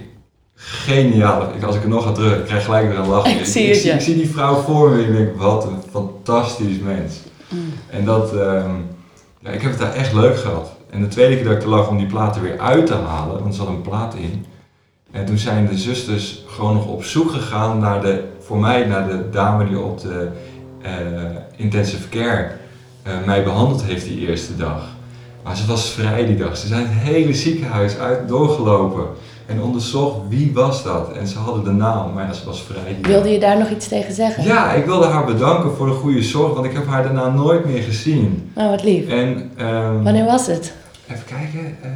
geniaal. 0.66 1.52
Als 1.66 1.76
ik 1.76 1.84
er 1.84 1.90
nog 1.90 2.08
aan 2.08 2.14
terug, 2.14 2.38
ik 2.38 2.46
krijg 2.46 2.66
gelijk 2.66 2.88
weer 2.88 3.00
een 3.00 3.08
lach. 3.08 3.26
Ik 3.40 3.46
zie 3.46 3.68
het, 3.68 3.78
zie, 3.78 3.90
ja. 3.90 3.94
ik 3.94 4.02
zie 4.02 4.16
die 4.16 4.30
vrouw 4.30 4.56
voor 4.56 4.90
me 4.90 5.04
en 5.04 5.10
ik 5.10 5.18
denk, 5.18 5.38
wat 5.38 5.66
een 5.66 5.82
fantastisch 5.92 6.80
mens. 6.80 7.20
Mm. 7.50 7.74
En 7.90 8.06
dat, 8.06 8.34
ehm, 8.38 8.72
ja, 9.40 9.50
ik 9.50 9.62
heb 9.62 9.72
het 9.72 9.80
daar 9.80 9.94
echt 9.94 10.14
leuk 10.14 10.38
gehad. 10.38 10.72
En 10.90 11.02
de 11.02 11.08
tweede 11.08 11.36
keer 11.36 11.44
dat 11.44 11.54
ik 11.54 11.62
er 11.62 11.70
lag 11.70 11.90
om 11.90 11.98
die 11.98 12.08
platen 12.08 12.42
weer 12.42 12.60
uit 12.60 12.86
te 12.86 12.94
halen, 12.94 13.40
want 13.40 13.48
er 13.48 13.54
zat 13.54 13.68
een 13.68 13.82
plaat 13.82 14.16
in. 14.16 14.46
En 15.12 15.26
toen 15.26 15.38
zijn 15.38 15.68
de 15.68 15.78
zusters 15.78 16.44
gewoon 16.48 16.74
nog 16.74 16.88
op 16.88 17.04
zoek 17.04 17.32
gegaan 17.32 17.80
naar 17.80 18.02
de, 18.02 18.24
voor 18.40 18.60
mij, 18.60 18.86
naar 18.86 19.08
de 19.08 19.30
dame 19.30 19.68
die 19.68 19.80
op 19.80 20.02
de 20.02 20.28
eh, 20.82 20.92
intensive 21.56 22.10
care 22.10 22.52
eh, 23.04 23.14
mij 23.26 23.44
behandeld 23.44 23.84
heeft 23.84 24.06
die 24.06 24.28
eerste 24.28 24.56
dag. 24.56 24.82
Maar 25.44 25.58
ze 25.58 25.66
was 25.66 25.90
vrij 25.90 26.26
die 26.26 26.38
dag. 26.38 26.58
Ze 26.58 26.68
zijn 26.68 26.88
het 26.88 27.14
hele 27.14 27.34
ziekenhuis 27.34 27.98
uit 27.98 28.28
doorgelopen 28.28 29.06
en 29.54 29.62
onderzocht 29.62 30.18
wie 30.30 30.54
was 30.54 30.84
dat. 30.84 31.12
En 31.12 31.28
ze 31.28 31.38
hadden 31.38 31.64
de 31.64 31.72
naam, 31.72 32.14
maar 32.14 32.26
ja, 32.26 32.34
ze 32.34 32.46
was 32.46 32.62
vrij. 32.62 32.98
Wilde 33.02 33.30
je 33.30 33.40
daar 33.40 33.58
nog 33.58 33.70
iets 33.70 33.88
tegen 33.88 34.14
zeggen? 34.14 34.44
Ja, 34.44 34.72
ik 34.72 34.86
wilde 34.86 35.06
haar 35.06 35.26
bedanken 35.26 35.76
voor 35.76 35.86
de 35.86 35.94
goede 35.94 36.24
zorg, 36.24 36.54
want 36.54 36.66
ik 36.66 36.74
heb 36.74 36.88
haar 36.88 37.04
daarna 37.04 37.30
nooit 37.30 37.66
meer 37.66 37.84
gezien. 37.84 38.52
Nou, 38.56 38.70
wat 38.70 38.84
lief. 38.84 39.08
En, 39.08 39.52
ehm, 39.58 40.04
Wanneer 40.04 40.26
was 40.26 40.48
het? 40.48 40.74
Even 41.08 41.26
kijken, 41.26 41.78
eh 41.82 41.90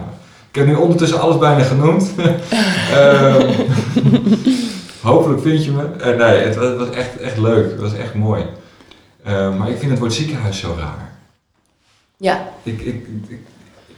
ik 0.49 0.55
heb 0.55 0.65
nu 0.65 0.75
ondertussen 0.75 1.19
alles 1.21 1.37
bijna 1.37 1.63
genoemd. 1.63 2.09
Ehm, 2.93 3.47
hopelijk 5.01 5.41
vind 5.41 5.65
je 5.65 5.71
me. 5.71 5.83
Eh, 5.99 6.17
nee, 6.17 6.39
het 6.39 6.55
was, 6.55 6.67
het 6.67 6.77
was 6.77 6.89
echt, 6.89 7.17
echt 7.17 7.37
leuk, 7.37 7.71
het 7.71 7.79
was 7.81 7.93
echt 7.93 8.13
mooi. 8.13 8.43
Ehm, 9.23 9.57
maar 9.57 9.69
ik 9.69 9.77
vind 9.77 9.91
het 9.91 9.99
woord 9.99 10.13
ziekenhuis 10.13 10.59
zo 10.59 10.75
raar. 10.79 11.13
Ja, 12.17 12.47
ik, 12.63 12.81
ik 12.81 13.05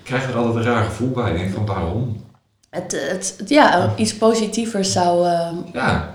krijg 0.07 0.29
er 0.29 0.35
altijd 0.37 0.65
een 0.65 0.71
raar 0.71 0.83
gevoel 0.83 1.11
bij. 1.11 1.31
Ik 1.31 1.37
denk 1.37 1.53
van 1.53 1.65
waarom? 1.65 2.25
het, 2.69 2.91
het, 3.11 3.35
ja 3.47 3.93
iets 3.95 4.17
positievers 4.17 4.91
zou... 4.91 5.27
eh, 5.27 5.49
Ja. 5.73 6.13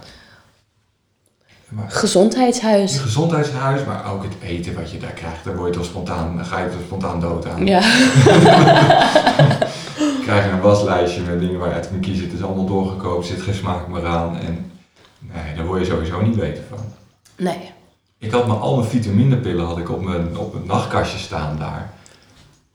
Maar 1.69 1.85
een 1.85 1.91
gezondheidshuis. 1.91 2.99
gezondheidshuis, 2.99 3.85
maar 3.85 4.13
ook 4.13 4.23
het 4.23 4.33
eten 4.43 4.75
wat 4.75 4.91
je 4.91 4.99
daar 4.99 5.11
krijgt, 5.11 5.45
daar 5.45 5.57
word 5.57 5.73
je 5.75 5.81
toch 5.81 5.89
spontaan, 5.89 6.37
dan 6.37 6.45
ga 6.45 6.59
je 6.59 6.71
toch 6.71 6.81
spontaan 6.85 7.21
dood 7.21 7.47
aan. 7.49 7.67
Ja. 7.67 7.81
krijg 10.25 10.45
je 10.45 10.51
een 10.51 10.61
waslijstje 10.61 11.21
met 11.23 11.41
dingen 11.41 11.59
waar 11.59 11.69
je 11.69 11.75
uit 11.75 11.89
kan 11.91 12.01
kiezen. 12.01 12.25
Het 12.25 12.35
is 12.35 12.43
allemaal 12.43 12.67
doorgekookt, 12.67 13.27
zit 13.27 13.41
geen 13.43 13.55
smaak 13.55 13.89
meer 13.89 14.07
aan. 14.07 14.37
En 14.39 14.71
nee, 15.19 15.55
daar 15.57 15.67
word 15.67 15.81
je 15.81 15.87
sowieso 15.87 16.21
niet 16.23 16.37
beter 16.37 16.63
van. 16.69 16.79
Nee. 17.37 17.71
Ik 18.19 18.31
had 18.31 18.47
maar 18.47 18.57
al 18.57 18.77
mijn 18.77 18.89
vitaminepillen 18.89 19.67
had 19.67 19.79
ik 19.79 19.91
op 19.91 20.03
mijn, 20.03 20.39
op 20.39 20.53
mijn 20.55 20.67
nachtkastje 20.67 21.19
staan 21.19 21.57
daar. 21.59 21.91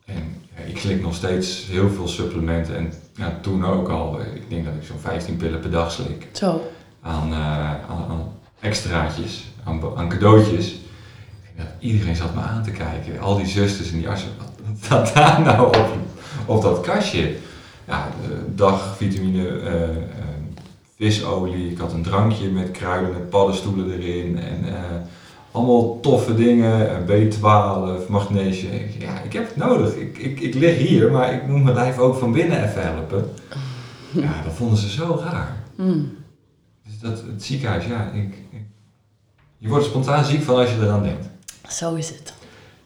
En 0.06 0.37
ik 0.66 0.78
slik 0.78 1.02
nog 1.02 1.16
steeds 1.16 1.66
heel 1.70 1.90
veel 1.90 2.08
supplementen. 2.08 2.76
En 2.78 2.94
ja, 3.16 3.38
toen 3.42 3.66
ook 3.66 3.90
al. 3.90 4.20
Ik 4.22 4.50
denk 4.50 4.66
dat 4.66 4.74
ik 4.74 4.84
zo'n 4.84 5.00
15 5.00 5.38
pillen 5.38 5.60
per 5.60 5.72
dag 5.72 5.92
slik. 5.92 6.28
Zo. 6.32 6.72
Aan, 7.02 7.32
eh, 7.32 7.72
aan, 7.90 8.06
aan 8.10 8.32
extraatjes, 8.60 9.44
aan, 9.64 9.82
aan 9.96 10.10
cadeautjes. 10.10 10.76
Iedereen 11.80 12.16
zat 12.16 12.36
me 12.36 12.42
aan 12.42 12.64
te 12.64 12.72
kijken. 12.72 13.20
Al 13.20 13.38
die 13.38 13.46
zusters 13.46 13.92
en 13.92 13.98
die 13.98 14.10
artsen. 14.10 14.30
Wat 14.66 14.78
staat 14.82 15.14
daar 15.14 15.42
nou 15.42 15.68
op, 15.68 15.88
op 16.46 16.62
dat 16.62 16.82
kastje? 16.82 17.36
Ja, 17.88 18.10
de 18.28 18.56
dagvitamine, 18.56 19.48
eh, 19.48 19.90
eh, 19.90 19.96
visolie. 20.96 21.72
Ik 21.72 21.78
had 21.78 21.94
een 21.94 22.04
drankje 22.04 22.50
met 22.50 22.72
kruiden, 22.72 23.12
met 23.12 23.30
paddenstoelen 23.30 23.92
erin. 23.92 24.40
En 24.40 24.68
eh, 24.68 24.96
allemaal 25.58 26.00
toffe 26.00 26.36
dingen. 26.36 27.08
eh, 27.08 27.28
B12, 27.28 28.08
magnesium. 28.10 28.72
Ja, 29.00 29.22
ik 29.22 29.34
heb 29.34 29.48
het 29.48 29.56
nodig. 29.56 29.96
Ik, 29.96 30.18
ik, 30.18 30.40
ik 30.40 30.54
lig 30.54 30.78
hier, 30.78 31.12
maar 31.12 31.34
ik 31.34 31.48
moet 31.48 31.64
mijn 31.64 31.76
lijf 31.76 31.98
ook 31.98 32.16
van 32.16 32.32
binnen 32.32 32.64
even 32.70 32.82
helpen. 32.82 33.30
Ja, 34.12 34.42
dat 34.44 34.54
vonden 34.54 34.78
ze 34.78 34.90
zo 34.90 35.20
raar. 35.24 35.58
Mm. 35.76 36.10
Dus 36.86 37.00
dat, 37.00 37.24
het 37.32 37.44
ziekenhuis, 37.44 37.86
ja, 37.86 38.12
ik, 38.14 38.36
ik- 38.52 38.66
je 39.58 39.68
wordt 39.68 39.86
spontaan 39.86 40.26
ziek 40.26 40.42
van 40.44 40.56
als 40.56 40.70
je 40.70 40.76
eraan 40.82 41.04
denkt. 41.04 41.30
Zo 41.70 41.94
is 41.96 42.10
het. 42.10 42.34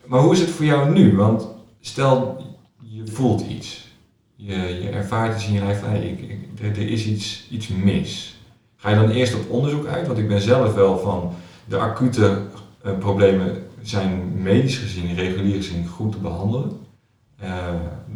Maar 0.06 0.20
hoe 0.20 0.34
is 0.34 0.40
het 0.40 0.50
voor 0.50 0.66
jou 0.66 0.90
nu? 0.94 1.16
Want 1.16 1.48
stel, 1.80 2.44
je 2.80 3.08
voelt 3.08 3.42
iets. 3.48 3.88
Je, 4.36 4.54
je 4.56 4.90
ervaart 4.90 5.36
iets 5.36 5.48
in 5.48 5.54
je 5.54 5.60
lijf 5.64 5.80
van, 5.80 5.90
hey, 5.90 6.02
ik, 6.08 6.20
ik, 6.22 6.60
er, 6.62 6.66
er 6.82 6.90
is 6.90 7.06
iets, 7.06 7.48
iets 7.52 7.68
mis. 7.68 8.40
Ga 8.76 8.90
je 8.90 8.96
dan 8.96 9.10
eerst 9.10 9.36
op 9.36 9.50
onderzoek 9.50 9.86
uit? 9.88 10.08
Want 10.08 10.20
ik 10.20 10.28
ben 10.28 10.42
zelf 10.42 10.74
wel 10.74 11.00
van, 11.00 11.34
de 11.66 11.78
acute 11.78 12.42
eh, 12.84 12.98
problemen 12.98 13.64
zijn 13.82 14.42
medisch 14.42 14.78
gezien, 14.78 15.16
regulier 15.16 15.56
gezien, 15.56 15.88
goed 15.88 16.12
te 16.12 16.18
behandelen. 16.18 16.80
Eh, 17.42 17.50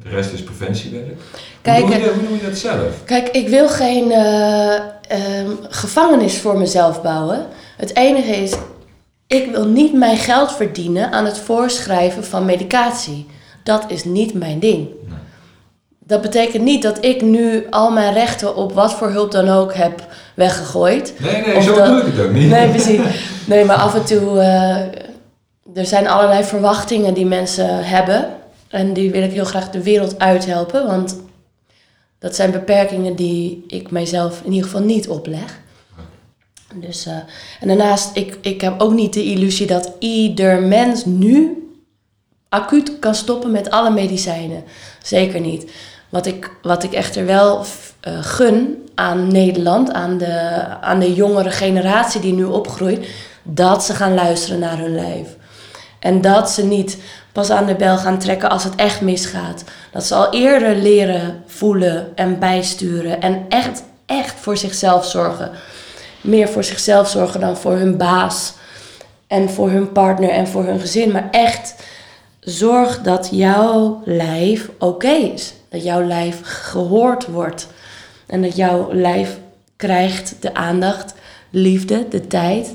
de 0.04 0.10
rest 0.10 0.34
is 0.34 0.44
preventiewerk. 0.44 1.22
Kijk, 1.62 1.82
hoe, 1.82 1.90
doe 1.90 2.00
je, 2.00 2.10
eh, 2.10 2.14
hoe 2.14 2.28
doe 2.28 2.38
je 2.38 2.44
dat 2.44 2.58
zelf? 2.58 3.04
Kijk, 3.06 3.28
ik 3.28 3.48
wil 3.48 3.70
geen 3.70 4.12
eh, 4.12 4.76
ehm, 4.76 5.50
gevangenis 5.70 6.38
voor 6.38 6.58
mezelf 6.58 7.02
bouwen. 7.02 7.46
Het 7.78 7.96
enige 7.96 8.36
is, 8.36 8.54
ik 9.28 9.52
wil 9.52 9.66
niet 9.66 9.94
mijn 9.94 10.18
geld 10.18 10.52
verdienen 10.52 11.12
aan 11.12 11.26
het 11.26 11.38
voorschrijven 11.38 12.24
van 12.24 12.46
medicatie. 12.46 13.26
Dat 13.64 13.86
is 13.88 14.04
niet 14.04 14.34
mijn 14.34 14.60
ding. 14.60 14.88
Dat 16.08 16.22
betekent 16.22 16.64
niet 16.64 16.82
dat 16.82 17.06
ik 17.06 17.22
nu 17.22 17.66
al 17.70 17.92
mijn 17.92 18.14
rechten 18.14 18.56
op 18.56 18.74
wat 18.74 18.94
voor 18.94 19.10
hulp 19.10 19.32
dan 19.32 19.50
ook 19.50 19.74
heb 19.74 20.08
weggegooid. 20.34 21.14
Nee, 21.20 21.42
nee, 21.46 21.56
Of 21.56 21.64
zo 21.64 21.76
dat- 21.76 21.88
doe 21.88 22.00
ik 22.00 22.06
het 22.06 22.26
ook 22.26 22.32
niet. 22.32 22.50
Nee, 22.50 22.70
precies. 22.70 23.00
Nee, 23.48 23.66
maar 23.66 23.76
af 23.78 23.96
en 23.96 24.06
toe, 24.06 24.40
eh, 24.40 24.80
er 25.76 25.86
zijn 25.86 26.08
allerlei 26.08 26.44
verwachtingen 26.44 27.14
die 27.14 27.26
mensen 27.26 27.86
hebben. 27.86 28.28
En 28.68 28.94
die 28.94 29.12
wil 29.12 29.24
ik 29.24 29.32
heel 29.32 29.46
graag 29.46 29.70
de 29.70 29.84
wereld 29.84 30.20
uithelpen. 30.20 30.86
Want 30.88 31.20
dat 32.20 32.36
zijn 32.36 32.52
beperkingen 32.52 33.16
die 33.16 33.64
ik 33.68 33.92
mijzelf 33.92 34.42
in 34.44 34.52
ieder 34.52 34.70
geval 34.70 34.86
niet 34.86 35.10
opleg. 35.10 35.60
Dus, 36.76 37.06
eh, 37.06 37.14
en 37.60 37.68
daarnaast, 37.68 38.16
ik, 38.16 38.38
ik 38.42 38.62
heb 38.62 38.82
ook 38.82 38.94
niet 38.94 39.14
de 39.14 39.24
illusie 39.24 39.68
dat 39.68 39.92
ieder 40.00 40.62
mens 40.62 41.06
nu 41.06 41.58
acuut 42.50 43.00
kan 43.00 43.16
stoppen 43.16 43.52
met 43.52 43.70
alle 43.70 43.90
medicijnen. 43.92 44.64
Zeker 45.04 45.40
niet. 45.40 45.72
Wat 46.16 46.26
ik, 46.26 46.52
wat 46.62 46.84
ik 46.84 46.94
echter 46.94 47.26
wel 47.26 47.66
uh, 48.08 48.18
gun 48.22 48.90
aan 48.94 49.32
Nederland, 49.32 49.94
aan 49.94 50.18
de, 50.18 50.66
aan 50.82 51.00
de 51.00 51.14
jongere 51.14 51.52
generatie 51.52 52.22
die 52.22 52.34
nu 52.34 52.44
opgroeit, 52.44 53.08
dat 53.44 53.84
ze 53.84 53.94
gaan 53.94 54.14
luisteren 54.14 54.60
naar 54.60 54.78
hun 54.78 54.96
lijf. 54.96 55.28
En 56.00 56.22
dat 56.22 56.50
ze 56.50 56.66
niet 56.66 56.98
pas 57.32 57.50
aan 57.50 57.66
de 57.66 57.76
bel 57.76 57.98
gaan 57.98 58.20
trekken 58.20 58.50
als 58.50 58.64
het 58.64 58.76
echt 58.76 59.02
misgaat. 59.02 59.64
Dat 59.92 60.04
ze 60.04 60.16
al 60.16 60.34
eerder 60.34 60.76
leren 60.76 61.44
voelen 61.46 62.08
en 62.16 62.40
bijsturen 62.40 63.22
en 63.22 63.46
echt, 63.50 63.84
echt 64.06 64.36
voor 64.40 64.58
zichzelf 64.58 65.06
zorgen. 65.06 65.52
Meer 66.22 66.50
voor 66.50 66.64
zichzelf 66.64 67.10
zorgen 67.10 67.40
dan 67.40 67.58
voor 67.58 67.76
hun 67.76 67.98
baas 67.98 68.54
en 69.28 69.50
voor 69.50 69.70
hun 69.70 69.92
partner 69.92 70.30
en 70.30 70.48
voor 70.48 70.66
hun 70.66 70.80
gezin. 70.80 71.12
Maar 71.12 71.28
echt 71.32 71.76
zorg 72.40 73.02
dat 73.02 73.28
jouw 73.32 74.02
lijf 74.06 74.70
oké 74.80 75.08
is. 75.12 75.54
Dat 75.76 75.84
jouw 75.84 76.04
lijf 76.04 76.40
gehoord 76.44 77.28
wordt. 77.28 77.68
En 78.26 78.42
dat 78.42 78.56
jouw 78.56 78.94
lijf 78.94 79.40
krijgt 79.76 80.36
de 80.40 80.54
aandacht, 80.54 81.14
liefde, 81.50 82.08
de 82.10 82.28
tijd, 82.28 82.74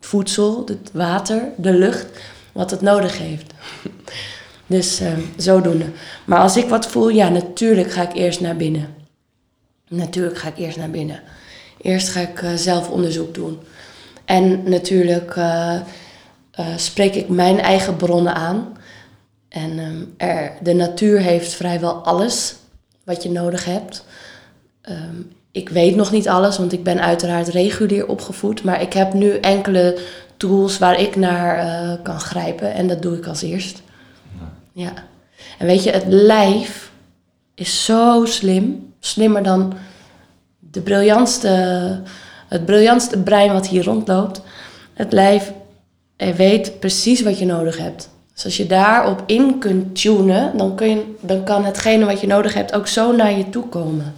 voedsel, 0.00 0.62
het 0.66 0.90
water, 0.92 1.42
de 1.56 1.72
lucht, 1.72 2.06
wat 2.52 2.70
het 2.70 2.80
nodig 2.80 3.18
heeft. 3.18 3.52
Dus 4.66 5.00
uh, 5.00 5.08
zodoende. 5.36 5.84
Maar 6.24 6.38
als 6.38 6.56
ik 6.56 6.68
wat 6.68 6.86
voel, 6.86 7.08
ja, 7.08 7.28
natuurlijk 7.28 7.90
ga 7.90 8.02
ik 8.02 8.14
eerst 8.14 8.40
naar 8.40 8.56
binnen. 8.56 8.94
Natuurlijk 9.88 10.38
ga 10.38 10.48
ik 10.48 10.58
eerst 10.58 10.76
naar 10.76 10.90
binnen. 10.90 11.20
Eerst 11.80 12.08
ga 12.08 12.20
ik 12.20 12.42
uh, 12.42 12.54
zelf 12.54 12.90
onderzoek 12.90 13.34
doen. 13.34 13.58
En 14.24 14.70
natuurlijk 14.70 15.36
uh, 15.36 15.80
spreek 16.76 17.14
ik 17.14 17.28
mijn 17.28 17.60
eigen 17.60 17.96
bronnen 17.96 18.34
aan. 18.34 18.76
En 19.48 19.78
um, 19.78 20.14
er, 20.16 20.52
de 20.62 20.74
natuur 20.74 21.20
heeft 21.20 21.54
vrijwel 21.54 21.94
alles 21.94 22.54
wat 23.04 23.22
je 23.22 23.30
nodig 23.30 23.64
hebt. 23.64 24.04
Um, 24.88 25.32
ik 25.50 25.68
weet 25.68 25.96
nog 25.96 26.12
niet 26.12 26.28
alles, 26.28 26.58
want 26.58 26.72
ik 26.72 26.82
ben 26.82 27.00
uiteraard 27.00 27.48
regulier 27.48 28.08
opgevoed. 28.08 28.64
Maar 28.64 28.80
ik 28.82 28.92
heb 28.92 29.12
nu 29.12 29.30
enkele 29.30 29.98
tools 30.36 30.78
waar 30.78 31.00
ik 31.00 31.16
naar 31.16 31.64
uh, 31.64 32.02
kan 32.02 32.20
grijpen. 32.20 32.74
En 32.74 32.86
dat 32.86 33.02
doe 33.02 33.16
ik 33.16 33.26
als 33.26 33.42
eerst. 33.42 33.82
Ja. 34.72 34.82
ja. 34.84 34.92
En 35.58 35.66
weet 35.66 35.82
je, 35.82 35.90
het 35.90 36.06
lijf 36.06 36.90
is 37.54 37.84
zo 37.84 38.24
slim. 38.24 38.92
Slimmer 39.00 39.42
dan 39.42 39.74
de 40.58 40.80
briljantste, 40.80 41.48
het 42.48 42.64
briljantste 42.64 43.18
brein 43.18 43.52
wat 43.52 43.66
hier 43.66 43.84
rondloopt. 43.84 44.40
Het 44.94 45.12
lijf 45.12 45.52
weet 46.16 46.80
precies 46.80 47.22
wat 47.22 47.38
je 47.38 47.46
nodig 47.46 47.78
hebt. 47.78 48.08
Dus 48.36 48.44
als 48.44 48.56
je 48.56 48.66
daarop 48.66 49.22
in 49.26 49.58
kunt 49.58 50.00
tunen, 50.00 50.56
dan, 50.56 50.74
kun 50.74 50.88
je, 50.88 51.14
dan 51.20 51.44
kan 51.44 51.64
hetgene 51.64 52.04
wat 52.04 52.20
je 52.20 52.26
nodig 52.26 52.54
hebt 52.54 52.74
ook 52.74 52.86
zo 52.86 53.16
naar 53.16 53.32
je 53.32 53.50
toe 53.50 53.68
komen. 53.68 54.14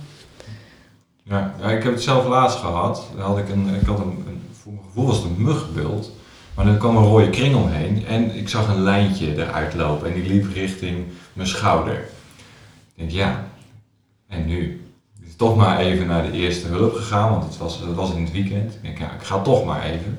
Ja, 1.23 1.55
ik 1.69 1.83
heb 1.83 1.93
het 1.93 2.03
zelf 2.03 2.27
laatst 2.27 2.59
gehad. 2.59 3.07
Had 3.17 3.39
ik 3.39 3.49
een, 3.49 3.69
ik 3.81 3.87
had 3.87 3.99
een, 3.99 4.43
voor 4.53 4.73
mijn 4.73 4.85
gevoel 4.87 5.07
was 5.07 5.17
het 5.17 5.25
een 5.25 5.43
muggenbult. 5.43 6.11
Maar 6.55 6.67
er 6.67 6.77
kwam 6.77 6.97
een 6.97 7.05
rode 7.05 7.31
kring 7.31 7.57
omheen 7.57 8.07
en 8.07 8.35
ik 8.35 8.49
zag 8.49 8.69
een 8.69 8.83
lijntje 8.83 9.37
eruit 9.37 9.75
lopen 9.75 10.09
en 10.09 10.15
die 10.15 10.33
liep 10.33 10.53
richting 10.53 11.07
mijn 11.33 11.49
schouder. 11.49 11.95
Ik 11.95 12.95
denk, 12.95 13.11
ja, 13.11 13.45
en 14.29 14.47
nu? 14.47 14.83
Ben 15.21 15.37
toch 15.37 15.57
maar 15.57 15.79
even 15.79 16.07
naar 16.07 16.23
de 16.23 16.39
eerste 16.39 16.67
hulp 16.67 16.95
gegaan, 16.95 17.31
want 17.31 17.45
het 17.45 17.57
was, 17.57 17.81
het 17.81 17.95
was 17.95 18.13
in 18.13 18.23
het 18.23 18.33
weekend. 18.33 18.75
Ik 18.75 18.83
denk, 18.83 18.99
ja, 18.99 19.13
ik 19.13 19.23
ga 19.23 19.43
toch 19.43 19.65
maar 19.65 19.83
even. 19.83 20.19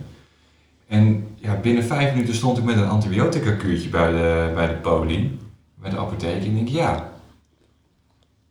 En 0.87 1.28
ja, 1.41 1.55
binnen 1.55 1.83
vijf 1.83 2.13
minuten 2.13 2.35
stond 2.35 2.57
ik 2.57 2.63
met 2.63 2.77
een 2.77 2.89
antibiotica 2.89 3.51
kuurtje 3.51 3.89
bij 3.89 4.11
de, 4.11 4.51
bij 4.53 4.67
de 4.67 4.73
poli, 4.73 5.39
bij 5.75 5.89
de 5.89 5.97
apotheek. 5.97 6.41
En 6.41 6.45
ik 6.45 6.55
denk, 6.55 6.67
ja, 6.67 7.09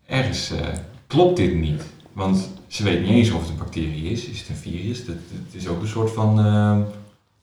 ergens 0.06 0.52
uh, 0.52 0.58
klopt 1.06 1.36
dit 1.36 1.54
niet. 1.54 1.82
Want 2.12 2.50
ze 2.66 2.84
weet 2.84 3.00
niet 3.00 3.10
eens 3.10 3.30
of 3.30 3.40
het 3.40 3.48
een 3.48 3.56
bacterie 3.56 4.10
is. 4.10 4.24
Is 4.24 4.40
het 4.40 4.48
een 4.48 4.56
virus? 4.56 4.98
Het, 4.98 5.18
is 5.50 5.68
ook 5.68 5.80
een 5.80 5.88
soort 5.88 6.10
van 6.10 6.46
uh, 6.46 6.78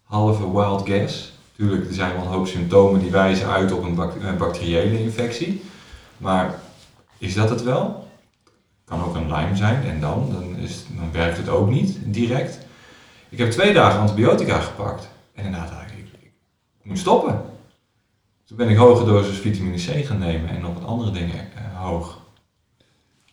halve 0.04 0.52
wild 0.52 0.86
guess. 0.86 1.34
Tuurlijk, 1.56 1.88
er 1.88 1.94
zijn 1.94 2.14
wel 2.14 2.22
een 2.22 2.32
hoop 2.32 2.48
symptomen 2.48 3.00
die 3.00 3.12
wijzen 3.12 3.48
uit 3.48 3.72
op 3.72 3.84
een, 3.84 4.38
bacteriële 4.38 5.00
infectie. 5.00 5.62
Maar 6.18 6.60
is 7.18 7.34
dat 7.34 7.50
het 7.50 7.64
wel? 7.64 8.08
Kan 8.86 9.04
ook 9.04 9.16
een 9.16 9.34
Lyme 9.34 9.56
zijn 9.56 9.84
en 9.84 10.00
dan? 10.00 10.30
Dan, 10.32 10.58
is, 10.58 10.86
dan 10.96 11.12
werkt 11.12 11.38
het 11.38 11.50
ook 11.50 11.70
niet 11.70 11.98
direct. 12.04 12.60
Ik 13.30 13.38
heb 13.38 13.52
twee 13.52 13.74
dagen 13.74 14.00
antibiotica 14.00 14.60
gepakt. 14.60 15.10
En 15.46 15.98
ik, 15.98 16.12
moet 16.84 17.00
stoppen. 17.00 17.42
Toen 18.46 18.58
ben 18.58 18.70
ik 18.70 18.78
hoge 18.78 19.06
dosis 19.06 19.38
vitamine 19.38 19.76
C 19.76 20.06
gaan 20.06 20.20
nemen 20.20 20.50
en 20.50 20.62
nog 20.62 20.74
wat 20.74 20.86
andere 20.86 21.12
dingen 21.12 21.36
uh, 21.36 21.82
hoog 21.82 22.20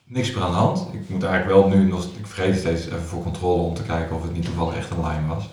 niks 0.04 0.32
meer 0.32 0.42
aan 0.42 0.50
de 0.50 0.56
hand. 0.56 0.86
Ik 0.92 1.08
moet 1.08 1.22
eigenlijk 1.22 1.60
wel 1.60 1.68
nu 1.68 1.88
nog, 1.88 2.04
ik 2.04 2.26
vergeet 2.26 2.58
steeds 2.58 2.86
even 2.86 3.02
voor 3.02 3.22
controle 3.22 3.62
om 3.62 3.74
te 3.74 3.82
kijken 3.82 4.16
of 4.16 4.22
het 4.22 4.32
niet 4.32 4.44
toevallig 4.44 4.74
echt 4.74 4.90
een 4.90 5.06
Lyme 5.06 5.34
was. 5.34 5.48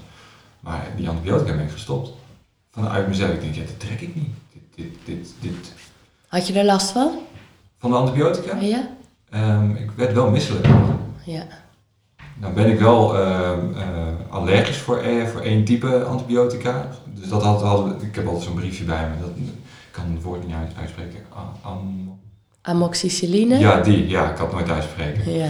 Maar 0.59 0.87
die 0.95 1.09
antibiotica 1.09 1.55
ben 1.55 1.65
ik 1.65 1.71
gestopt. 1.71 2.11
Vanuit 2.71 3.07
mezelf, 3.07 3.31
ik 3.31 3.41
denk, 3.41 3.55
ja, 3.55 3.61
dit 3.61 3.79
trek 3.79 4.01
ik 4.01 4.15
niet. 4.15 4.33
Dit, 4.53 4.63
dit, 4.75 4.97
dit, 5.05 5.33
dit. 5.39 5.73
Had 6.27 6.47
je 6.47 6.53
er 6.53 6.65
last 6.65 6.91
van? 6.91 7.19
Van 7.77 7.89
de 7.89 7.97
antibiotica? 7.97 8.59
Ja. 8.59 8.89
Um, 9.33 9.75
ik 9.75 9.91
werd 9.91 10.13
wel 10.13 10.29
misselijk. 10.29 10.67
Ja. 11.25 11.47
Dan 12.41 12.53
ben 12.53 12.71
ik 12.71 12.79
wel 12.79 13.15
uh, 13.15 13.51
uh, 13.75 13.81
allergisch 14.29 14.77
voor, 14.77 15.05
uh, 15.05 15.25
voor 15.25 15.41
één 15.41 15.63
type 15.63 16.03
antibiotica. 16.03 16.87
Dus 17.13 17.29
dat 17.29 17.43
had, 17.43 17.61
had 17.61 18.01
ik 18.01 18.15
heb 18.15 18.25
altijd 18.25 18.43
zo'n 18.43 18.53
briefje 18.53 18.83
bij 18.83 19.09
me. 19.09 19.21
Dat, 19.21 19.29
ik 19.37 19.91
kan 19.91 20.03
het 20.13 20.23
woord 20.23 20.45
niet 20.47 20.55
uitspreken. 20.79 21.19
An, 21.61 22.19
Amoxicilline? 22.61 23.57
Ja, 23.57 23.81
die. 23.81 24.07
Ja, 24.07 24.31
ik 24.31 24.37
had 24.37 24.47
het 24.47 24.55
nooit 24.55 24.69
uitspreken. 24.69 25.31
Ja. 25.33 25.47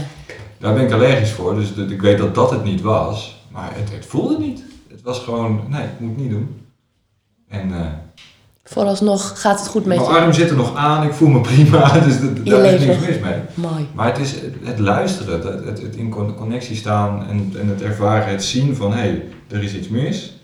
Daar 0.58 0.74
ben 0.74 0.86
ik 0.86 0.92
allergisch 0.92 1.32
voor, 1.32 1.56
dus 1.56 1.72
ik 1.72 2.02
weet 2.02 2.18
dat 2.18 2.36
dat 2.36 2.52
het 2.52 2.64
niet 2.64 2.82
was. 2.82 3.44
Maar 3.52 3.70
het, 3.74 3.92
het 3.92 4.06
voelde 4.06 4.40
niet. 4.40 4.64
Het 4.90 5.02
was 5.02 5.20
gewoon, 5.20 5.62
nee, 5.68 5.84
ik 5.84 6.00
moet 6.00 6.10
het 6.10 6.20
niet 6.20 6.32
doen. 6.32 6.62
En... 7.48 7.70
Uh, 7.70 7.86
Vooralsnog 8.72 9.42
gaat 9.42 9.60
het 9.60 9.68
goed 9.68 9.86
met 9.86 9.98
je. 9.98 10.04
Mijn 10.04 10.22
arm 10.22 10.34
zit 10.34 10.50
er 10.50 10.56
nog 10.56 10.76
aan, 10.76 11.04
ik 11.04 11.14
voel 11.14 11.28
me 11.28 11.42
prima, 11.52 12.00
dus 12.00 12.20
daar 12.44 12.66
is 12.66 12.86
niks 12.86 13.06
mis 13.06 13.20
mee. 13.20 13.40
Mooi. 13.54 13.88
Maar 13.94 14.06
het 14.06 14.18
is 14.18 14.36
het, 14.64 14.80
luisteren, 14.80 15.34
het, 15.34 15.66
het, 15.66 15.82
het, 15.82 15.96
in 15.96 16.10
connectie 16.38 16.76
staan 16.76 17.28
en, 17.28 17.54
en 17.60 17.68
het 17.68 17.82
ervaren, 17.82 18.28
het 18.28 18.44
zien 18.44 18.76
van 18.76 18.92
hé, 18.92 19.00
hey, 19.00 19.24
er 19.48 19.64
is 19.64 19.76
iets 19.76 19.88
mis. 19.88 20.40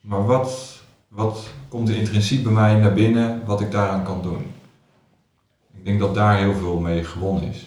Maar 0.00 0.26
wat, 0.26 0.80
wat 1.08 1.46
komt 1.68 1.88
er 1.88 1.96
intrinsiek 1.96 2.42
bij 2.42 2.52
mij 2.52 2.74
naar 2.74 2.92
binnen 2.92 3.42
wat 3.46 3.60
ik 3.60 3.70
daaraan 3.70 4.04
kan 4.04 4.22
doen? 4.22 4.46
Ik 5.76 5.84
denk 5.84 6.00
dat 6.00 6.14
daar 6.14 6.38
heel 6.38 6.54
veel 6.54 6.78
mee 6.78 7.04
gewonnen 7.04 7.42
is. 7.48 7.66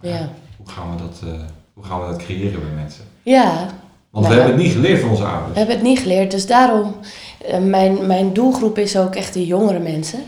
ja. 0.00 0.28
Hoe 0.56 0.68
gaan, 0.68 0.90
we 0.90 1.02
dat, 1.02 1.20
uh, 1.24 1.40
hoe 1.72 1.84
gaan 1.84 2.00
we 2.00 2.06
dat 2.06 2.22
creëren 2.22 2.60
bij 2.60 2.74
mensen? 2.74 3.04
Ja. 3.22 3.68
Want 4.10 4.26
we 4.26 4.32
hebben 4.34 4.52
het 4.52 4.62
niet 4.62 4.72
geleerd 4.72 5.00
van 5.00 5.10
onze 5.10 5.24
ouders. 5.24 5.52
We 5.52 5.58
hebben 5.58 5.76
het 5.76 5.84
niet 5.84 5.98
geleerd, 5.98 6.30
dus 6.30 6.46
daarom, 6.46 6.94
mijn, 7.60 8.06
mijn 8.06 8.32
doelgroep 8.32 8.78
is 8.78 8.96
ook 8.96 9.14
echt 9.14 9.34
de 9.34 9.46
jongere 9.46 9.78
mensen. 9.78 10.20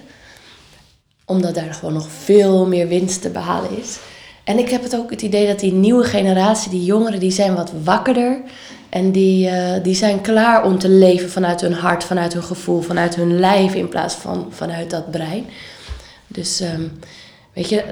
Omdat 1.24 1.54
daar 1.54 1.74
gewoon 1.74 1.94
nog 1.94 2.08
veel 2.08 2.66
meer 2.66 2.88
winst 2.88 3.22
te 3.22 3.30
behalen 3.30 3.78
is. 3.78 3.98
En 4.44 4.58
ik 4.58 4.68
heb 4.68 4.82
het 4.82 4.96
ook 4.96 5.10
het 5.10 5.22
idee 5.22 5.46
dat 5.46 5.60
die 5.60 5.72
nieuwe 5.72 6.04
generatie, 6.04 6.70
die 6.70 6.84
jongeren, 6.84 7.20
die 7.20 7.30
zijn 7.30 7.54
wat 7.54 7.72
wakkerder. 7.84 8.40
En 8.88 9.12
die, 9.12 9.50
uh, 9.50 9.72
die 9.82 9.94
zijn 9.94 10.20
klaar 10.20 10.64
om 10.64 10.78
te 10.78 10.88
leven 10.88 11.30
vanuit 11.30 11.60
hun 11.60 11.72
hart, 11.72 12.04
vanuit 12.04 12.32
hun 12.32 12.42
gevoel, 12.42 12.80
vanuit 12.80 13.14
hun 13.14 13.38
lijf 13.38 13.74
in 13.74 13.88
plaats 13.88 14.14
van 14.14 14.46
vanuit 14.50 14.90
dat 14.90 15.10
brein. 15.10 15.46
Dus 16.26 16.60
um, 16.60 16.98
weet 17.52 17.68
je, 17.68 17.84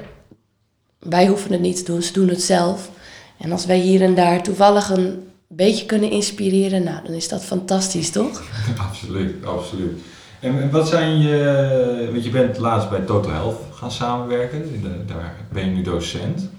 wij 0.99 1.27
hoeven 1.27 1.51
het 1.51 1.61
niet 1.61 1.77
te 1.77 1.83
doen, 1.83 2.01
ze 2.01 2.13
doen 2.13 2.27
het 2.29 2.41
zelf. 2.41 2.89
En 3.37 3.51
als 3.51 3.65
wij 3.65 3.77
hier 3.77 4.01
en 4.01 4.15
daar 4.15 4.43
toevallig 4.43 4.89
een 4.89 5.27
beetje 5.55 5.85
kunnen 5.85 6.11
inspireren, 6.11 6.83
nou, 6.83 6.97
dan 7.05 7.13
is 7.13 7.27
dat 7.27 7.43
fantastisch, 7.43 8.09
toch? 8.09 8.43
absoluut, 8.89 9.45
absoluut. 9.45 10.01
En 10.39 10.71
wat 10.71 10.87
zijn 10.87 11.21
je, 11.21 12.09
want 12.11 12.23
je 12.23 12.29
bent 12.29 12.57
laatst 12.57 12.89
bij 12.89 12.99
Total 12.99 13.31
Health 13.31 13.59
gaan 13.73 13.91
samenwerken, 13.91 14.83
daar 15.07 15.35
ben 15.51 15.65
je 15.65 15.71
nu 15.71 15.81
docent. 15.81 16.49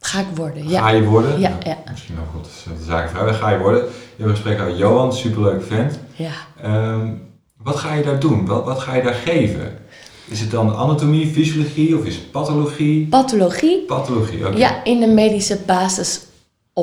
Ga 0.00 0.20
ik 0.20 0.26
worden, 0.34 0.68
ja. 0.68 0.80
Ga 0.80 0.88
je 0.88 1.04
worden? 1.04 1.40
Ja, 1.40 1.48
nou, 1.48 1.60
ja. 1.64 1.76
Misschien 1.90 2.16
ook 2.18 2.30
goed, 2.32 2.78
de 2.78 2.84
zaken 2.84 3.10
vragen. 3.10 3.34
Ga 3.34 3.50
je 3.50 3.58
worden? 3.58 3.82
Je 3.82 3.88
hebt 4.16 4.28
een 4.28 4.30
gesprek 4.30 4.58
met 4.58 4.78
Johan, 4.78 5.12
superleuk 5.12 5.62
vent. 5.62 5.98
Ja. 6.14 6.32
Um, 6.92 7.22
wat 7.56 7.76
ga 7.76 7.94
je 7.94 8.02
daar 8.02 8.20
doen? 8.20 8.46
Wat, 8.46 8.64
wat 8.64 8.78
ga 8.78 8.94
je 8.94 9.02
daar 9.02 9.14
geven? 9.14 9.78
Is 10.28 10.40
het 10.40 10.50
dan 10.50 10.76
anatomie, 10.76 11.26
fysiologie 11.26 11.98
of 11.98 12.04
is 12.04 12.14
het 12.14 12.30
pathologie? 12.30 13.06
Pathologie. 13.06 13.78
Pathologie, 13.78 14.46
oké. 14.46 14.56
Ja, 14.56 14.84
in 14.84 15.00
de 15.00 15.06
medische 15.06 15.56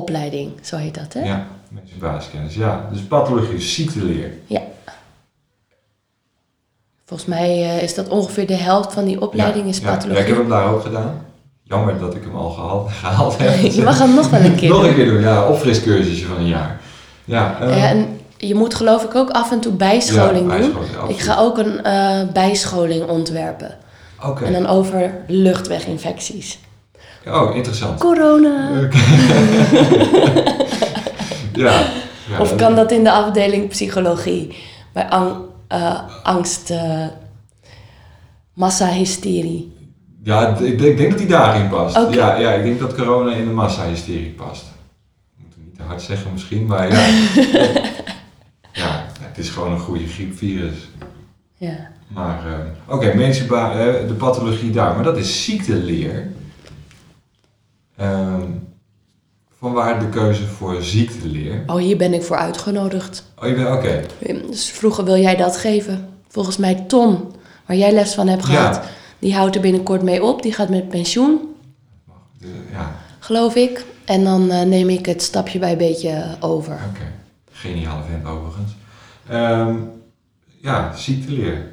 basisopleiding, 0.06 0.52
zo 0.62 0.78
heet 0.78 0.96
dat, 0.96 1.14
hè? 1.14 1.24
Ja, 1.24 1.48
medische 1.70 1.98
basiskennis, 1.98 2.56
ja. 2.56 2.88
Dus 2.92 3.02
pathologie 3.02 3.56
is 3.56 3.74
ziekteleer. 3.74 4.32
Ja. 4.46 4.62
Volgens 7.06 7.30
mij 7.30 7.50
eh, 7.50 7.84
is 7.84 7.96
dat 7.96 8.08
ongeveer 8.08 8.48
de 8.48 8.56
helft 8.56 8.94
van 8.94 9.06
die 9.06 9.22
opleiding 9.22 9.68
is 9.68 9.78
ja, 9.78 9.88
ja, 9.88 9.94
pathologie. 9.94 10.22
ik 10.22 10.28
heb 10.28 10.38
hem 10.38 10.50
daar 10.50 10.74
ook 10.74 10.82
gedaan. 10.82 11.26
Jammer 11.64 12.00
dat 12.00 12.16
ik 12.16 12.24
hem 12.24 12.36
al 12.36 12.50
gehaald, 12.50 12.92
gehaald 13.02 13.38
heb. 13.38 13.72
je 13.72 13.84
mag 13.84 14.00
hem 14.00 14.14
nog 14.16 14.30
wel 14.30 14.42
een 14.42 14.56
keer 14.56 14.70
Nog 14.76 14.84
een 14.84 14.96
keer 14.96 15.06
doen, 15.06 15.22
ja. 15.22 15.48
Opfriscursusje 15.48 16.26
van 16.26 16.38
een 16.38 16.48
jaar. 16.48 16.80
Ja, 17.26 17.58
eh, 17.62 17.78
Ja, 17.78 17.90
en 17.90 18.20
je 18.38 18.56
moet 18.56 18.76
geloof 18.76 19.04
ik 19.04 19.16
ook 19.16 19.30
af 19.30 19.52
en 19.52 19.60
toe 19.60 19.72
bijscholing 19.74 20.52
ja, 20.52 20.58
doen. 20.58 20.74
bijscholing. 20.74 21.10
Ik 21.10 21.20
ga 21.20 21.38
ook 21.38 21.58
een 21.58 21.84
eh, 21.84 22.22
bijscholing 22.34 23.10
ontwerpen. 23.10 23.78
Oké. 24.26 24.46
En 24.46 24.54
dan 24.54 24.68
over 24.68 25.24
luchtweginfecties. 25.28 26.60
Oh, 27.32 27.56
interessant. 27.56 28.00
Corona. 28.00 28.70
Ja. 31.54 31.72
ja. 32.30 32.40
Of 32.40 32.56
kan 32.56 32.76
dat 32.76 32.92
in 32.92 33.04
de 33.04 33.12
afdeling 33.12 33.68
psychologie? 33.70 34.56
Bij 34.94 35.10
ang- 35.10 35.38
eh, 35.68 36.00
angst, 36.24 36.70
eh 36.70 37.06
massahysterie. 38.54 39.76
Ja, 40.24 40.48
ik 40.48 40.58
denk, 40.80 40.80
ik 40.82 40.98
denk 40.98 41.10
dat 41.10 41.20
die 41.20 41.28
daarin 41.28 41.70
past. 41.70 41.96
Ja, 42.12 42.36
ja, 42.36 42.52
ik 42.52 42.64
denk 42.64 42.80
dat 42.80 42.96
corona 42.96 43.34
in 43.36 43.46
de 43.46 43.52
massahysterie 43.52 44.30
past. 44.32 44.64
Ik 44.64 45.44
moet 45.44 45.54
het 45.56 45.64
niet 45.66 45.76
te 45.76 45.84
hard 45.84 46.02
zeggen 46.02 46.32
misschien, 46.34 46.66
maar 46.66 46.92
ja. 46.92 47.00
ja, 48.82 49.06
het 49.22 49.38
is 49.38 49.50
gewoon 49.50 49.72
een 49.72 49.80
goede 49.80 50.08
griepvirus. 50.08 50.90
Ja. 51.58 51.78
Maar, 52.08 52.40
eh, 52.48 52.94
oké, 52.96 53.08
eh, 53.10 54.08
de 54.08 54.16
pathologie 54.18 54.72
daar, 54.72 54.96
maar 54.96 55.04
dat 55.04 55.18
is 55.18 55.44
ziekteleer. 55.44 56.28
Ehm 57.98 58.42
vanwaar 59.60 60.00
de 60.00 60.10
keuze 60.10 60.46
voor 60.48 60.82
ziekteleer? 60.82 61.64
Oh, 61.68 61.76
hier 61.76 61.98
ben 61.98 62.14
ik 62.14 62.24
voor 62.24 62.38
uitgenodigd. 62.38 63.24
Oh, 63.42 63.48
je 63.48 63.54
bent, 63.56 63.68
oké. 63.68 64.02
Dus 64.50 64.70
vroeger 64.72 65.04
wil 65.04 65.18
jij 65.18 65.36
dat 65.36 65.58
geven. 65.58 66.10
Volgens 66.28 66.58
mij 66.58 66.76
Tom, 66.88 67.32
waar 67.66 67.78
jij 67.78 67.92
les 67.92 68.14
van 68.14 68.28
hebt 68.28 68.46
gehad, 68.46 68.76
Ja. 68.76 68.84
die 69.20 69.36
houdt 69.36 69.56
er 69.56 69.62
binnenkort 69.62 70.02
mee 70.02 70.24
op. 70.24 70.42
Die 70.42 70.54
gaat 70.54 70.70
met 70.70 70.90
pensioen, 70.90 71.40
De- 72.40 72.48
ja, 72.72 72.96
geloof 73.20 73.56
ik. 73.56 73.86
En 74.06 74.24
dan 74.24 74.50
eh, 74.52 74.62
neem 74.66 74.90
ik 74.90 75.06
het 75.06 75.22
stapje 75.22 75.60
bij 75.60 75.78
beetje 75.78 76.26
over. 76.40 76.74
oké. 76.74 77.06
Geniale 77.52 78.04
vent 78.10 78.26
overigens. 78.26 78.72
Ehm, 79.30 79.76
ja, 80.62 80.96
ziekteleer. 80.96 81.72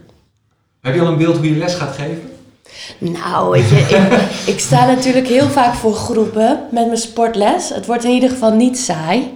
Heb 0.80 0.94
je 0.94 1.00
al 1.00 1.06
een 1.06 1.16
beeld 1.18 1.36
hoe 1.36 1.48
je 1.50 1.56
les 1.58 1.74
gaat 1.74 1.94
geven? 1.94 2.30
Nou, 2.98 3.50
weet 3.50 3.68
je, 3.68 3.76
ik, 3.76 3.98
ik 4.54 4.60
sta 4.60 4.86
natuurlijk 4.86 5.28
heel 5.28 5.48
vaak 5.48 5.74
voor 5.74 5.94
groepen 5.94 6.60
met 6.70 6.86
mijn 6.86 6.98
sportles. 6.98 7.68
Het 7.68 7.86
wordt 7.86 8.04
in 8.04 8.10
ieder 8.10 8.30
geval 8.30 8.52
niet 8.52 8.78
saai. 8.78 9.32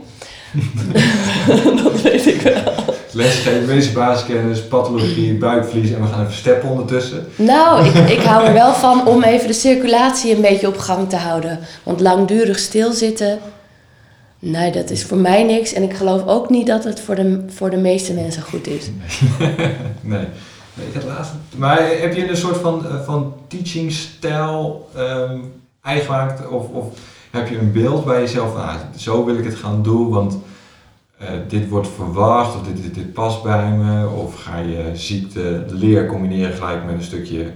dat 1.82 2.03
weet 2.03 2.26
ik 2.26 2.41
wel. 2.41 2.97
Lesgeven, 3.12 3.66
medische 3.66 3.93
basiskennis, 3.93 4.62
pathologie, 4.62 5.34
buikvlies 5.34 5.91
en 5.91 6.01
we 6.01 6.07
gaan 6.07 6.20
even 6.20 6.34
steppen 6.34 6.68
ondertussen. 6.68 7.26
Nou, 7.36 7.86
ik, 7.86 7.95
ik 8.18 8.22
hou 8.22 8.47
er 8.47 8.53
wel 8.53 8.72
van 8.72 9.07
om 9.07 9.22
even 9.22 9.47
de 9.47 9.53
circulatie 9.53 10.34
een 10.34 10.41
beetje 10.41 10.66
op 10.66 10.78
gang 10.78 11.09
te 11.09 11.16
houden. 11.16 11.59
Want 11.82 12.01
langdurig 12.01 12.59
stilzitten, 12.59 13.39
nee, 14.39 14.72
dat 14.72 14.91
is 14.91 15.05
voor 15.05 15.16
mij 15.16 15.43
niks. 15.43 15.72
En 15.72 15.82
ik 15.82 15.95
geloof 15.95 16.26
ook 16.26 16.51
niet 16.51 16.66
dat 16.66 16.84
het 16.84 17.01
voor 17.01 17.14
de, 17.14 17.45
voor 17.49 17.70
de 17.70 17.76
meeste 17.76 18.12
mensen 18.12 18.43
goed 18.43 18.66
is. 18.66 18.91
nee. 19.39 19.66
nee, 20.03 20.26
ik 20.87 20.95
had 20.95 21.05
laatst. 21.05 21.33
Maar 21.57 21.79
heb 22.01 22.14
je 22.14 22.29
een 22.29 22.37
soort 22.37 22.57
van, 22.57 22.87
eh, 22.87 23.01
van 23.01 23.35
teachingstijl 23.49 24.89
ehm 24.95 25.39
eigen 25.83 26.05
gemaakt? 26.05 26.49
Of, 26.49 26.68
of 26.68 26.87
heb 27.31 27.49
je 27.49 27.59
een 27.59 27.72
beeld 27.72 28.05
bij 28.05 28.20
jezelf 28.20 28.53
van, 28.53 28.62
ah, 28.62 28.74
zo 28.97 29.24
wil 29.24 29.39
ik 29.39 29.45
het 29.45 29.55
gaan 29.55 29.83
doen, 29.83 30.09
want 30.09 30.39
eh, 31.18 31.29
dit 31.49 31.68
wordt 31.68 31.89
verwacht, 31.89 32.55
of 32.55 32.62
dit, 32.62 32.83
dit, 32.83 32.95
dit 32.95 33.12
past 33.12 33.43
bij 33.43 33.70
me? 33.70 34.09
Of 34.09 34.43
ga 34.43 34.59
je 34.59 34.91
ziekte, 34.95 35.64
leer 35.68 36.07
combineren 36.07 36.57
gelijk 36.57 36.85
met 36.85 36.95
een 36.95 37.03
stukje 37.03 37.43
eh, 37.43 37.51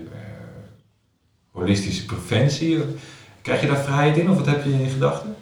holistische 1.51 2.05
preventie? 2.05 2.79
Krijg 3.43 3.61
je 3.61 3.67
daar 3.67 3.85
vrijheid 3.85 4.17
in 4.17 4.31
of 4.31 4.37
wat 4.37 4.47
heb 4.47 4.65
je 4.65 4.71
in 4.71 4.91
gedachten? 4.91 5.35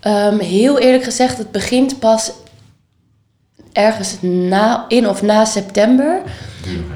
Ehm, 0.00 0.38
heel 0.38 0.78
eerlijk 0.78 1.04
gezegd, 1.04 1.38
het 1.38 1.50
begint 1.50 1.98
pas 1.98 2.32
ergens 3.76 4.16
na, 4.20 4.84
in 4.88 5.08
of 5.08 5.22
na 5.22 5.44
september. 5.44 6.22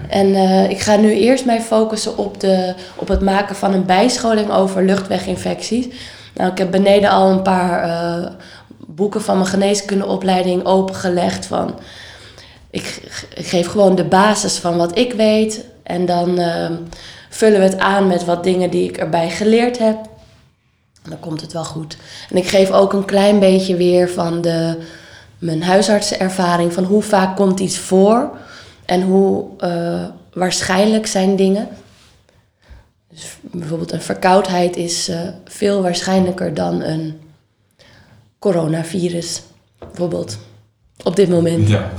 En 0.09 0.35
eh, 0.35 0.71
ik 0.71 0.81
ga 0.81 0.97
nu 0.97 1.13
eerst 1.13 1.45
mij 1.45 1.61
focussen 1.61 2.19
op, 2.19 2.41
de, 2.41 2.75
op 2.97 3.09
het 3.09 3.21
maken 3.21 3.57
van 3.57 3.73
een 3.73 3.87
bijscholing 3.87 4.51
over 4.51 4.85
luchtweginfecties. 4.85 5.89
Nou, 6.35 6.51
ik 6.51 6.59
heb 6.59 6.71
beneden 6.71 7.11
al 7.11 7.31
een 7.31 7.43
paar 7.43 7.83
eh, 7.83 8.31
boeken 8.87 9.23
van 9.23 9.37
mijn 9.37 9.49
geneeskundeopleiding 9.49 10.65
opengelegd. 10.65 11.47
Van, 11.47 11.79
ik, 12.71 13.01
ik 13.35 13.47
geef 13.47 13.67
gewoon 13.67 13.95
de 13.95 14.05
basis 14.05 14.57
van 14.57 14.77
wat 14.77 14.99
ik 14.99 15.13
weet. 15.13 15.65
En 15.83 16.07
dan 16.07 16.39
eh, 16.39 16.71
vullen 17.29 17.59
we 17.59 17.65
het 17.65 17.79
aan 17.79 18.07
met 18.07 18.25
wat 18.25 18.45
dingen 18.45 18.71
die 18.71 18.89
ik 18.89 18.97
erbij 18.97 19.31
geleerd 19.31 19.79
heb. 19.79 19.97
En 21.05 21.11
dan 21.11 21.21
komt 21.21 21.41
het 21.41 21.53
wel 21.53 21.65
goed. 21.65 21.97
En 22.31 22.37
ik 22.37 22.49
geef 22.49 22.71
ook 22.71 22.93
een 22.93 23.05
klein 23.05 23.39
beetje 23.39 23.77
weer 23.77 24.11
van 24.11 24.41
de, 24.41 24.77
mijn 25.41 25.63
huisartsenervaring. 25.63 26.73
Van 26.73 26.85
hoe 26.85 27.03
vaak 27.03 27.37
komt 27.37 27.61
iets 27.61 27.79
voor. 27.79 28.31
En 28.85 29.03
hoe 29.03 29.45
eh, 29.59 30.05
waarschijnlijk 30.33 31.07
zijn 31.07 31.37
dingen. 31.37 31.69
Dus 33.11 33.37
bijvoorbeeld 33.41 33.93
een 33.93 34.03
verkoudheid 34.03 34.77
is 34.77 35.09
eh, 35.09 35.21
veel 35.45 35.83
waarschijnlijker 35.83 36.55
dan 36.55 36.83
een 36.83 37.21
coronavirus. 38.39 39.43
Bijvoorbeeld. 39.79 40.39
Op 41.03 41.17
dit 41.17 41.29
moment. 41.29 41.69
Ja. 41.69 41.91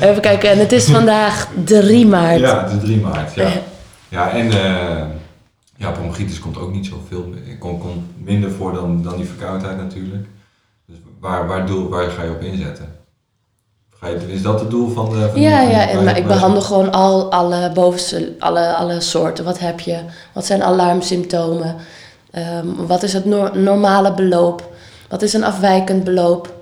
Even 0.00 0.20
kijken, 0.20 0.50
en 0.50 0.58
het 0.58 0.72
is 0.72 0.84
vandaag 0.84 1.48
3 1.64 2.06
maart. 2.06 2.40
Ja, 2.40 2.66
is 2.66 2.80
3 2.80 3.00
maart. 3.00 3.34
Ja, 3.34 3.52
ja 4.08 4.30
en 4.30 4.50
eh 4.50 5.04
ja, 5.76 5.90
bronchitis 5.90 6.38
komt 6.38 6.58
ook 6.58 6.72
niet 6.72 6.86
zoveel. 6.86 7.34
Komt 7.58 7.80
komt 7.80 8.24
minder 8.24 8.50
voor 8.50 8.72
dan, 8.72 9.02
dan 9.02 9.16
die 9.16 9.26
verkoudheid 9.26 9.76
natuurlijk. 9.76 10.26
Dus 10.86 10.96
waar, 11.20 11.46
waar, 11.46 11.66
doel, 11.66 11.88
waar 11.88 12.10
ga 12.10 12.22
je 12.22 12.30
op 12.30 12.40
inzetten? 12.40 12.96
Ga 13.90 14.08
je, 14.08 14.32
is 14.32 14.42
dat 14.42 14.60
het 14.60 14.70
doel 14.70 14.88
van 14.90 15.10
de. 15.10 15.28
Van 15.30 15.40
Ja, 15.40 15.60
ja, 15.60 15.88
en, 15.88 16.04
maar 16.04 16.16
ik 16.16 16.26
behandel 16.26 16.62
gewoon 16.62 16.92
al 16.92 17.30
alle 17.32 17.70
bovenste, 17.72 18.34
alle, 18.38 18.74
alle 18.74 19.00
soorten. 19.00 19.44
Wat 19.44 19.58
heb 19.58 19.80
je? 19.80 19.98
Wat 20.32 20.46
zijn 20.46 20.62
alarmsymptomen? 20.62 21.76
Ehm, 22.30 22.66
wat 22.86 23.02
is 23.02 23.12
het 23.12 23.24
nor- 23.24 23.58
normale 23.58 24.14
beloop? 24.14 24.72
Wat 25.08 25.22
is 25.22 25.32
een 25.32 25.44
afwijkend 25.44 26.04
beloop? 26.04 26.54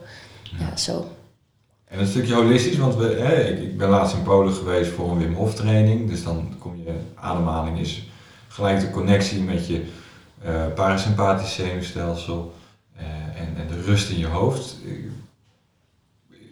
Ja, 0.42 0.76
zo. 0.76 1.06
En 1.84 1.98
een 2.00 2.06
stukje 2.06 2.34
holistisch, 2.34 2.76
want 2.78 2.94
we, 2.96 3.04
hè, 3.04 3.34
ik, 3.42 3.58
ik 3.58 3.78
ben 3.78 3.88
laatst 3.88 4.14
in 4.16 4.22
Polen 4.22 4.52
geweest 4.52 4.90
voor 4.90 5.10
een 5.10 5.18
Wim 5.18 5.34
Hof 5.34 5.54
training. 5.54 6.08
Dus 6.10 6.24
dan 6.24 6.54
kom 6.58 6.76
je, 6.76 6.92
ademhaling 7.14 7.78
is 7.78 8.08
gelijk 8.48 8.80
de 8.80 8.90
connectie 8.90 9.42
met 9.42 9.66
je 9.66 9.84
parasympathisch 10.74 11.54
zenuwstelsel 11.54 12.52
en, 13.36 13.56
en 13.56 13.66
de 13.68 13.82
rust 13.82 14.10
in 14.10 14.18
je 14.18 14.26
hoofd. 14.26 14.76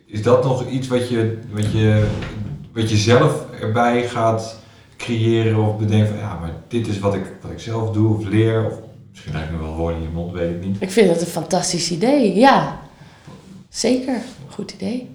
Is 0.07 0.23
dat 0.23 0.45
nog 0.45 0.69
iets 0.69 0.89
wat 0.89 1.09
je, 1.09 1.39
wat 1.51 1.73
je, 1.73 2.07
wat 2.73 2.91
je 2.91 2.97
zelf 2.97 3.51
erbij 3.61 4.09
gaat 4.09 4.59
creëren 4.97 5.57
of 5.57 5.79
bedenken 5.79 6.09
van 6.09 6.19
ja, 6.19 6.39
maar 6.39 6.53
dit 6.69 6.87
is 6.87 6.99
wat 6.99 7.15
ik, 7.15 7.25
wat 7.43 7.51
ik 7.51 7.61
zelf 7.61 7.91
doe 7.91 8.17
of 8.17 8.25
leer? 8.25 8.67
Of 8.67 8.73
misschien 9.11 9.33
krijg 9.33 9.47
ik 9.47 9.53
nog 9.53 9.61
wel 9.61 9.77
woorden 9.77 9.97
in 9.97 10.03
je 10.03 10.13
mond, 10.13 10.33
weet 10.33 10.51
ik 10.51 10.65
niet. 10.65 10.77
Ik 10.81 10.91
vind 10.91 11.11
het 11.11 11.21
een 11.21 11.27
fantastisch 11.27 11.91
idee, 11.91 12.35
ja. 12.35 12.81
Zeker, 13.69 14.21
goed 14.49 14.73
idee. 14.73 15.11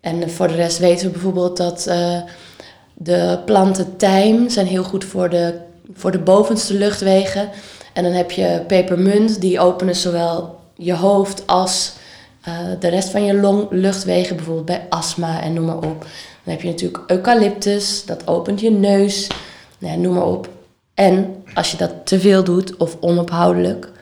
En 0.00 0.22
eh, 0.22 0.28
voor 0.28 0.48
de 0.48 0.54
rest 0.54 0.78
weten 0.78 1.06
we 1.06 1.12
bijvoorbeeld 1.12 1.56
dat 1.56 1.86
eh, 1.86 2.20
de 2.94 3.38
planten 3.44 3.96
tijm 3.96 4.48
zijn 4.48 4.66
heel 4.66 4.84
goed 4.84 5.04
voor 5.04 5.30
de, 5.30 5.60
voor 5.92 6.10
de 6.10 6.18
bovenste 6.18 6.74
luchtwegen. 6.74 7.50
En 7.94 8.02
dan 8.02 8.12
heb 8.12 8.30
je 8.30 8.62
pepermunt, 8.66 9.40
die 9.40 9.60
openen 9.60 9.96
zowel 9.96 10.58
je 10.76 10.94
hoofd 10.94 11.46
als 11.46 11.92
eh, 12.42 12.58
de 12.80 12.88
rest 12.88 13.08
van 13.08 13.24
je 13.24 13.34
longluchtwegen, 13.34 14.36
bijvoorbeeld 14.36 14.66
bij 14.66 14.86
astma 14.88 15.42
en 15.42 15.52
noem 15.52 15.64
maar 15.64 15.76
op. 15.76 16.06
Dan 16.44 16.54
heb 16.54 16.60
je 16.60 16.68
natuurlijk 16.68 17.10
eucalyptus, 17.10 18.04
dat 18.04 18.26
opent 18.26 18.60
je 18.60 18.70
neus, 18.70 19.26
nou 19.78 19.92
ja, 19.92 19.98
noem 19.98 20.14
maar 20.14 20.26
op. 20.26 20.48
En 20.94 21.42
als 21.54 21.70
je 21.70 21.76
dat 21.76 21.92
te 22.04 22.20
veel 22.20 22.44
doet 22.44 22.76
of 22.76 22.96
onophoudelijk, 23.00 23.92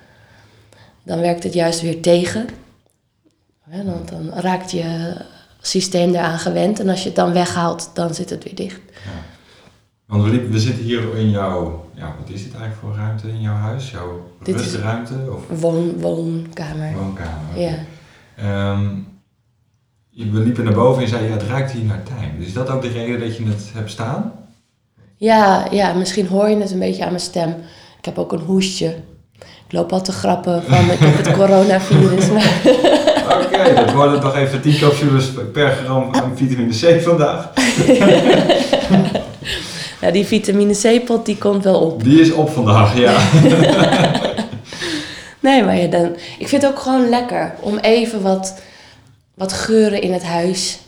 dan 1.02 1.20
werkt 1.20 1.42
het 1.42 1.54
juist 1.54 1.80
weer 1.80 2.02
tegen. 2.02 2.48
Want 3.64 4.08
dan 4.08 4.30
raakt 4.34 4.70
je 4.70 5.14
systeem 5.60 6.14
eraan 6.14 6.38
gewend 6.38 6.80
en 6.80 6.88
als 6.88 7.00
je 7.00 7.06
het 7.06 7.16
dan 7.16 7.32
weghaalt, 7.32 7.90
dan 7.94 8.14
zit 8.14 8.30
het 8.30 8.44
weer 8.44 8.54
dicht. 8.54 8.80
Want 10.12 10.24
we, 10.24 10.30
liepen, 10.30 10.50
we 10.50 10.60
zitten 10.60 10.84
hier 10.84 11.16
in 11.16 11.30
jouw, 11.30 11.84
ja, 11.94 12.14
wat 12.20 12.28
is 12.34 12.42
dit 12.42 12.54
eigenlijk 12.54 12.80
voor 12.80 12.94
ruimte 12.96 13.28
in 13.28 13.40
jouw 13.40 13.54
huis? 13.54 13.90
Jouw 13.90 14.30
Dit 14.42 14.56
rustruimte 14.56 15.14
of 15.30 15.60
Woon, 15.60 16.00
woonkamer. 16.00 16.92
woonkamer? 16.94 17.60
Ja. 17.60 17.72
Ehm, 18.36 18.86
we 20.32 20.38
liepen 20.40 20.64
naar 20.64 20.74
boven 20.74 21.02
en 21.02 21.08
je 21.08 21.14
zei, 21.14 21.24
ja, 21.24 21.32
het 21.32 21.42
ruikt 21.42 21.70
hier 21.70 21.84
naar 21.84 22.02
tijm. 22.02 22.38
Dus 22.38 22.46
is 22.46 22.52
dat 22.52 22.70
ook 22.70 22.82
de 22.82 22.88
reden 22.88 23.20
dat 23.20 23.36
je 23.36 23.44
het 23.44 23.70
hebt 23.74 23.90
staan? 23.90 24.32
Ja, 25.16 25.66
ja, 25.70 25.92
misschien 25.92 26.26
hoor 26.26 26.48
je 26.48 26.56
het 26.56 26.70
een 26.70 26.78
beetje 26.78 27.02
aan 27.02 27.10
mijn 27.10 27.20
stem. 27.22 27.54
Ik 27.98 28.04
heb 28.04 28.18
ook 28.18 28.32
een 28.32 28.40
hoestje. 28.46 28.96
Ik 29.38 29.72
loop 29.72 29.92
al 29.92 30.02
te 30.02 30.12
grappen 30.12 30.62
van 30.62 30.90
ik 30.90 30.98
heb 30.98 31.16
het 31.16 31.32
coronavirus. 31.40 32.28
Oké, 33.44 33.74
dat 33.74 33.92
worden 33.92 34.20
toch 34.20 34.36
even 34.36 34.60
10 34.60 34.78
capsules 34.78 35.30
per 35.52 35.70
gram 35.70 36.14
aan 36.14 36.36
vitamine 36.36 36.96
C 36.98 37.02
vandaag. 37.02 37.52
Ja, 40.02 40.10
die 40.10 40.24
vitamine 40.26 40.74
C-pot 40.74 41.26
die 41.26 41.38
komt 41.38 41.64
wel 41.64 41.80
op. 41.80 42.04
Die 42.04 42.20
is 42.20 42.32
op 42.32 42.50
vandaag, 42.50 42.98
ja. 42.98 43.18
Nee, 45.40 45.64
maar 45.64 45.76
ja, 45.76 45.86
dan, 45.86 46.16
ik 46.38 46.48
vind 46.48 46.62
het 46.62 46.70
ook 46.70 46.78
gewoon 46.78 47.08
lekker 47.08 47.54
om 47.60 47.78
even 47.78 48.22
wat, 48.22 48.60
wat 49.34 49.52
geuren 49.52 50.02
in 50.02 50.12
het 50.12 50.22
huis. 50.24 50.80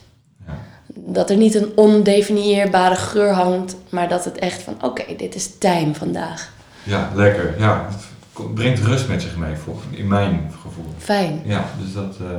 Ja. 0.46 0.52
Dat 0.94 1.30
er 1.30 1.36
niet 1.36 1.54
een 1.54 1.72
ondefinieerbare 1.74 2.94
geur 2.94 3.32
hangt, 3.32 3.76
maar 3.88 4.08
dat 4.08 4.24
het 4.24 4.38
echt 4.38 4.62
van, 4.62 4.76
oké, 4.82 5.04
dit 5.16 5.34
is 5.34 5.58
tijm 5.58 5.94
vandaag. 5.94 6.52
Ja, 6.82 7.10
lekker. 7.14 7.54
Ja, 7.58 7.88
het 8.36 8.54
brengt 8.54 8.80
rust 8.80 9.08
met 9.08 9.22
zich 9.22 9.36
mee, 9.36 9.54
in 9.90 10.08
mijn 10.08 10.50
gevoel. 10.62 10.92
Fijn. 10.98 11.40
Ja, 11.44 11.64
dus 11.82 11.92
dat... 11.92 12.16
eh, 12.20 12.36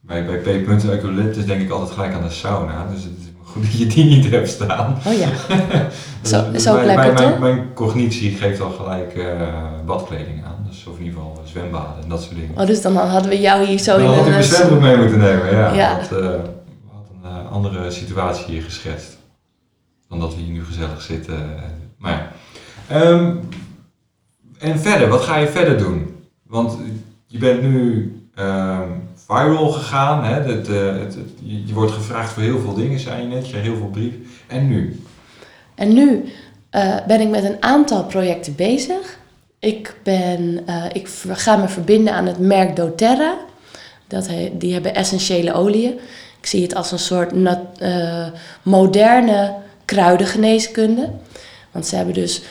bij, 0.00 0.26
bij 0.26 0.36
P-punten 0.38 0.90
eucalyptus 0.90 1.46
denk 1.46 1.60
ik 1.60 1.70
altijd 1.70 1.90
gelijk 1.90 2.14
aan 2.14 2.22
de 2.22 2.30
sauna. 2.30 2.86
Dus 2.92 3.02
het 3.02 3.12
is 3.20 3.26
goed 3.46 3.62
dat 3.62 3.78
je 3.78 3.86
die 3.86 4.04
niet 4.04 4.30
hebt 4.30 4.48
staan. 4.48 4.98
Oh 5.06 5.12
ja. 5.12 5.28
Dus 6.22 6.62
Zo- 6.62 6.72
mijn, 6.74 6.86
lekker, 6.86 7.04
mijn, 7.04 7.16
toch? 7.16 7.38
mijn, 7.38 7.40
mijn 7.40 7.72
cognitie 7.74 8.30
geeft 8.36 8.60
al 8.60 8.70
gelijk 8.70 9.14
eh, 9.14 9.48
badkleding 9.86 10.44
aan. 10.44 10.66
Dus 10.68 10.86
of 10.86 10.98
in 10.98 11.04
ieder 11.04 11.18
geval 11.20 11.42
zwembaden 11.44 12.02
en 12.02 12.08
dat 12.08 12.22
soort 12.22 12.34
dingen. 12.34 12.58
Oh, 12.60 12.66
dus 12.66 12.82
dan 12.82 12.96
hadden 12.96 13.30
we 13.30 13.40
jou 13.40 13.64
hier 13.66 13.78
zo 13.78 13.92
Dan 13.98 14.00
in 14.06 14.06
had 14.12 14.26
ik 14.26 14.32
een... 14.32 14.38
eh, 14.38 14.40
zwembroek 14.44 14.80
mee 14.80 14.96
moeten 14.96 15.18
nemen, 15.18 15.50
ja. 15.56 15.72
Ja. 15.74 15.98
Dat, 15.98 16.20
eh, 16.20 16.26
had 16.92 17.06
een 17.24 17.46
andere 17.50 17.90
situatie 17.90 18.44
hier 18.46 18.62
geschetst. 18.62 19.16
Dan 20.08 20.20
dat 20.20 20.34
we 20.34 20.40
hier 20.40 20.52
nu 20.52 20.64
gezellig 20.64 21.02
zitten. 21.02 21.36
Maar 21.98 22.12
ja. 22.12 22.30
Ehm, 23.00 23.34
en 24.58 24.78
verder, 24.78 25.08
wat 25.08 25.22
ga 25.22 25.36
je 25.36 25.48
verder 25.48 25.78
doen? 25.78 26.16
Want 26.46 26.76
je 27.26 27.38
bent 27.38 27.62
nu 27.62 28.12
ehm, 28.34 28.88
viral 29.26 29.68
gegaan. 29.68 30.24
Hè? 30.24 30.36
Je, 31.42 31.72
wordt 31.72 31.92
gevraagd 31.92 32.32
voor 32.32 32.42
heel 32.42 32.58
veel 32.58 32.74
dingen, 32.74 33.00
zei 33.00 33.22
je 33.22 33.28
net. 33.28 33.44
Je 33.44 33.48
krijgt 33.48 33.68
heel 33.68 33.76
veel 33.76 33.90
brief. 33.90 34.14
En 34.46 34.68
nu? 34.68 35.00
En 35.74 35.92
nu 35.94 36.32
eh, 36.70 36.96
ben 37.06 37.20
ik 37.20 37.28
met 37.28 37.44
een 37.44 37.62
aantal 37.62 38.04
projecten 38.04 38.54
bezig. 38.54 39.18
Ik, 39.58 39.94
ben, 40.02 40.62
eh, 40.66 40.84
ik 40.92 41.08
ga 41.28 41.56
me 41.56 41.68
verbinden 41.68 42.14
aan 42.14 42.26
het 42.26 42.38
merk 42.38 42.76
doTERRA. 42.76 43.36
Dat 44.08 44.28
die 44.52 44.72
hebben 44.72 44.94
essentiële 44.94 45.52
oliën. 45.52 45.92
Ik 46.40 46.46
zie 46.46 46.62
het 46.62 46.74
als 46.74 46.92
een 46.92 46.98
soort 46.98 47.32
eh, 47.78 48.26
moderne 48.62 49.54
kruidengeneeskunde. 49.84 51.10
Want 51.70 51.86
ze 51.86 51.96
hebben 51.96 52.14
dus 52.14 52.42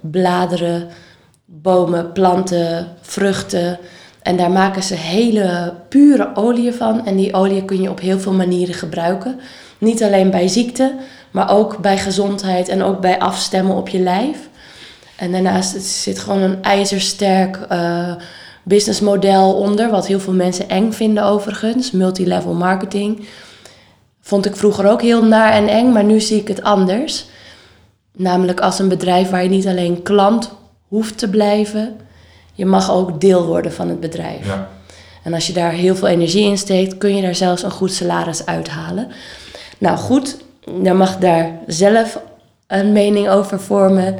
bladeren, 0.00 0.88
bomen, 1.44 2.12
planten, 2.12 2.88
vruchten. 3.00 3.78
En 4.26 4.36
daar 4.36 4.50
maken 4.50 4.82
ze 4.82 4.94
hele 4.94 5.74
pure 5.88 6.30
oliën 6.34 6.74
van. 6.74 7.06
En 7.06 7.16
die 7.16 7.34
oliën 7.34 7.64
kun 7.64 7.82
je 7.82 7.90
op 7.90 8.00
heel 8.00 8.18
veel 8.18 8.32
manieren 8.32 8.74
gebruiken. 8.74 9.40
Niet 9.78 10.02
alleen 10.02 10.30
bij 10.30 10.48
ziekte, 10.48 10.94
maar 11.30 11.50
ook 11.50 11.78
bij 11.78 11.98
gezondheid 11.98 12.68
en 12.68 12.82
ook 12.82 13.00
bij 13.00 13.18
afstemmen 13.18 13.76
op 13.76 13.88
je 13.88 13.98
lijf. 13.98 14.48
En 15.16 15.32
daarnaast 15.32 15.82
zit 15.82 16.18
gewoon 16.18 16.42
een 16.42 16.62
ijzersterk 16.62 17.56
eh, 17.68 18.14
businessmodel 18.62 19.54
onder, 19.54 19.90
wat 19.90 20.06
heel 20.06 20.20
veel 20.20 20.32
mensen 20.32 20.68
eng 20.68 20.92
vinden 20.92 21.24
overigens. 21.24 21.90
Multilevel 21.90 22.54
marketing. 22.54 23.26
Vond 24.20 24.46
ik 24.46 24.56
vroeger 24.56 24.90
ook 24.90 25.02
heel 25.02 25.24
naar 25.24 25.52
en 25.52 25.68
eng, 25.68 25.92
maar 25.92 26.04
nu 26.04 26.20
zie 26.20 26.40
ik 26.40 26.48
het 26.48 26.62
anders. 26.62 27.26
Namelijk 28.12 28.60
als 28.60 28.78
een 28.78 28.88
bedrijf 28.88 29.30
waar 29.30 29.42
je 29.42 29.48
niet 29.48 29.66
alleen 29.66 30.02
klant 30.02 30.52
hoeft 30.88 31.18
te 31.18 31.30
blijven, 31.30 31.96
je 32.56 32.66
mag 32.66 32.90
ook 32.92 33.20
deel 33.20 33.46
worden 33.46 33.72
van 33.72 33.88
het 33.88 34.00
bedrijf. 34.00 34.46
Ja. 34.46 34.68
En 35.22 35.34
als 35.34 35.46
je 35.46 35.52
daar 35.52 35.72
heel 35.72 35.96
veel 35.96 36.08
energie 36.08 36.44
in 36.44 36.58
steekt, 36.58 36.98
kun 36.98 37.16
je 37.16 37.22
daar 37.22 37.34
zelfs 37.34 37.62
een 37.62 37.70
goed 37.70 37.92
salaris 37.92 38.46
uithalen. 38.46 39.08
Nou 39.78 39.96
goed, 39.96 40.36
dan 40.82 40.96
mag 40.96 41.16
daar 41.18 41.50
zelf 41.66 42.20
een 42.66 42.92
mening 42.92 43.28
over 43.28 43.60
vormen. 43.60 44.16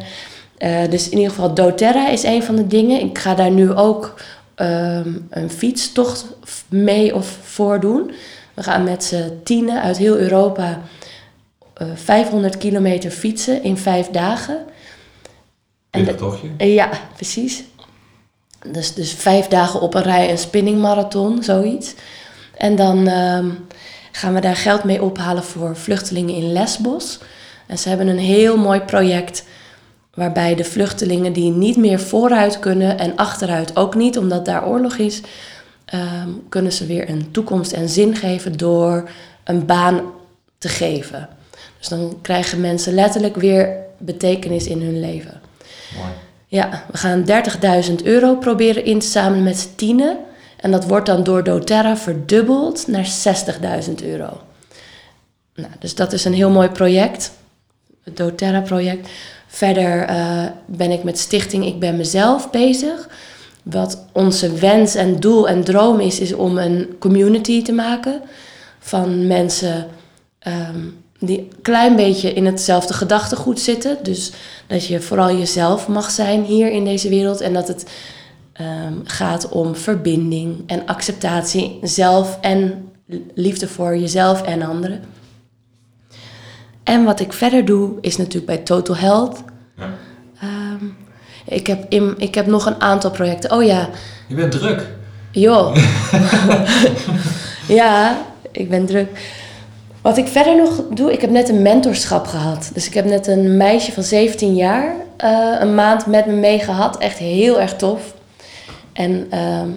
Eh, 0.59 0.79
dus 0.91 1.09
in 1.09 1.17
ieder 1.19 1.33
geval 1.35 1.55
doTERRA 1.55 2.09
is 2.09 2.23
een 2.23 2.43
van 2.43 2.57
de 2.57 2.67
dingen. 2.67 3.01
Ik 3.01 3.19
ga 3.19 3.35
daar 3.35 3.51
nu 3.51 3.73
ook 3.73 4.15
ehm, 4.55 5.09
een 5.31 5.51
fietstocht 5.51 6.27
mee 6.69 7.15
of 7.15 7.39
voor 7.43 7.81
doen. 7.81 8.11
We 8.55 8.63
gaan 8.63 8.85
met 8.85 9.05
z'n 9.05 9.41
tienen 9.45 9.83
uit 9.83 9.97
heel 9.97 10.17
Europa 10.17 10.81
eh 11.75 11.87
500 11.95 12.59
kilometer 12.59 13.11
fietsen 13.11 13.63
in 13.63 13.77
vijf 13.77 14.09
dagen. 14.11 14.57
En 15.91 16.05
Pittig 16.05 16.15
de- 16.15 16.21
tochtje? 16.21 16.49
Ja, 16.73 16.89
precies. 17.15 17.65
Dus, 18.73 18.95
dus 18.95 19.13
vijf 19.13 19.49
dagen 19.49 19.81
op 19.81 19.95
een 19.95 20.03
rij 20.03 20.31
een 20.31 20.39
spinningmarathon, 20.39 21.43
zoiets. 21.43 21.95
En 22.57 22.77
dan 22.77 23.09
ehm, 23.09 23.51
gaan 24.13 24.35
we 24.35 24.41
daar 24.41 24.57
geld 24.57 24.85
mee 24.85 25.03
ophalen 25.03 25.45
voor 25.45 25.77
vluchtelingen 25.77 26.35
in 26.35 26.53
Lesbos. 26.53 27.19
En 27.67 27.79
ze 27.79 27.89
hebben 27.89 28.07
een 28.07 28.19
heel 28.19 28.57
mooi 28.57 28.81
project 28.81 29.45
waarbij 30.15 30.55
de 30.55 30.65
vluchtelingen 30.65 31.33
die 31.33 31.51
niet 31.51 31.77
meer 31.77 32.01
vooruit 32.01 32.59
kunnen 32.59 32.99
en 32.99 33.17
achteruit 33.17 33.77
ook 33.77 33.95
niet, 33.95 34.19
omdat 34.19 34.45
daar 34.45 34.67
oorlog 34.67 34.97
is, 34.97 35.21
ehm, 35.85 36.29
kunnen 36.49 36.73
ze 36.73 36.87
weer 36.87 37.11
een 37.11 37.31
toekomst 37.31 37.73
en 37.73 37.89
zin 37.89 38.17
geven 38.17 38.57
door 38.57 39.09
een 39.45 39.67
baan 39.67 40.01
te 40.59 40.69
geven. 40.69 41.29
Dus 41.79 41.89
dan 41.89 42.19
krijgen 42.23 42.61
mensen 42.61 42.95
letterlijk 42.95 43.37
weer 43.37 43.77
betekenis 43.99 44.67
in 44.67 44.83
hun 44.83 45.01
leven. 45.01 45.41
Mooi. 45.97 46.13
Ja, 46.47 46.85
we 46.91 46.99
gaan 46.99 47.25
30.000 47.89 47.95
euro 48.05 48.37
proberen 48.37 48.85
in 48.85 48.99
te 48.99 49.07
zamelen 49.07 49.45
met 49.45 49.59
z'n 49.59 49.75
tienen. 49.77 50.19
En 50.57 50.71
dat 50.71 50.85
wordt 50.85 51.07
dan 51.07 51.25
door 51.25 51.45
doTERRA 51.45 51.97
verdubbeld 51.97 52.87
naar 52.87 53.09
60.000 53.89 53.95
euro. 54.03 54.41
Nou, 55.55 55.71
dus 55.79 55.95
dat 55.95 56.13
is 56.13 56.25
een 56.25 56.35
heel 56.35 56.51
mooi 56.51 56.69
project. 56.69 57.33
Het 58.05 58.17
doTERRA-project. 58.17 59.09
Verder 59.47 60.03
eh, 60.03 60.45
ben 60.67 60.91
ik 60.91 61.05
met 61.05 61.19
Stichting 61.19 61.67
Ik 61.67 61.79
Ben 61.79 61.97
Mezelf 61.97 62.51
bezig. 62.51 63.09
Wat 63.63 64.05
onze 64.13 64.53
wens 64.53 64.95
en 64.95 65.21
doel 65.21 65.49
en 65.49 65.65
droom 65.65 66.01
is, 66.01 66.21
is 66.21 66.33
om 66.33 66.59
een 66.59 66.97
community 66.99 67.63
te 67.63 67.73
maken 67.73 68.21
van 68.79 69.27
mensen 69.27 69.87
ehm, 70.39 70.87
die 71.21 71.39
een 71.39 71.53
klein 71.63 71.97
beetje 71.97 72.33
in 72.33 72.47
hetzelfde 72.47 72.95
gedachtegoed 72.95 73.61
zitten. 73.61 73.99
Dus 74.03 74.33
dat 74.67 74.87
je 74.87 75.01
vooral 75.01 75.37
jezelf 75.37 75.89
mag 75.89 76.11
zijn 76.11 76.45
hier 76.45 76.71
in 76.71 76.85
deze 76.85 77.09
wereld 77.09 77.41
en 77.41 77.53
dat 77.53 77.69
het 77.69 77.91
ehm, 78.53 78.95
gaat 79.05 79.49
om 79.49 79.77
verbinding 79.77 80.63
en 80.67 80.87
acceptatie, 80.87 81.79
zelf 81.83 82.39
en 82.41 82.89
liefde 83.35 83.69
voor 83.69 83.97
jezelf 83.97 84.43
en 84.43 84.63
anderen. 84.63 85.01
En 86.83 87.05
wat 87.05 87.21
ik 87.21 87.33
verder 87.33 87.65
doe, 87.65 87.99
is 88.01 88.17
natuurlijk 88.17 88.47
bij 88.47 88.59
Total 88.59 88.97
Health. 88.97 89.43
Ja. 89.77 89.95
Ehm, 90.41 90.85
ik, 91.45 91.67
heb 91.67 91.85
in, 91.89 92.15
ik 92.19 92.35
heb 92.35 92.47
nog 92.47 92.67
een 92.67 92.81
aantal 92.81 93.11
projecten. 93.11 93.53
Oh 93.53 93.65
ja, 93.65 93.89
Je 94.29 94.35
bent 94.35 94.53
druk. 94.53 94.87
Joh. 95.31 95.77
ja, 97.81 98.19
ik 98.53 98.69
ben 98.69 98.87
druk. 98.87 99.09
Wat 100.07 100.17
ik 100.17 100.27
verder 100.27 100.57
nog 100.57 100.83
doe, 100.91 101.13
ik 101.13 101.21
heb 101.21 101.31
net 101.31 101.49
een 101.49 101.63
mentorschap 101.63 102.27
gehad. 102.27 102.71
Dus 102.75 102.87
ik 102.87 102.95
heb 102.95 103.05
net 103.05 103.27
een 103.27 103.57
meisje 103.57 103.93
van 103.93 104.03
17 104.03 104.55
jaar 104.55 104.95
eh, 105.17 105.57
een 105.59 105.75
maand 105.75 106.07
met 106.07 106.27
me 106.27 106.33
mee 106.33 106.59
gehad. 106.59 106.99
Echt 106.99 107.19
heel 107.19 107.61
erg 107.61 107.77
tof. 107.77 108.15
En 108.93 109.27
ehm, 109.31 109.69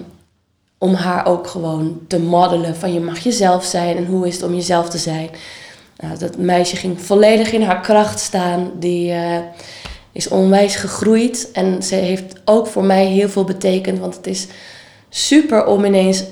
om 0.78 0.94
haar 0.94 1.26
ook 1.26 1.46
gewoon 1.46 2.00
te 2.08 2.18
modellen 2.18 2.76
van 2.76 2.92
je 2.92 3.00
mag 3.00 3.18
jezelf 3.18 3.64
zijn 3.64 3.96
en 3.96 4.06
hoe 4.06 4.26
is 4.26 4.34
het 4.34 4.42
om 4.42 4.54
jezelf 4.54 4.88
te 4.88 4.98
zijn. 4.98 5.30
Nou, 5.96 6.18
dat 6.18 6.36
meisje 6.36 6.76
ging 6.76 7.00
volledig 7.00 7.52
in 7.52 7.62
haar 7.62 7.80
kracht 7.80 8.20
staan. 8.20 8.70
Die 8.78 9.12
eh, 9.12 9.38
is 10.12 10.28
onwijs 10.28 10.76
gegroeid. 10.76 11.50
En 11.52 11.82
ze 11.82 11.94
heeft 11.94 12.40
ook 12.44 12.66
voor 12.66 12.84
mij 12.84 13.04
heel 13.04 13.28
veel 13.28 13.44
betekend. 13.44 13.98
Want 13.98 14.16
het 14.16 14.26
is 14.26 14.46
super 15.08 15.66
om 15.66 15.84
ineens 15.84 16.24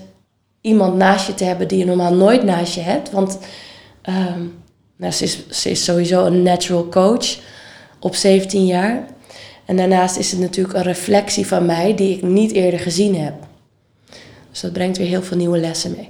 iemand 0.60 0.94
naast 0.94 1.26
je 1.26 1.34
te 1.34 1.44
hebben 1.44 1.68
die 1.68 1.78
je 1.78 1.84
normaal 1.84 2.14
nooit 2.14 2.42
naast 2.42 2.74
je 2.74 2.80
hebt. 2.80 3.10
Want 3.10 3.38
ehm, 4.08 4.42
nou, 4.96 5.12
ze, 5.12 5.24
is, 5.70 5.84
sowieso 5.84 6.26
een 6.26 6.42
natural 6.42 6.88
coach 6.88 7.38
op 7.98 8.14
17 8.14 8.66
jaar. 8.66 9.06
En 9.64 9.76
daarnaast 9.76 10.16
is 10.16 10.30
het 10.30 10.40
natuurlijk 10.40 10.76
een 10.76 10.82
reflectie 10.82 11.46
van 11.46 11.66
mij 11.66 11.94
die 11.94 12.16
ik 12.16 12.22
niet 12.22 12.52
eerder 12.52 12.80
gezien 12.80 13.16
heb. 13.16 13.34
Dus 14.50 14.60
dat 14.60 14.72
brengt 14.72 14.96
weer 14.96 15.06
heel 15.06 15.22
veel 15.22 15.36
nieuwe 15.36 15.58
lessen 15.58 15.94
mee. 15.96 16.08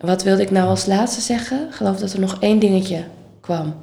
Wat 0.00 0.22
wilde 0.22 0.42
ik 0.42 0.50
nou 0.50 0.68
als 0.68 0.86
laatste 0.86 1.20
zeggen? 1.20 1.66
Ik 1.68 1.74
geloof 1.74 1.96
dat 1.98 2.12
er 2.12 2.20
nog 2.20 2.36
één 2.40 2.58
dingetje 2.58 3.04
kwam. 3.40 3.74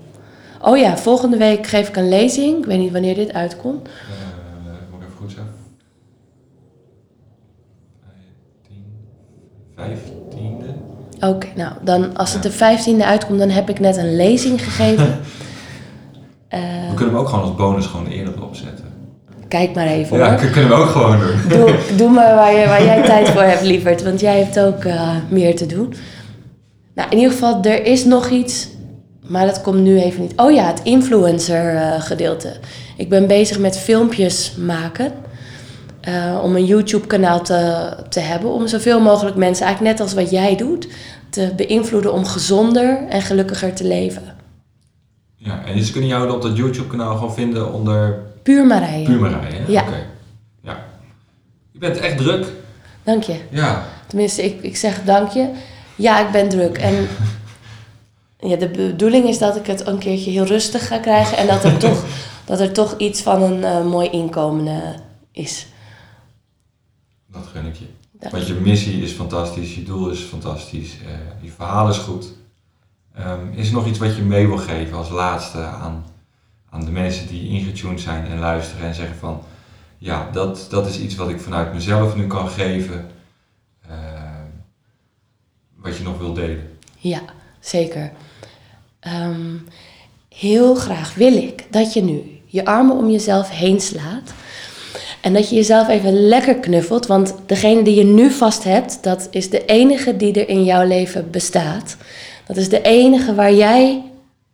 Oh 0.61 0.77
ja, 0.77 0.97
volgende 0.97 1.37
week 1.37 1.67
geef 1.67 1.87
ik 1.87 1.95
een 1.95 2.09
lezing. 2.09 2.57
Ik 2.57 2.65
weet 2.65 2.79
niet 2.79 2.91
wanneer 2.91 3.15
dit 3.15 3.33
uitkomt. 3.33 3.87
Eh, 3.87 3.93
moet 4.91 5.01
ik 5.01 5.07
even 5.07 5.17
goed 5.17 5.31
zeggen. 5.31 5.53
15, 9.75 10.18
15e. 11.19 11.27
Oké, 11.27 11.47
nou, 11.55 11.71
dan 11.81 12.17
als 12.17 12.33
het 12.33 12.43
de 12.43 12.51
15e 12.51 13.03
uitkomt, 13.05 13.39
dan 13.39 13.49
heb 13.49 13.69
ik 13.69 13.79
net 13.79 13.97
een 13.97 14.15
lezing 14.15 14.63
gegeven. 14.63 15.19
Eh, 16.49 16.59
We 16.89 16.93
kunnen 16.95 17.13
hem 17.15 17.23
ook 17.23 17.29
gewoon 17.29 17.43
als 17.43 17.55
bonus 17.55 17.85
gewoon 17.85 18.07
eerder 18.07 18.33
erop 18.37 18.55
zetten. 18.55 18.85
kijk 19.47 19.75
maar 19.75 19.87
even 19.87 20.17
Ja, 20.17 20.29
hoor. 20.31 20.41
dat 20.41 20.51
kunnen 20.51 20.69
we 20.69 20.75
ook 20.75 20.89
gewoon 20.89 21.19
doen. 21.19 21.37
Doe, 21.57 21.75
doe 21.95 22.09
maar 22.09 22.35
waar, 22.35 22.53
je, 22.53 22.65
waar 22.67 22.83
jij 22.83 23.01
tijd 23.03 23.29
voor 23.29 23.41
hebt, 23.41 23.61
lieverd. 23.61 24.03
Want 24.03 24.19
jij 24.19 24.37
hebt 24.39 24.59
ook 24.59 24.83
eh, 24.83 25.11
meer 25.29 25.55
te 25.55 25.65
doen. 25.65 25.93
Nou, 26.95 27.09
in 27.09 27.17
ieder 27.17 27.31
geval, 27.33 27.63
er 27.63 27.85
is 27.85 28.05
nog 28.05 28.29
iets 28.29 28.67
Maar 29.27 29.45
dat 29.45 29.61
komt 29.61 29.79
nu 29.79 29.99
even 30.01 30.21
niet. 30.21 30.33
Oh 30.35 30.51
ja, 30.51 30.67
het 30.67 30.79
influencer 30.83 31.75
eh, 31.75 32.01
gedeelte. 32.01 32.53
Ik 32.97 33.09
ben 33.09 33.27
bezig 33.27 33.59
met 33.59 33.77
filmpjes 33.77 34.55
maken. 34.57 35.11
Eh, 36.13 36.43
om 36.43 36.55
een 36.55 36.65
YouTube 36.65 37.07
kanaal 37.07 37.41
te, 37.41 37.93
te 38.09 38.19
hebben. 38.19 38.51
Om 38.51 38.67
zoveel 38.67 39.01
mogelijk 39.01 39.35
mensen, 39.35 39.65
eigenlijk 39.65 39.97
net 39.97 40.07
als 40.07 40.15
wat 40.15 40.31
jij 40.31 40.55
doet, 40.55 40.87
te 41.29 41.53
beïnvloeden 41.55 42.13
om 42.13 42.25
gezonder 42.25 43.07
en 43.09 43.21
gelukkiger 43.21 43.73
te 43.73 43.83
leven. 43.83 44.35
Ja, 45.35 45.65
en 45.65 45.83
ze 45.83 45.91
kunnen 45.91 46.09
jou 46.09 46.31
op 46.31 46.41
dat 46.41 46.57
YouTube-kanaal 46.57 47.15
gewoon 47.15 47.33
vinden 47.33 47.73
onder 47.73 48.19
Puur 48.43 48.65
Marije. 48.65 49.05
Puur 49.05 49.19
Marije. 49.19 49.59
hè? 49.59 49.71
Ja. 49.71 49.83
Ja. 50.61 50.85
Je 51.71 51.79
bent 51.79 51.97
echt 51.97 52.17
druk. 52.17 52.45
Dank 53.03 53.23
je. 53.23 53.35
Ja. 53.49 53.85
Tenminste, 54.07 54.43
ik, 54.43 54.61
ik 54.61 54.77
zeg 54.77 55.03
dank 55.03 55.31
je. 55.31 55.49
Ja, 55.95 56.25
ik 56.25 56.31
ben 56.31 56.49
druk. 56.49 56.77
En 56.77 57.07
ja, 58.49 58.55
de 58.55 58.69
bedoeling 58.69 59.27
is 59.27 59.37
dat 59.37 59.55
ik 59.55 59.65
het 59.65 59.87
een 59.87 59.97
keertje 59.97 60.31
heel 60.31 60.45
rustig 60.45 60.87
ga 60.87 60.97
krijgen. 60.97 61.37
En 61.37 61.47
dat 61.47 61.63
er, 61.63 61.77
toch, 61.87 62.03
dat 62.45 62.59
er 62.59 62.71
toch 62.71 62.97
iets 62.97 63.21
van 63.21 63.41
een 63.41 63.63
eh, 63.63 63.85
mooi 63.85 64.09
inkomen 64.09 64.67
eh, 64.67 64.73
is. 65.31 65.67
Dat 67.31 67.47
gun 67.47 67.65
ik 67.65 67.75
je. 67.75 67.85
Dank 68.11 68.33
Want 68.33 68.47
je 68.47 68.53
missie 68.53 69.01
is 69.01 69.11
fantastisch, 69.11 69.75
je 69.75 69.83
doel 69.83 70.09
is 70.09 70.19
fantastisch, 70.19 70.97
eh, 71.01 71.43
je 71.43 71.51
verhaal 71.51 71.89
is 71.89 71.97
goed. 71.97 72.27
Ehm, 73.13 73.51
is 73.51 73.67
er 73.67 73.73
nog 73.73 73.87
iets 73.87 73.99
wat 73.99 74.15
je 74.15 74.21
mee 74.21 74.47
wil 74.47 74.57
geven 74.57 74.97
als 74.97 75.09
laatste 75.09 75.61
aan, 75.63 76.05
aan 76.69 76.85
de 76.85 76.91
mensen 76.91 77.27
die 77.27 77.49
ingetuned 77.49 78.01
zijn 78.01 78.25
en 78.25 78.39
luisteren 78.39 78.87
en 78.87 78.95
zeggen 78.95 79.15
van 79.15 79.43
ja, 79.97 80.29
dat, 80.31 80.67
dat 80.69 80.87
is 80.87 80.99
iets 80.99 81.15
wat 81.15 81.29
ik 81.29 81.39
vanuit 81.39 81.73
mezelf 81.73 82.15
nu 82.15 82.27
kan 82.27 82.49
geven, 82.49 83.11
ehm, 83.89 84.45
wat 85.75 85.97
je 85.97 86.03
nog 86.03 86.17
wil 86.17 86.33
delen? 86.33 86.77
Ja, 86.97 87.21
zeker. 87.59 88.11
Ehm, 88.99 89.57
heel 90.29 90.75
graag 90.75 91.13
wil 91.13 91.33
ik 91.33 91.67
dat 91.69 91.93
je 91.93 92.01
nu 92.01 92.41
je 92.45 92.65
armen 92.65 92.95
om 92.95 93.09
jezelf 93.09 93.49
heen 93.49 93.79
slaat. 93.79 94.33
En 95.21 95.33
dat 95.33 95.49
je 95.49 95.55
jezelf 95.55 95.87
even 95.87 96.27
lekker 96.27 96.55
knuffelt. 96.55 97.07
Want 97.07 97.35
degene 97.45 97.83
die 97.83 97.95
je 97.95 98.03
nu 98.03 98.31
vast 98.31 98.63
hebt, 98.63 98.97
dat 99.01 99.27
is 99.31 99.49
de 99.49 99.65
enige 99.65 100.17
die 100.17 100.33
er 100.33 100.49
in 100.49 100.63
jouw 100.63 100.87
leven 100.87 101.31
bestaat. 101.31 101.97
Dat 102.47 102.57
is 102.57 102.69
de 102.69 102.81
enige 102.81 103.35
waar 103.35 103.53
jij 103.53 104.03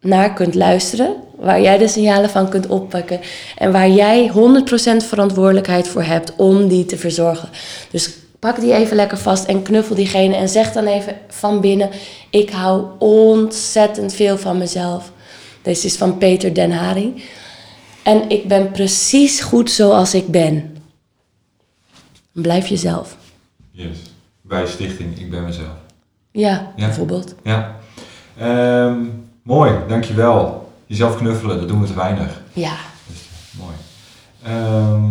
naar 0.01 0.33
kunt 0.33 0.55
luisteren. 0.55 1.15
Waar 1.35 1.61
jij 1.61 1.77
de 1.77 1.87
signalen 1.87 2.29
van 2.29 2.49
kunt 2.49 2.67
oppakken. 2.67 3.19
En 3.57 3.71
waar 3.71 3.89
jij 3.89 4.31
100% 4.31 4.31
verantwoordelijkheid 4.97 5.87
voor 5.87 6.03
hebt 6.03 6.33
om 6.35 6.67
die 6.67 6.85
te 6.85 6.97
verzorgen. 6.97 7.49
Dus 7.91 8.09
pak 8.39 8.59
die 8.59 8.73
even 8.73 8.95
lekker 8.95 9.17
vast 9.17 9.45
en 9.45 9.61
knuffel 9.61 9.95
diegene. 9.95 10.35
En 10.35 10.49
zeg 10.49 10.71
dan 10.71 10.85
even 10.85 11.15
van 11.27 11.61
binnen: 11.61 11.89
Ik 12.29 12.49
hou 12.49 12.83
ontzettend 12.99 14.13
veel 14.13 14.37
van 14.37 14.57
mezelf. 14.57 15.11
Deze 15.61 15.85
is 15.85 15.95
van 15.95 16.17
Peter 16.17 16.53
Den 16.53 16.71
Haring. 16.71 17.21
En 18.05 18.29
ik 18.29 18.47
ben 18.47 18.71
precies 18.71 19.41
goed 19.41 19.71
zoals 19.71 20.13
ik 20.13 20.27
ben. 20.27 20.77
Blijf 22.31 22.67
jezelf. 22.67 23.17
Yes. 23.71 23.97
Bij 24.41 24.67
Stichting 24.67 25.19
Ik 25.19 25.29
Ben 25.29 25.43
Mezelf. 25.43 25.67
Ja, 26.31 26.71
Ja. 26.75 26.85
bijvoorbeeld. 26.85 27.35
Ja. 27.43 27.75
Ehm, 28.37 28.97
mooi, 29.41 29.71
dankjewel. 29.87 30.71
Jezelf 30.85 31.17
knuffelen, 31.17 31.57
dat 31.59 31.67
doen 31.67 31.81
we 31.81 31.87
te 31.87 31.93
weinig. 31.93 32.41
Ja, 32.53 32.75
Dus, 33.07 33.29
mooi. 33.59 33.75
Ehm, 34.43 35.03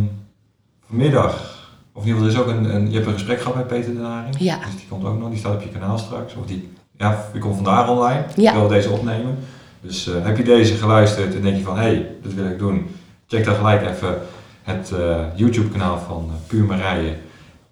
vanmiddag, 0.87 1.59
of 1.93 2.03
in 2.03 2.09
ieder 2.09 2.23
geval, 2.23 2.43
er 2.45 2.49
is 2.49 2.55
ook 2.55 2.59
een, 2.65 2.75
een, 2.75 2.89
je 2.91 2.95
hebt 2.95 3.07
een 3.07 3.13
gesprek 3.13 3.39
gehad 3.41 3.55
met 3.57 3.67
Peter 3.67 3.95
Den 3.95 4.05
Haring. 4.05 4.37
Ja. 4.39 4.59
Dus 4.65 4.77
die 4.77 4.87
komt 4.89 5.05
ook 5.05 5.19
nog, 5.19 5.29
die 5.31 5.39
staat 5.39 5.55
op 5.55 5.63
je 5.63 5.69
kanaal 5.69 5.99
straks. 5.99 6.35
Of 6.35 6.47
die, 6.47 6.69
ja, 6.99 7.25
die 7.33 7.41
komt 7.41 7.55
vandaag 7.55 7.89
online. 7.89 8.25
Ja. 8.37 8.53
Ik 8.53 8.59
wil 8.59 8.69
deze 8.69 8.91
opnemen. 8.91 9.39
Dus 9.87 10.07
eh, 10.07 10.25
heb 10.25 10.37
je 10.37 10.45
deze 10.45 10.75
geluisterd 10.75 11.35
en 11.35 11.43
denk 11.43 11.57
je 11.57 11.63
van, 11.63 11.77
hé, 11.77 11.83
hey, 11.83 12.11
dat 12.23 12.33
wil 12.33 12.47
ik 12.47 12.59
doen. 12.59 12.87
Check 13.27 13.45
dan 13.45 13.55
gelijk 13.55 13.83
even 13.83 14.19
het 14.65 14.93
eh, 14.93 15.21
YouTube 15.35 15.69
kanaal 15.69 15.99
van 15.99 16.25
uh, 16.29 16.35
Puur 16.47 16.65
Marije 16.65 17.17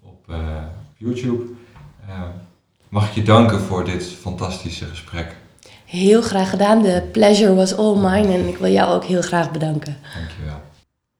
op 0.03 0.23
eh, 0.29 0.37
YouTube. 0.97 1.43
Eh, 2.07 2.21
mag 2.89 3.07
ik 3.07 3.13
je 3.13 3.23
danken 3.23 3.59
voor 3.59 3.85
dit 3.85 4.15
fantastische 4.21 4.85
gesprek. 4.85 5.35
heel 5.85 6.21
graag 6.21 6.49
gedaan. 6.49 6.83
The 6.83 7.03
pleasure 7.11 7.53
was 7.53 7.75
all 7.75 7.95
mine. 7.95 8.33
En 8.33 8.47
ik 8.47 8.57
wil 8.57 8.71
jou 8.71 8.93
ook 8.93 9.03
heel 9.03 9.21
graag 9.21 9.51
bedanken. 9.51 9.97
Dankjewel. 10.17 10.61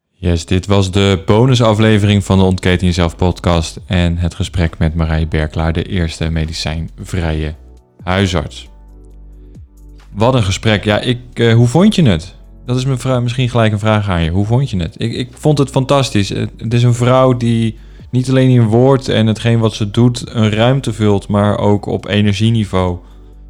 Yes, 0.09 0.45
dit 0.45 0.65
was 0.65 0.91
de 0.91 1.23
bonusaflevering 1.25 2.23
van 2.23 2.37
de 2.37 2.43
Ontketen 2.43 2.87
Jezelf 2.87 3.15
podcast 3.15 3.79
en 3.85 4.17
het 4.17 4.35
gesprek 4.35 4.77
met 4.77 4.95
Marije 4.95 5.27
Berklaar, 5.27 5.73
de 5.73 5.83
eerste 5.83 6.29
medicijnvrije 6.29 7.55
huisarts. 8.03 8.72
Wat 10.16 10.36
een 10.36 10.43
gesprek. 10.43 10.84
Ja, 10.84 10.99
ik, 10.99 11.20
eh, 11.34 11.53
hoe 11.53 11.68
vond 11.68 11.95
je 11.95 12.03
het? 12.03 12.36
Dat 12.66 12.78
is 12.78 12.86
mijn 12.86 13.24
misschien 13.24 13.49
gelijk 13.49 13.72
een 13.72 13.80
vraag 13.80 14.09
aan 14.09 14.24
je. 14.24 14.30
Hoe 14.30 14.45
vond 14.45 14.70
je 14.70 14.78
het? 14.78 14.95
Ik, 14.97 15.14
ik 15.14 15.30
vond 15.32 15.57
het 15.57 15.70
fantastisch. 15.70 16.30
Het 16.30 16.49
het 16.57 16.74
is 16.74 16.84
een 16.84 16.93
vrouw 16.93 17.38
die 17.38 17.78
niet 18.11 18.30
alleen 18.30 18.49
in 18.49 18.64
woord 18.64 19.09
en 19.09 19.28
hetgeen 19.28 19.59
wat 19.59 19.74
ze 19.74 19.91
doet 19.91 20.24
een 20.36 20.49
ruimte 20.49 20.93
vult, 20.93 21.28
maar 21.28 21.57
ook 21.57 21.86
op 21.86 22.07
energieniveau 22.07 22.97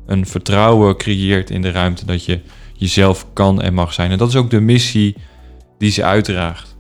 een 0.05 0.26
vertrouwen 0.26 0.97
creëert 0.97 1.49
in 1.49 1.61
de 1.61 1.72
ruimte 1.72 2.05
dat 2.05 2.26
je 2.26 2.39
jezelf 2.74 3.28
kan 3.34 3.61
en 3.61 3.74
mag 3.74 3.93
zijn. 3.93 4.11
En 4.11 4.18
dat 4.18 4.30
is 4.30 4.36
ook 4.36 4.49
de 4.49 4.59
missie 4.59 5.16
die 5.78 5.91
ze 5.91 6.03
uitdraagt. 6.03 6.76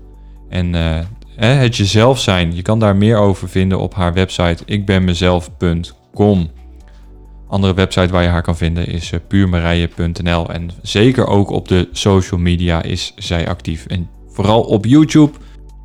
En 0.49 0.75
eh, 0.75 0.99
het 1.35 1.75
jezelf 1.75 2.19
zijn, 2.19 2.55
je 2.55 2.61
kan 2.61 2.79
daar 2.79 2.95
meer 2.95 3.17
over 3.17 3.49
vinden 3.49 3.79
op 3.79 3.93
haar 3.93 4.13
website 4.13 4.63
ikbenmezelf.com. 4.65 6.49
Andere 7.53 7.73
website 7.73 8.11
waar 8.11 8.23
je 8.23 8.29
haar 8.29 8.41
kan 8.41 8.57
vinden 8.57 8.87
is 8.87 9.11
uh, 9.11 9.19
puurmarije.nl. 9.27 10.49
En 10.49 10.69
zeker 10.81 11.27
ook 11.27 11.49
op 11.49 11.67
de 11.67 11.89
social 11.91 12.39
media 12.39 12.81
is 12.81 13.13
zij 13.15 13.47
actief. 13.47 13.85
En 13.85 14.09
vooral 14.27 14.61
op 14.61 14.85
YouTube. 14.85 15.31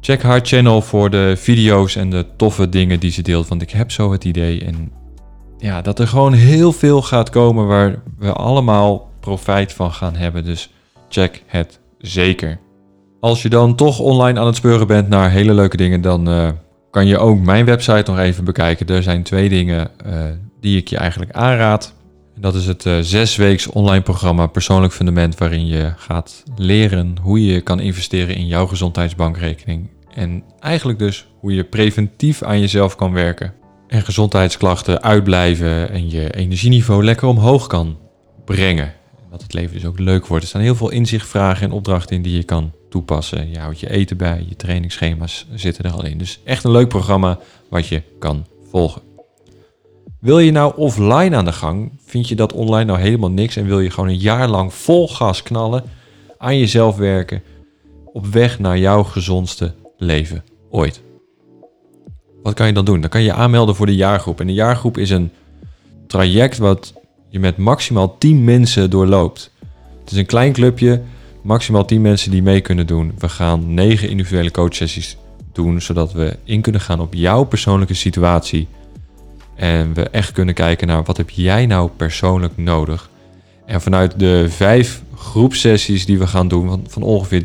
Check 0.01 0.23
haar 0.23 0.41
channel 0.43 0.83
voor 0.83 1.11
de 1.11 1.35
video's 1.37 1.97
en 1.97 2.11
de 2.11 2.27
toffe 2.37 2.69
dingen 2.69 3.01
die 3.01 3.11
ze 3.11 3.23
deelt. 3.23 3.49
Want 3.49 3.62
ik 3.62 3.71
heb 3.71 3.91
zo 3.91 4.12
het 4.12 4.25
idee 4.25 4.64
en 4.64 4.93
ja, 5.59 5.83
dat 5.83 5.99
er 5.99 6.09
gewoon 6.09 6.33
heel 6.33 6.73
veel 6.73 7.03
gaat 7.03 7.31
komen 7.31 7.66
waar 7.66 8.03
we 8.19 8.33
allemaal 8.33 9.11
profijt 9.21 9.73
van 9.73 9.93
gaan 9.93 10.14
hebben. 10.16 10.45
Dus 10.45 10.71
check 11.09 11.43
het 11.47 11.81
zeker. 11.99 12.59
Als 13.21 13.43
je 13.43 13.49
dan 13.49 13.75
toch 13.75 13.99
online 13.99 14.41
aan 14.41 14.47
het 14.47 14.57
speuren 14.57 14.87
bent 14.87 15.09
naar 15.09 15.31
hele 15.31 15.55
leuke 15.55 15.77
dingen, 15.77 16.01
dan 16.01 16.29
uh, 16.29 16.49
kan 16.91 17.07
je 17.07 17.18
ook 17.18 17.39
mijn 17.39 17.64
website 17.64 18.11
nog 18.11 18.18
even 18.18 18.45
bekijken. 18.45 18.86
Er 18.86 19.03
zijn 19.03 19.22
twee 19.22 19.49
dingen 19.49 19.91
uh, 20.07 20.12
die 20.61 20.76
ik 20.76 20.89
je 20.89 20.97
eigenlijk 20.97 21.32
aanraad. 21.32 21.95
Dat 22.36 22.55
is 22.55 22.66
het 22.66 22.84
uh, 22.84 22.99
zesweeks 23.01 23.66
online 23.66 24.03
programma 24.03 24.47
Persoonlijk 24.47 24.93
Fundament, 24.93 25.39
waarin 25.39 25.66
je 25.66 25.93
gaat 25.97 26.43
leren 26.57 27.16
hoe 27.22 27.47
je 27.47 27.61
kan 27.61 27.80
investeren 27.80 28.34
in 28.34 28.47
jouw 28.47 28.66
gezondheidsbankrekening. 28.66 29.89
En 30.14 30.43
eigenlijk 30.61 30.99
dus 30.99 31.26
hoe 31.41 31.55
je 31.55 31.64
preventief 31.64 32.43
aan 32.43 32.61
jezelf 32.61 32.97
kan 32.97 33.12
werken. 33.12 33.55
En 33.86 34.03
gezondheidsklachten 34.03 35.03
uitblijven 35.03 35.91
en 35.91 36.11
je 36.11 36.34
energieniveau 36.34 37.05
lekker 37.05 37.28
omhoog 37.28 37.66
kan 37.66 37.99
brengen. 38.45 38.93
Dat 39.31 39.43
het 39.43 39.53
leven 39.53 39.74
dus 39.74 39.87
ook 39.87 39.99
leuk 39.99 40.26
wordt. 40.26 40.43
Er 40.43 40.49
staan 40.49 40.62
heel 40.62 40.74
veel 40.74 40.91
inzichtvragen 40.91 41.66
en 41.66 41.72
opdrachten 41.72 42.16
in 42.16 42.22
die 42.22 42.37
je 42.37 42.43
kan 42.43 42.72
toepassen. 42.89 43.51
Je 43.51 43.59
houdt 43.59 43.81
je 43.81 43.91
eten 43.91 44.16
bij, 44.16 44.45
je 44.49 44.57
trainingsschema's 44.57 45.47
zitten 45.55 45.85
er 45.85 45.93
al 45.93 46.05
in. 46.05 46.18
Dus 46.18 46.41
echt 46.45 46.64
een 46.64 46.70
leuk 46.70 46.89
programma 46.89 47.39
wat 47.68 47.87
je 47.87 48.03
kan 48.18 48.47
volgen. 48.70 49.03
Wil 50.20 50.39
je 50.39 50.51
nou 50.51 50.72
offline 50.76 51.37
aan 51.37 51.45
de 51.45 51.53
gang? 51.53 51.93
Vind 52.05 52.29
je 52.29 52.35
dat 52.35 52.53
online 52.53 52.85
nou 52.85 52.99
helemaal 52.99 53.31
niks 53.31 53.57
en 53.57 53.66
wil 53.66 53.81
je 53.81 53.91
gewoon 53.91 54.09
een 54.09 54.18
jaar 54.18 54.49
lang 54.49 54.74
vol 54.74 55.09
gas 55.09 55.43
knallen, 55.43 55.83
aan 56.39 56.59
jezelf 56.59 56.97
werken, 56.97 57.43
op 58.12 58.26
weg 58.26 58.59
naar 58.59 58.79
jouw 58.79 59.03
gezondste 59.03 59.74
leven 59.97 60.45
ooit? 60.70 61.01
Wat 62.43 62.55
kan 62.55 62.66
je 62.66 62.72
dan 62.72 62.85
doen? 62.85 63.01
Dan 63.01 63.11
kan 63.11 63.20
je 63.20 63.26
je 63.26 63.33
aanmelden 63.33 63.74
voor 63.74 63.87
de 63.87 63.95
jaargroep. 63.95 64.41
En 64.41 64.47
de 64.47 64.53
jaargroep 64.53 64.99
is 64.99 65.11
een 65.11 65.31
traject 66.07 66.59
wat 66.59 66.95
je 67.29 67.39
met 67.39 67.57
maximaal 67.57 68.18
10 68.18 68.45
mensen 68.45 68.91
doorloopt. 68.91 69.51
Het 70.01 70.11
is 70.11 70.16
een 70.18 70.26
klein 70.26 70.53
clubje, 70.53 71.03
maximaal 71.43 71.85
10 71.85 72.01
mensen 72.01 72.31
die 72.31 72.43
mee 72.43 72.61
kunnen 72.61 72.87
doen. 72.87 73.12
We 73.18 73.29
gaan 73.29 73.74
9 73.74 74.09
individuele 74.09 74.51
coachsessies 74.51 75.16
doen, 75.53 75.81
zodat 75.81 76.12
we 76.12 76.37
in 76.45 76.61
kunnen 76.61 76.81
gaan 76.81 77.01
op 77.01 77.14
jouw 77.14 77.45
persoonlijke 77.45 77.95
situatie. 77.95 78.68
En 79.55 79.95
we 79.95 80.03
echt 80.03 80.33
kunnen 80.33 80.55
kijken 80.55 80.87
naar 80.87 81.03
wat 81.03 81.16
heb 81.16 81.31
jij 81.31 81.66
nou 81.66 81.91
persoonlijk 81.97 82.57
nodig. 82.57 83.11
En 83.66 83.81
vanuit 83.81 84.18
de 84.18 84.47
vijf 84.49 85.03
groepsessies 85.14 86.07
die 86.07 86.18
we 86.18 86.26
gaan 86.26 86.49
doen, 86.49 86.85
van 86.89 87.03
ongeveer 87.03 87.43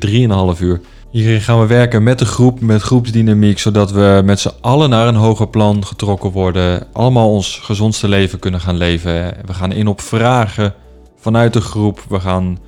3,5 0.55 0.61
uur, 0.61 0.81
Hierin 1.14 1.41
gaan 1.41 1.59
we 1.59 1.68
werken 1.68 2.03
met 2.03 2.20
de 2.20 2.26
groep, 2.26 2.59
met 2.59 2.82
groepsdynamiek, 2.82 3.59
zodat 3.59 3.91
we 3.91 4.22
met 4.26 4.39
z'n 4.39 4.51
allen 4.61 4.89
naar 4.89 5.07
een 5.07 5.16
hoger 5.16 5.47
plan 5.47 5.86
getrokken 5.86 6.32
worden. 6.32 6.88
Allemaal 6.93 7.32
ons 7.32 7.59
gezondste 7.59 8.07
leven 8.07 8.39
kunnen 8.39 8.59
gaan 8.59 8.78
leven. 8.78 9.36
We 9.45 9.53
gaan 9.53 9.72
in 9.72 9.88
op 9.88 10.01
vragen 10.01 10.74
vanuit 11.16 11.53
de 11.53 11.61
groep. 11.61 12.05
We 12.09 12.20
gaan 12.20 12.59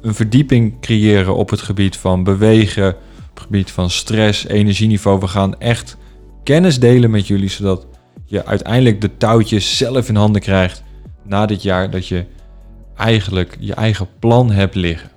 een 0.00 0.14
verdieping 0.14 0.80
creëren 0.80 1.36
op 1.36 1.50
het 1.50 1.60
gebied 1.60 1.96
van 1.96 2.24
bewegen, 2.24 2.88
op 2.88 3.34
het 3.34 3.42
gebied 3.42 3.70
van 3.70 3.90
stress, 3.90 4.46
energieniveau. 4.46 5.20
We 5.20 5.28
gaan 5.28 5.60
echt 5.60 5.96
kennis 6.44 6.80
delen 6.80 7.10
met 7.10 7.26
jullie, 7.26 7.50
zodat 7.50 7.86
je 8.24 8.46
uiteindelijk 8.46 9.00
de 9.00 9.16
touwtjes 9.16 9.76
zelf 9.76 10.08
in 10.08 10.16
handen 10.16 10.42
krijgt 10.42 10.82
na 11.22 11.46
dit 11.46 11.62
jaar. 11.62 11.90
Dat 11.90 12.08
je 12.08 12.24
eigenlijk 12.96 13.56
je 13.60 13.74
eigen 13.74 14.08
plan 14.18 14.50
hebt 14.50 14.74
liggen. 14.74 15.11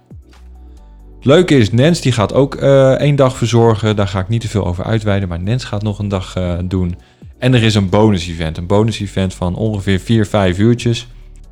Het 1.26 1.34
leuke 1.34 1.58
is, 1.58 1.72
Nens 1.72 2.02
die 2.02 2.12
gaat 2.12 2.34
ook 2.34 2.56
uh, 2.56 2.92
één 2.92 3.16
dag 3.16 3.38
verzorgen. 3.38 3.96
Daar 3.96 4.08
ga 4.08 4.20
ik 4.20 4.28
niet 4.28 4.42
te 4.42 4.48
veel 4.48 4.66
over 4.66 4.84
uitweiden, 4.84 5.30
maar 5.30 5.40
Nens 5.40 5.64
gaat 5.64 5.84
nog 5.84 6.00
een 6.00 6.08
dag 6.08 6.38
uh, 6.38 6.54
doen. 6.66 6.98
En 7.38 7.54
er 7.54 7.64
is 7.64 7.76
een 7.76 7.90
bonus 7.90 8.28
event. 8.28 8.58
Een 8.58 8.68
bonus 8.68 9.00
event 9.00 9.34
van 9.34 9.56
ongeveer 9.56 10.00
4, 10.00 10.26
5 10.26 10.58
uurtjes. 10.58 11.08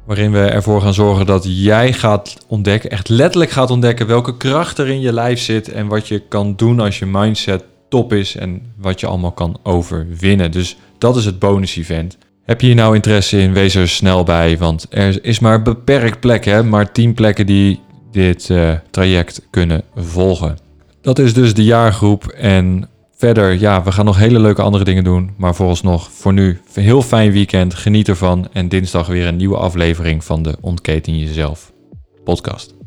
Waarin 0.06 0.32
we 0.32 0.40
ervoor 0.40 0.82
gaan 0.82 0.94
zorgen 0.94 1.26
dat 1.26 1.46
jij 1.48 1.94
gaat 1.94 2.38
ontdekken, 2.48 2.90
echt 2.90 3.10
letterlijk 3.10 3.52
gaat 3.52 3.72
ontdekken 3.72 4.08
welke 4.08 4.38
kracht 4.38 4.78
er 4.78 4.88
in 4.88 5.02
je 5.02 5.14
lijf 5.14 5.40
zit. 5.40 5.72
En 5.72 5.88
wat 5.88 6.08
je 6.08 6.20
kan 6.28 6.56
doen 6.56 6.80
als 6.80 7.00
je 7.00 7.06
mindset 7.06 7.64
top 7.90 8.14
is 8.14 8.36
en 8.36 8.62
wat 8.78 9.00
je 9.00 9.08
allemaal 9.08 9.32
kan 9.32 9.60
overwinnen. 9.64 10.52
Dus 10.52 10.78
dat 10.98 11.16
is 11.16 11.26
het 11.26 11.40
bonus 11.40 11.78
event. 11.78 12.18
Heb 12.46 12.62
je 12.62 12.68
hier 12.68 12.76
nou 12.76 12.96
interesse 12.96 13.40
in, 13.40 13.54
wees 13.54 13.76
er 13.76 13.90
snel 13.90 14.24
bij, 14.24 14.58
want 14.58 14.86
er 14.90 15.26
is 15.26 15.40
maar 15.40 15.62
beperkt 15.62 16.20
plek, 16.20 16.46
hè? 16.46 16.64
maar 16.64 16.92
10 16.92 17.14
plekken 17.14 17.46
die 17.46 17.80
dit 18.14 18.50
uh, 18.50 18.72
traject 18.92 19.48
kunnen 19.50 19.84
volgen. 19.96 20.58
Dat 21.02 21.20
is 21.20 21.34
dus 21.34 21.54
de 21.54 21.64
jaargroep 21.64 22.28
en 22.28 22.90
verder, 23.16 23.60
ja, 23.60 23.84
we 23.84 23.92
gaan 23.92 24.06
nog 24.06 24.18
hele 24.18 24.40
leuke 24.40 24.62
andere 24.62 24.84
dingen 24.84 25.04
doen, 25.04 25.32
maar 25.38 25.56
vooralsnog 25.56 26.12
voor 26.12 26.34
nu 26.34 26.62
een 26.74 26.84
heel 26.84 27.02
fijn 27.02 27.32
weekend, 27.32 27.74
geniet 27.74 28.08
ervan 28.08 28.48
en 28.54 28.70
dinsdag 28.70 29.08
weer 29.08 29.28
een 29.28 29.36
nieuwe 29.36 29.58
aflevering 29.58 30.24
van 30.24 30.44
de 30.44 30.58
Ontketen 30.62 31.20
Jezelf 31.20 31.72
podcast. 32.24 32.83